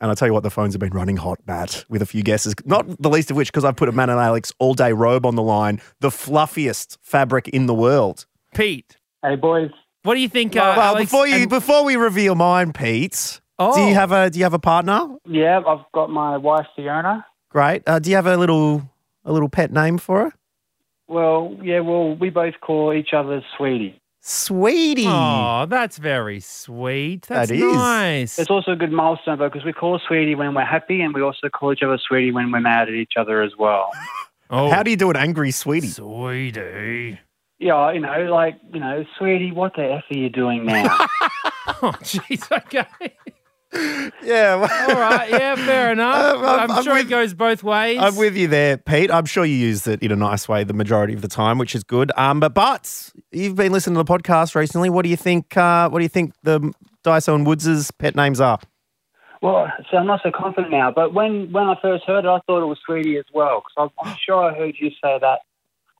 And 0.00 0.10
I 0.10 0.14
tell 0.14 0.26
you 0.28 0.32
what, 0.32 0.42
the 0.42 0.50
phones 0.50 0.72
have 0.74 0.80
been 0.80 0.92
running 0.94 1.18
hot, 1.18 1.38
Matt, 1.46 1.84
with 1.90 2.00
a 2.00 2.06
few 2.06 2.22
guesses. 2.22 2.54
Not 2.64 2.86
the 3.02 3.10
least 3.10 3.30
of 3.30 3.36
which 3.36 3.48
because 3.48 3.64
I've 3.64 3.76
put 3.76 3.88
a 3.88 3.92
Matt 3.92 4.08
and 4.08 4.18
Alex 4.18 4.52
all 4.58 4.72
day 4.74 4.92
robe 4.92 5.26
on 5.26 5.34
the 5.36 5.42
line, 5.42 5.80
the 6.00 6.10
fluffiest 6.10 6.98
fabric 7.02 7.48
in 7.48 7.66
the 7.66 7.74
world. 7.74 8.24
Pete, 8.54 8.96
Hey 9.22 9.36
boys, 9.36 9.70
what 10.02 10.14
do 10.14 10.20
you 10.20 10.28
think? 10.28 10.56
Uh, 10.56 10.60
well, 10.76 10.80
Alex 10.80 11.10
before 11.10 11.26
you 11.26 11.34
and- 11.42 11.50
before 11.50 11.84
we 11.84 11.96
reveal 11.96 12.34
mine, 12.34 12.72
Pete, 12.72 13.40
oh, 13.58 13.74
do 13.74 13.82
you 13.82 13.94
have 13.94 14.10
a 14.12 14.30
do 14.30 14.38
you 14.38 14.44
have 14.44 14.54
a 14.54 14.58
partner? 14.58 15.16
yeah, 15.26 15.60
I've 15.66 15.84
got 15.92 16.08
my 16.08 16.38
wife 16.38 16.66
Fiona. 16.74 17.26
Great. 17.50 17.82
Uh, 17.86 17.98
do 17.98 18.08
you 18.08 18.16
have 18.16 18.26
a 18.26 18.36
little 18.38 18.82
a 19.26 19.32
little 19.32 19.50
pet 19.50 19.70
name 19.70 19.98
for 19.98 20.20
her? 20.24 20.32
Well, 21.08 21.56
yeah, 21.62 21.80
well, 21.80 22.14
we 22.14 22.30
both 22.30 22.54
call 22.60 22.94
each 22.94 23.12
other 23.12 23.42
sweetie. 23.56 23.99
Sweetie. 24.22 25.06
Oh, 25.08 25.66
that's 25.68 25.96
very 25.98 26.40
sweet. 26.40 27.22
That's 27.22 27.48
That 27.48 27.54
is. 27.56 27.62
nice. 27.62 28.38
It's 28.38 28.50
also 28.50 28.72
a 28.72 28.76
good 28.76 28.92
milestone 28.92 29.38
though 29.38 29.48
because 29.48 29.64
we 29.64 29.72
call 29.72 29.98
sweetie 30.06 30.34
when 30.34 30.54
we're 30.54 30.64
happy, 30.64 31.00
and 31.00 31.14
we 31.14 31.22
also 31.22 31.48
call 31.48 31.72
each 31.72 31.82
other 31.82 31.98
sweetie 31.98 32.30
when 32.30 32.52
we're 32.52 32.60
mad 32.60 32.88
at 32.88 32.94
each 32.94 33.14
other 33.18 33.42
as 33.42 33.52
well. 33.58 33.90
oh, 34.50 34.70
How 34.70 34.82
do 34.82 34.90
you 34.90 34.96
do 34.96 35.10
an 35.10 35.16
angry 35.16 35.50
sweetie? 35.50 35.88
sweetie? 35.88 37.18
yeah, 37.58 37.92
you 37.92 38.00
know, 38.00 38.24
like 38.30 38.58
you 38.72 38.80
know, 38.80 39.04
sweetie, 39.18 39.52
what 39.52 39.74
the 39.74 39.84
f 39.90 40.04
are 40.10 40.16
you 40.16 40.28
doing 40.28 40.66
now? 40.66 41.06
Oh, 41.82 41.92
jeez. 42.02 42.50
Okay. 42.50 42.84
Yeah. 43.72 44.56
well, 44.56 44.90
All 44.90 45.00
right. 45.00 45.30
Yeah. 45.30 45.54
Fair 45.56 45.92
enough. 45.92 46.16
Uh, 46.16 46.38
I'm- 46.46 46.70
I'm, 46.70 46.78
I'm 46.78 46.84
sure 46.84 46.94
with- 46.94 47.06
it 47.06 47.10
goes 47.10 47.34
both 47.34 47.62
ways. 47.62 47.98
I'm 48.00 48.16
with 48.16 48.36
you 48.36 48.48
there, 48.48 48.76
Pete. 48.76 49.10
I'm 49.10 49.26
sure 49.26 49.44
you 49.44 49.54
use 49.54 49.86
it 49.86 50.02
in 50.02 50.10
a 50.12 50.16
nice 50.16 50.48
way 50.48 50.64
the 50.64 50.74
majority 50.74 51.14
of 51.14 51.22
the 51.22 51.28
time, 51.28 51.58
which 51.58 51.74
is 51.74 51.84
good. 51.84 52.10
Um, 52.16 52.40
but 52.40 52.54
but 52.54 53.10
you've 53.32 53.56
been 53.56 53.72
listening 53.72 53.94
to 53.96 54.02
the 54.02 54.12
podcast 54.18 54.54
recently. 54.54 54.90
What 54.90 55.02
do 55.02 55.08
you 55.08 55.16
think? 55.16 55.56
Uh, 55.56 55.88
what 55.88 55.98
do 56.00 56.02
you 56.04 56.08
think 56.08 56.34
the 56.42 56.72
Dyson 57.04 57.34
and 57.34 57.46
Woodes' 57.46 57.90
pet 57.92 58.14
names 58.16 58.40
are? 58.40 58.58
well, 59.42 59.72
so 59.90 59.96
I'm 59.96 60.06
not 60.06 60.20
so 60.22 60.30
confident 60.30 60.70
now, 60.70 60.90
but 60.90 61.14
when 61.14 61.50
when 61.52 61.64
I 61.64 61.74
first 61.80 62.04
heard 62.04 62.24
it, 62.26 62.28
I 62.28 62.40
thought 62.46 62.62
it 62.62 62.66
was 62.66 62.78
sweetie 62.84 63.16
as 63.16 63.24
well 63.32 63.62
because 63.64 63.90
I'm, 64.02 64.06
I'm 64.10 64.16
sure 64.24 64.36
I 64.44 64.54
heard 64.54 64.74
you 64.78 64.90
say 65.02 65.18
that. 65.20 65.38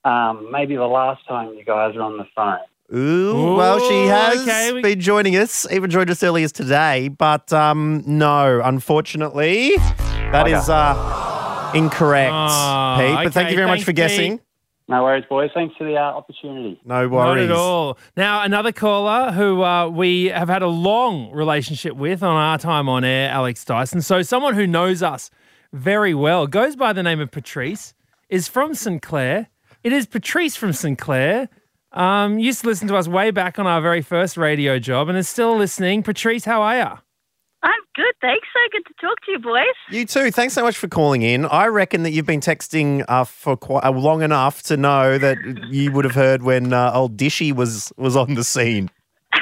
Um, 0.03 0.51
maybe 0.51 0.77
the 0.77 0.85
last 0.87 1.27
time 1.29 1.55
you 1.55 1.65
guys 1.65 1.95
were 1.95 2.03
on 2.03 2.17
the 2.19 2.27
phone. 2.35 2.59
Ooh, 2.93 3.55
well, 3.57 3.79
she 3.89 4.07
has 4.09 4.41
okay, 4.43 4.73
we- 4.73 4.83
been 4.83 5.01
joining 5.01 5.37
us, 5.37 5.67
even 5.71 5.91
joined 5.91 6.11
us 6.11 6.23
earlier 6.23 6.49
today. 6.49 7.09
But 7.09 7.53
um, 7.53 8.03
no, 8.07 8.61
unfortunately, 8.65 9.77
that 9.77 10.47
Okay. 10.47 10.57
is 10.57 10.69
uh, 10.69 11.71
incorrect, 11.75 12.33
Oh, 12.35 12.97
Pete. 12.99 13.25
But 13.25 13.33
thank 13.33 13.51
you 13.51 13.57
very 13.57 13.69
much 13.69 13.85
for 13.85 13.93
guessing. 13.93 14.39
Pete. 14.39 14.47
No 14.89 15.05
worries, 15.05 15.25
boys. 15.29 15.51
Thanks 15.55 15.77
for 15.77 15.85
the 15.85 15.95
uh, 15.97 16.01
opportunity. 16.01 16.81
No 16.85 17.03
Not 17.07 17.11
worries. 17.13 17.49
at 17.49 17.57
all. 17.57 17.97
Now, 18.17 18.43
another 18.43 18.73
caller 18.73 19.31
who 19.31 19.63
uh, 19.63 19.89
we 19.89 20.25
have 20.27 20.49
had 20.49 20.63
a 20.63 20.67
long 20.67 21.31
relationship 21.31 21.95
with 21.95 22.25
on 22.25 22.35
our 22.35 22.59
time 22.59 22.89
on 22.89 23.05
air, 23.05 23.31
Alex 23.31 23.65
Dyson. 23.65 24.03
So, 24.03 24.23
someone 24.23 24.55
who 24.55 24.67
knows 24.67 25.01
us 25.01 25.31
very 25.73 26.13
well, 26.13 26.49
goes 26.49 26.75
by 26.75 26.93
the 26.93 27.05
name 27.05 27.21
of 27.21 27.31
Patrice, 27.31 27.95
is 28.29 28.49
from 28.49 28.75
St. 28.75 29.01
Clair. 29.01 29.47
It 29.85 29.93
is 29.93 30.07
Patrice 30.09 30.57
from 30.57 30.73
St. 30.73 30.99
Clair. 30.99 31.49
Um, 31.93 32.39
used 32.39 32.61
to 32.61 32.69
listen 32.69 32.87
to 32.89 32.97
us 32.97 33.09
way 33.09 33.31
back 33.31 33.59
on 33.59 33.67
our 33.67 33.81
very 33.81 34.03
first 34.03 34.37
radio 34.37 34.79
job 34.79 35.09
and 35.09 35.19
is 35.19 35.29
still 35.29 35.57
listening. 35.57 36.03
Patrice, 36.03 36.45
how 36.45 36.63
are 36.63 36.77
you? 36.77 36.99
I'm 37.63 37.81
good, 37.95 38.15
thanks. 38.21 38.47
So 38.55 38.61
good 38.73 38.87
to 38.87 38.95
talk 39.07 39.21
to 39.27 39.33
you, 39.33 39.39
boys. 39.39 39.67
You 39.91 40.07
too. 40.07 40.31
Thanks 40.31 40.55
so 40.55 40.63
much 40.63 40.79
for 40.79 40.89
calling 40.89 41.23
in. 41.23 41.45
I 41.47 41.67
reckon 41.67 42.05
that 42.05 42.11
you've 42.11 42.27
been 42.27 42.41
texting 42.41 43.05
uh, 43.09 43.25
for 43.25 43.57
quite 43.57 43.85
uh, 43.85 43.91
long 43.91 44.23
enough 44.23 44.63
to 44.65 44.77
know 44.77 45.19
that 45.19 45.39
you 45.69 45.93
would 45.93 46.05
have 46.05 46.15
heard 46.15 46.43
when 46.43 46.73
uh, 46.73 46.93
old 46.95 47.17
Dishy 47.17 47.53
was 47.53 47.93
was 47.97 48.17
on 48.17 48.35
the 48.35 48.45
scene. 48.45 48.89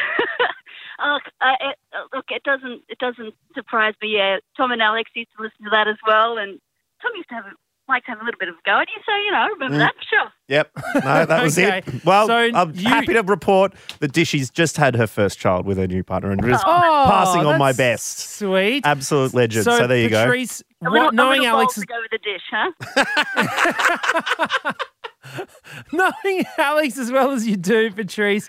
Look, 0.99 1.23
uh, 1.41 1.55
it, 1.61 1.77
uh, 1.93 2.17
look, 2.17 2.27
it 2.31 2.43
doesn't 2.43 2.83
it 2.89 2.99
doesn't 2.99 3.35
surprise 3.55 3.95
me. 4.03 4.17
Yeah, 4.17 4.39
Tom 4.57 4.73
and 4.73 4.83
Alex 4.83 5.11
used 5.15 5.31
to 5.37 5.43
listen 5.43 5.65
to 5.65 5.71
that 5.71 5.87
as 5.87 5.97
well, 6.07 6.39
and 6.39 6.59
Tom 7.01 7.13
used 7.15 7.29
to 7.29 7.35
have 7.37 7.45
a, 7.47 7.53
like 7.89 8.05
to 8.05 8.11
have 8.11 8.21
a 8.21 8.25
little 8.25 8.39
bit 8.39 8.49
of 8.49 8.55
a 8.55 8.59
go 8.65 8.79
at 8.79 8.89
you. 8.95 9.01
So 9.07 9.15
you 9.17 9.31
know, 9.33 9.39
I 9.39 9.47
remember 9.47 9.77
Mm. 9.77 9.79
that 9.79 9.95
sure. 10.09 10.33
Yep. 10.49 10.71
No, 11.05 11.27
that 11.27 11.43
was 11.43 11.59
Okay. 11.59 11.79
it. 11.87 12.05
Well, 12.05 12.27
So 12.27 12.35
I'm 12.55 12.75
you- 12.75 12.89
happy 12.89 13.13
to 13.15 13.23
report 13.23 13.75
that 14.01 14.13
Dishy's 14.13 14.51
just 14.51 14.77
had 14.77 14.95
her 14.97 15.07
first 15.07 15.39
child 15.39 15.67
with 15.67 15.79
her 15.79 15.87
new 15.87 16.03
partner 16.05 16.31
and 16.31 16.45
is 16.45 16.61
Oh, 16.67 17.05
passing 17.09 17.45
on 17.47 17.59
my 17.59 17.73
best. 17.73 18.19
Sweet. 18.37 18.85
Absolute 18.87 19.35
legend. 19.35 19.65
So, 19.65 19.87
there 19.87 19.99
you 19.99 20.09
Patrice, 20.09 20.63
A 20.85 20.89
little, 20.91 21.07
what, 21.07 21.15
knowing 21.15 21.43
a 21.45 21.49
Alex 21.49 21.75
bowl 21.77 21.83
to 21.83 21.87
go 21.87 22.01
with 22.01 22.11
the 22.11 22.19
dish, 22.19 22.43
huh? 24.65 24.73
knowing 25.93 26.45
Alex 26.57 26.99
as 26.99 27.13
well 27.13 27.31
as 27.33 27.47
you 27.47 27.57
do, 27.57 27.91
Patrice, 27.91 28.49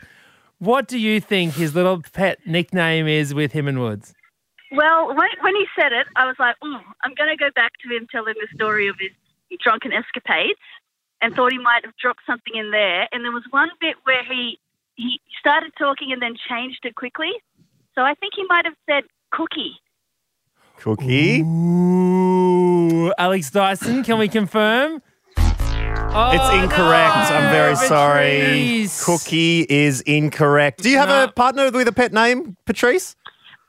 what 0.60 0.88
do 0.88 0.98
you 0.98 1.20
think 1.20 1.54
his 1.56 1.76
little 1.76 2.02
pet 2.14 2.40
nickname 2.46 3.08
is 3.08 3.34
with 3.34 3.52
him 3.52 3.68
and 3.68 3.80
Woodes? 3.80 4.14
Well, 4.72 5.08
when, 5.08 5.30
when 5.42 5.56
he 5.56 5.66
said 5.80 5.92
it, 5.94 6.08
I 6.16 6.26
was 6.28 6.36
like, 6.38 6.56
mm, 6.64 6.80
I'm 7.04 7.14
going 7.16 7.30
to 7.30 7.36
go 7.38 7.50
back 7.56 7.72
to 7.84 7.96
him 7.96 8.08
telling 8.12 8.36
the 8.40 8.48
story 8.54 8.88
of 8.88 8.96
his 9.00 9.10
drunken 9.58 9.92
escapades 9.94 10.60
and 11.22 11.34
thought 11.36 11.52
he 11.52 11.58
might 11.58 11.84
have 11.86 11.96
dropped 12.02 12.22
something 12.26 12.54
in 12.56 12.72
there. 12.72 13.08
And 13.12 13.24
there 13.24 13.32
was 13.32 13.44
one 13.50 13.70
bit 13.82 13.96
where 14.04 14.24
he, 14.24 14.60
he 14.96 15.20
started 15.40 15.72
talking 15.78 16.12
and 16.12 16.22
then 16.22 16.36
changed 16.50 16.80
it 16.84 16.96
quickly. 16.96 17.32
So 17.96 18.02
I 18.02 18.14
think 18.16 18.34
he 18.36 18.46
might 18.48 18.66
have 18.66 18.76
said 18.90 19.04
cookie. 19.32 19.74
Cookie. 20.78 21.42
Ooh, 21.42 23.14
Alex 23.18 23.52
Dyson, 23.52 24.04
can 24.04 24.18
we 24.18 24.28
confirm? 24.30 25.02
Oh, 25.38 26.32
It's 26.34 26.64
incorrect. 26.64 27.16
no, 27.30 27.36
I'm 27.36 27.52
very 27.52 27.76
sorry. 27.76 28.40
Patrice. 28.40 29.06
Cookie 29.06 29.66
is 29.70 30.02
incorrect. 30.02 30.82
Do 30.82 30.90
you 30.90 30.98
have 30.98 31.10
No. 31.10 31.26
a 31.26 31.32
partner 31.32 31.70
with 31.70 31.88
a 31.88 31.92
pet 31.92 32.14
name, 32.14 32.56
Patrice? 32.66 33.16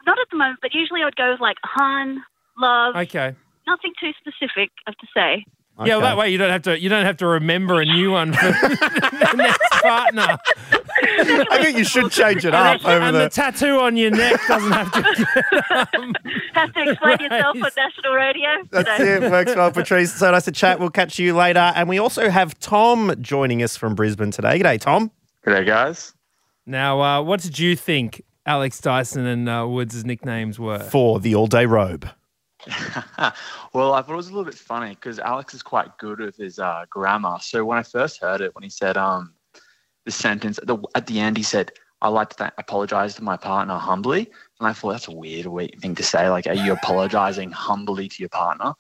Not 0.07 0.19
at 0.19 0.27
the 0.31 0.37
moment, 0.39 0.61
but 0.63 0.73
usually 0.73 1.03
I 1.03 1.05
would 1.05 1.17
go 1.17 1.33
with 1.33 1.41
like 1.41 1.59
Han, 1.65 2.23
love, 2.57 2.97
Okay. 2.97 3.35
nothing 3.67 3.93
too 4.01 4.13
specific, 4.21 4.71
I 4.87 4.91
have 4.91 4.97
to 4.99 5.07
say. 5.15 5.45
Yeah, 5.87 5.97
well, 5.97 6.01
that 6.03 6.17
way 6.17 6.31
you 6.31 6.39
don't 6.39 6.51
have 6.51 6.63
to 6.63 6.79
you 6.79 6.89
don't 6.89 7.05
have 7.07 7.17
to 7.19 7.27
remember 7.27 7.81
a 7.81 7.85
new 7.85 8.11
one 8.13 8.33
for 8.33 8.47
the 8.51 9.33
next 9.37 9.71
partner. 9.83 10.37
I 11.03 11.63
think 11.63 11.79
you 11.79 11.85
should 11.85 12.11
change 12.11 12.45
it 12.45 12.55
up 12.55 12.77
and 12.85 12.87
over 12.87 13.05
and 13.07 13.17
the, 13.17 13.21
the. 13.21 13.29
tattoo 13.31 13.79
on 13.81 13.97
your 13.97 14.11
neck 14.11 14.39
doesn't 14.47 14.73
have 14.73 14.93
to. 14.93 15.01
Have 16.55 16.73
to 16.75 16.91
explain 16.91 17.19
yourself 17.21 17.57
on 17.57 17.71
national 17.77 18.13
radio. 18.15 18.49
That's 18.71 18.99
You 18.99 19.05
know. 19.21 19.27
it. 19.27 19.31
Works 19.31 19.55
well, 19.57 19.71
Patrice. 19.71 20.13
So 20.13 20.31
nice 20.31 20.45
to 20.45 20.53
chat. 20.53 20.79
We'll 20.81 20.91
catch 20.91 21.19
you 21.19 21.35
later. 21.35 21.73
And 21.75 21.89
we 21.89 21.99
also 21.99 22.29
have 22.29 22.59
Tom 22.59 23.15
joining 23.21 23.63
us 23.63 23.77
from 23.77 23.95
Brisbane 23.95 24.31
today. 24.31 24.59
G'day, 24.59 24.79
Tom. 24.81 25.11
G'day, 25.47 25.65
guys. 25.65 26.13
now, 26.67 27.01
uh, 27.01 27.23
what 27.23 27.41
did 27.41 27.59
you 27.59 27.77
think 27.77 28.23
Alex 28.45 28.81
Dyson 28.81 29.27
and 29.27 29.49
uh, 29.49 29.67
Woodes' 29.69 30.05
nicknames 30.05 30.59
were? 30.59 30.81
For 30.81 31.21
the 31.21 31.35
all 31.35 31.47
day 31.47 31.65
robe. 31.67 32.09
well, 33.73 33.95
I 33.95 34.03
thought 34.03 34.13
it 34.13 34.17
was 34.17 34.29
a 34.29 34.33
little 34.33 34.45
bit 34.45 34.55
funny 34.55 34.91
because 34.91 35.19
Alex 35.19 35.55
is 35.55 35.63
quite 35.63 35.97
good 35.99 36.21
with 36.21 36.37
his 36.37 36.59
uh, 36.59 36.85
grammar. 36.91 37.39
So 37.41 37.65
when 37.65 37.79
I 37.79 37.83
first 37.83 38.21
heard 38.21 38.41
it, 38.41 38.55
when 38.55 38.63
he 38.63 38.71
said 38.71 38.97
um, 38.97 39.35
the 40.05 40.11
sentence 40.11 40.59
at 40.59 40.67
the, 40.67 40.79
at 40.95 41.07
the 41.07 41.21
end, 41.21 41.37
he 41.37 41.43
said, 41.43 41.73
"I 42.03 42.09
like 42.09 42.31
to 42.31 42.37
th- 42.37 42.51
apologize 42.59 43.15
to 43.17 43.25
my 43.25 43.37
partner 43.37 43.77
humbly," 43.77 44.31
and 44.59 44.69
I 44.69 44.73
thought 44.73 44.93
that's 44.93 45.09
a 45.09 45.13
weird 45.15 45.47
way, 45.47 45.69
thing 45.81 45.95
to 45.95 46.03
say. 46.03 46.29
Like, 46.29 46.47
are 46.47 46.55
you 46.55 46.73
apologizing 46.73 47.51
humbly 47.53 48.09
to 48.09 48.23
your 48.23 48.29
partner? 48.29 48.75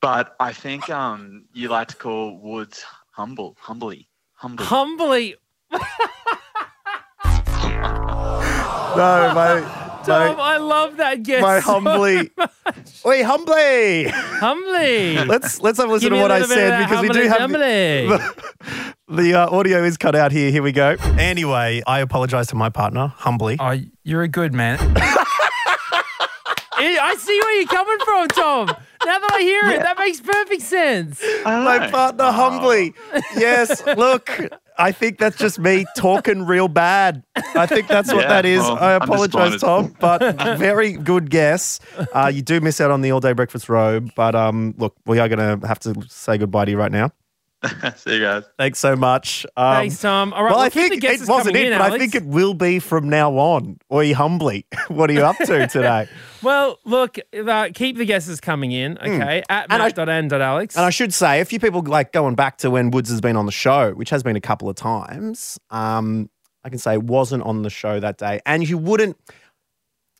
But 0.00 0.36
I 0.40 0.52
think 0.52 0.90
um, 0.90 1.44
you 1.52 1.68
like 1.68 1.88
to 1.88 1.96
call 1.96 2.38
Woodes 2.38 2.84
humble, 3.12 3.56
humbly, 3.60 4.08
humbly. 4.34 4.66
Humbly, 4.66 5.36
No, 8.96 9.32
my, 9.34 9.83
Tom, 10.06 10.36
my, 10.36 10.42
I 10.42 10.56
love 10.58 10.96
that 10.98 11.22
guess. 11.22 11.42
my 11.42 11.60
so 11.60 11.72
humbly. 11.80 12.30
Wait, 13.04 13.22
humbly. 13.22 14.08
humbly. 14.08 15.24
Let's 15.24 15.60
let's 15.60 15.78
have 15.78 15.88
a 15.88 15.92
listen 15.92 16.10
Give 16.10 16.16
to 16.16 16.22
what 16.22 16.30
I 16.30 16.40
little 16.40 16.56
bit 16.56 16.58
of 16.58 16.62
said 16.62 16.70
that 16.70 16.88
because 16.88 17.02
we 17.02 17.08
do 17.08 17.28
have 17.28 17.38
dumbly. 17.38 18.08
the, 18.08 18.94
the 19.08 19.34
uh, 19.34 19.50
audio 19.50 19.82
is 19.84 19.96
cut 19.96 20.14
out 20.14 20.32
here. 20.32 20.50
Here 20.50 20.62
we 20.62 20.72
go. 20.72 20.96
Anyway, 21.18 21.82
I 21.86 22.00
apologize 22.00 22.46
to 22.48 22.56
my 22.56 22.68
partner 22.68 23.08
humbly. 23.16 23.56
Oh, 23.60 23.78
you're 24.02 24.22
a 24.22 24.28
good 24.28 24.52
man. 24.52 24.78
I 26.76 26.98
I 27.00 27.14
see 27.18 27.38
where 27.40 27.60
you're 27.60 27.68
coming 27.68 27.98
from, 28.04 28.28
Tom. 28.28 28.76
Now 29.04 29.18
that 29.18 29.30
I 29.34 29.40
hear 29.42 29.66
it, 29.68 29.82
that 29.82 29.98
makes 29.98 30.20
perfect 30.20 30.62
sense. 30.62 31.22
My 31.44 31.90
partner 31.90 32.30
humbly. 32.30 32.94
Yes, 33.36 33.84
look, 33.96 34.30
I 34.78 34.92
think 34.92 35.18
that's 35.18 35.36
just 35.36 35.58
me 35.58 35.84
talking 35.96 36.44
real 36.46 36.68
bad. 36.68 37.22
I 37.54 37.66
think 37.66 37.88
that's 37.88 38.12
what 38.12 38.22
Yeah, 38.22 38.28
that 38.28 38.44
is. 38.46 38.60
well, 38.60 38.78
I 38.78 38.92
apologize, 38.92 39.60
Tom, 39.60 39.94
but 40.00 40.20
very 40.58 40.92
good 40.92 41.30
guess. 41.30 41.80
Uh, 42.12 42.30
you 42.32 42.42
do 42.42 42.60
miss 42.60 42.80
out 42.80 42.90
on 42.90 43.00
the 43.02 43.10
all 43.12 43.20
day 43.20 43.32
breakfast 43.32 43.68
robe, 43.68 44.10
but 44.16 44.34
um, 44.34 44.74
look, 44.78 44.96
we 45.06 45.18
are 45.18 45.28
going 45.28 45.60
to 45.60 45.66
have 45.66 45.78
to 45.80 45.94
say 46.08 46.38
goodbye 46.38 46.64
to 46.64 46.70
you 46.72 46.78
right 46.78 46.92
now. 46.92 47.10
See 47.96 48.14
you 48.14 48.20
guys. 48.20 48.44
Thanks 48.58 48.78
so 48.78 48.96
much. 48.96 49.46
Um, 49.56 49.74
Thanks, 49.76 50.00
Tom. 50.00 50.32
All 50.32 50.42
right, 50.44 50.50
well, 50.50 50.58
we'll 50.58 50.66
I 50.66 50.68
think 50.70 51.02
it 51.04 51.28
wasn't 51.28 51.56
it, 51.56 51.66
in, 51.72 51.78
but 51.78 51.92
I 51.92 51.98
think 51.98 52.14
it 52.14 52.24
will 52.24 52.54
be 52.54 52.78
from 52.78 53.08
now 53.08 53.32
on. 53.36 53.78
Oi, 53.92 54.14
humbly. 54.14 54.66
what 54.88 55.10
are 55.10 55.12
you 55.12 55.24
up 55.24 55.36
to 55.38 55.66
today? 55.68 56.08
Well, 56.42 56.78
look, 56.84 57.16
uh, 57.34 57.68
keep 57.74 57.96
the 57.96 58.04
guesses 58.04 58.40
coming 58.40 58.72
in, 58.72 58.98
okay? 58.98 59.42
At 59.48 59.66
Hmm. 59.66 59.72
And 59.72 59.82
I- 59.82 59.86
matt.n.alex. 59.96 60.76
And 60.76 60.84
I 60.84 60.90
should 60.90 61.14
say, 61.14 61.40
a 61.40 61.44
few 61.44 61.58
people 61.58 61.82
like 61.82 62.12
going 62.12 62.34
back 62.34 62.58
to 62.58 62.70
when 62.70 62.90
Woodes 62.90 63.10
has 63.10 63.20
been 63.20 63.36
on 63.36 63.46
the 63.46 63.52
show, 63.52 63.92
which 63.92 64.10
has 64.10 64.22
been 64.22 64.36
a 64.36 64.40
couple 64.40 64.68
of 64.68 64.76
times. 64.76 65.58
Um, 65.70 66.28
I 66.64 66.70
can 66.70 66.78
say 66.78 66.96
wasn't 66.98 67.42
on 67.42 67.62
the 67.62 67.70
show 67.70 68.00
that 68.00 68.18
day, 68.18 68.40
and 68.46 68.66
you 68.68 68.78
wouldn't. 68.78 69.16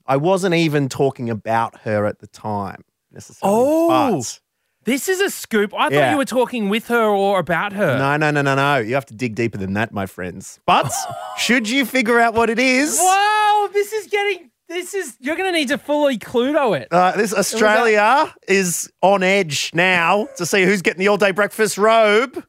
I 0.07 0.19
wasn't 0.19 0.55
even 0.55 0.89
talking 0.91 1.31
about 1.31 1.81
her 1.81 2.05
at 2.05 2.19
the 2.19 2.27
time 2.27 2.85
necessarily. 3.11 3.59
Oh. 3.59 3.89
but- 4.19 4.41
This 4.85 5.09
is 5.09 5.21
a 5.21 5.31
scoop. 5.31 5.73
I 5.75 5.85
thought 5.89 5.93
Yeah. 5.93 6.11
you 6.13 6.17
were 6.19 6.25
talking 6.25 6.69
with 6.69 6.89
her 6.89 7.05
or 7.07 7.39
about 7.39 7.73
her. 7.73 7.97
no, 7.99 8.17
no, 8.17 8.31
no, 8.31 8.43
no, 8.43 8.55
no. 8.55 8.77
You 8.79 8.95
have 8.95 9.07
to 9.07 9.15
dig 9.15 9.35
deeper 9.35 9.59
than 9.59 9.73
that, 9.75 9.93
my 9.93 10.07
friends. 10.07 10.61
But 10.67 10.93
should 11.39 11.69
you 11.69 11.85
figure 11.87 12.21
out 12.21 12.35
what 12.35 12.51
it 12.51 12.59
is? 12.59 12.99
Wow, 13.03 13.69
this 13.73 13.93
is 13.93 14.07
getting. 14.09 14.51
This 14.69 14.95
is. 14.95 15.17
You're 15.21 15.37
going 15.37 15.53
to 15.53 15.59
need 15.59 15.69
to 15.69 15.79
fully 15.79 16.19
Cluedo 16.19 16.79
it. 16.79 16.89
Uh, 16.91 17.13
this 17.13 17.35
Australia 17.35 18.35
is 18.49 18.91
on 19.03 19.23
edge 19.23 19.71
now 19.75 20.27
to 20.37 20.47
see 20.47 20.65
who's 20.65 20.81
getting 20.83 21.01
the 21.01 21.09
all 21.09 21.17
day 21.19 21.31
breakfast 21.33 21.77
robe. 21.79 22.35
You 22.37 22.43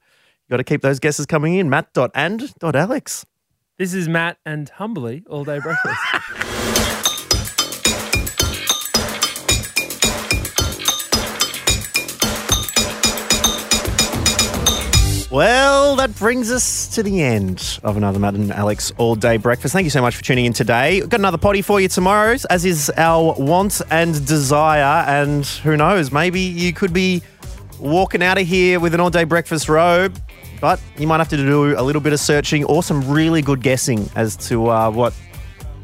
got 0.50 0.58
to 0.58 0.64
keep 0.64 0.82
those 0.82 1.00
guesses 1.00 1.26
coming 1.26 1.56
in. 1.56 1.70
Matt.and.alex. 1.70 3.26
This 3.78 3.94
is 3.94 4.08
Matt 4.08 4.38
and 4.46 4.70
Humbly 4.70 5.24
All 5.30 5.44
Day 5.44 5.60
Breakfast. 5.60 6.00
Well, 15.36 15.98
that 15.98 16.16
brings 16.16 16.50
us 16.50 16.88
to 16.96 17.04
the 17.04 17.22
end 17.22 17.78
of 17.84 17.98
another 17.98 18.20
Matt 18.20 18.36
and 18.36 18.54
Alex 18.54 18.94
all 18.98 19.16
day 19.16 19.36
breakfast. 19.36 19.74
Thank 19.74 19.84
you 19.84 19.90
so 19.90 20.02
much 20.02 20.16
for 20.16 20.24
tuning 20.24 20.46
in 20.46 20.54
today. 20.54 21.02
We've 21.02 21.10
got 21.10 21.20
another 21.20 21.38
potty 21.38 21.62
for 21.62 21.82
you 21.82 21.90
tomorrow, 21.90 22.38
as 22.50 22.64
is 22.64 22.90
our 22.96 23.36
want 23.38 23.82
and 23.92 24.26
desire. 24.26 25.04
And 25.06 25.46
who 25.46 25.76
knows, 25.76 26.10
maybe 26.10 26.40
you 26.40 26.72
could 26.72 26.94
be 26.94 27.22
walking 27.82 28.24
out 28.24 28.38
of 28.38 28.48
here 28.48 28.80
with 28.80 28.94
an 28.94 29.02
all 29.02 29.10
day 29.10 29.26
breakfast 29.26 29.68
robe, 29.68 30.18
but 30.62 30.80
you 30.98 31.06
might 31.06 31.18
have 31.18 31.28
to 31.28 31.36
do 31.36 31.78
a 31.78 31.84
little 31.84 32.02
bit 32.02 32.14
of 32.14 32.22
searching 32.22 32.64
or 32.64 32.82
some 32.82 33.06
really 33.12 33.42
good 33.42 33.62
guessing 33.62 34.10
as 34.16 34.38
to 34.48 34.70
uh, 34.70 34.90
what 34.90 35.14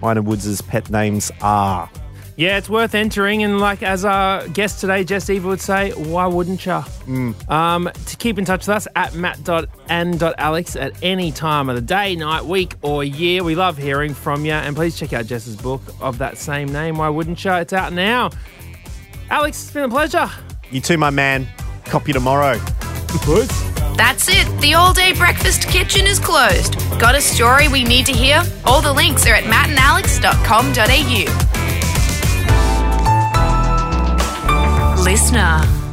and 0.02 0.26
Woodes' 0.26 0.62
pet 0.62 0.90
names 0.90 1.30
are. 1.42 1.90
Yeah, 2.42 2.58
it's 2.58 2.68
worth 2.68 2.96
entering. 2.96 3.44
And 3.44 3.60
like 3.60 3.84
as 3.84 4.04
our 4.04 4.48
guest 4.48 4.82
today, 4.82 5.04
Jess 5.04 5.30
Eva 5.30 5.48
would 5.48 5.62
say, 5.62 5.92
why 5.92 6.26
wouldn't 6.26 6.66
you? 6.66 6.84
Um, 7.48 7.88
to 8.08 8.18
keep 8.18 8.40
in 8.40 8.46
touch 8.46 8.62
with 8.62 8.70
us 8.70 8.88
at 8.96 9.14
matt.and.alex 9.14 10.76
at 10.76 10.94
any 11.04 11.32
time 11.32 11.70
of 11.70 11.76
the 11.76 11.84
day, 11.84 12.16
night, 12.16 12.44
week, 12.44 12.74
or 12.82 13.04
year. 13.04 13.44
We 13.44 13.54
love 13.54 13.78
hearing 13.78 14.16
from 14.16 14.44
you. 14.44 14.54
And 14.54 14.76
please 14.76 14.98
check 14.98 15.14
out 15.14 15.28
Jess's 15.28 15.56
book 15.56 15.84
of 16.02 16.18
that 16.18 16.40
same 16.40 16.74
name, 16.74 16.98
Why 16.98 17.10
Wouldn't 17.10 17.46
You? 17.46 17.54
It's 17.54 17.74
out 17.74 17.94
now. 17.94 18.32
Alex, 19.30 19.62
it's 19.62 19.72
been 19.72 19.84
a 19.84 19.90
pleasure. 19.90 20.28
You 20.72 20.82
too, 20.82 20.98
my 20.98 21.12
man. 21.12 21.48
Copy 21.86 22.12
tomorrow. 22.12 22.58
That's 23.98 24.28
it. 24.30 24.48
The 24.62 24.74
all 24.74 24.94
day 24.94 25.14
breakfast 25.14 25.68
kitchen 25.68 26.08
is 26.08 26.18
closed. 26.18 26.74
Got 27.00 27.14
a 27.14 27.22
story 27.22 27.68
we 27.68 27.84
need 27.84 28.08
to 28.08 28.14
hear? 28.14 28.42
All 28.66 28.82
the 28.82 28.94
links 28.94 29.28
are 29.28 29.36
at 29.36 29.44
mattandalex.com.au. 29.44 31.71
Listener. 35.04 35.91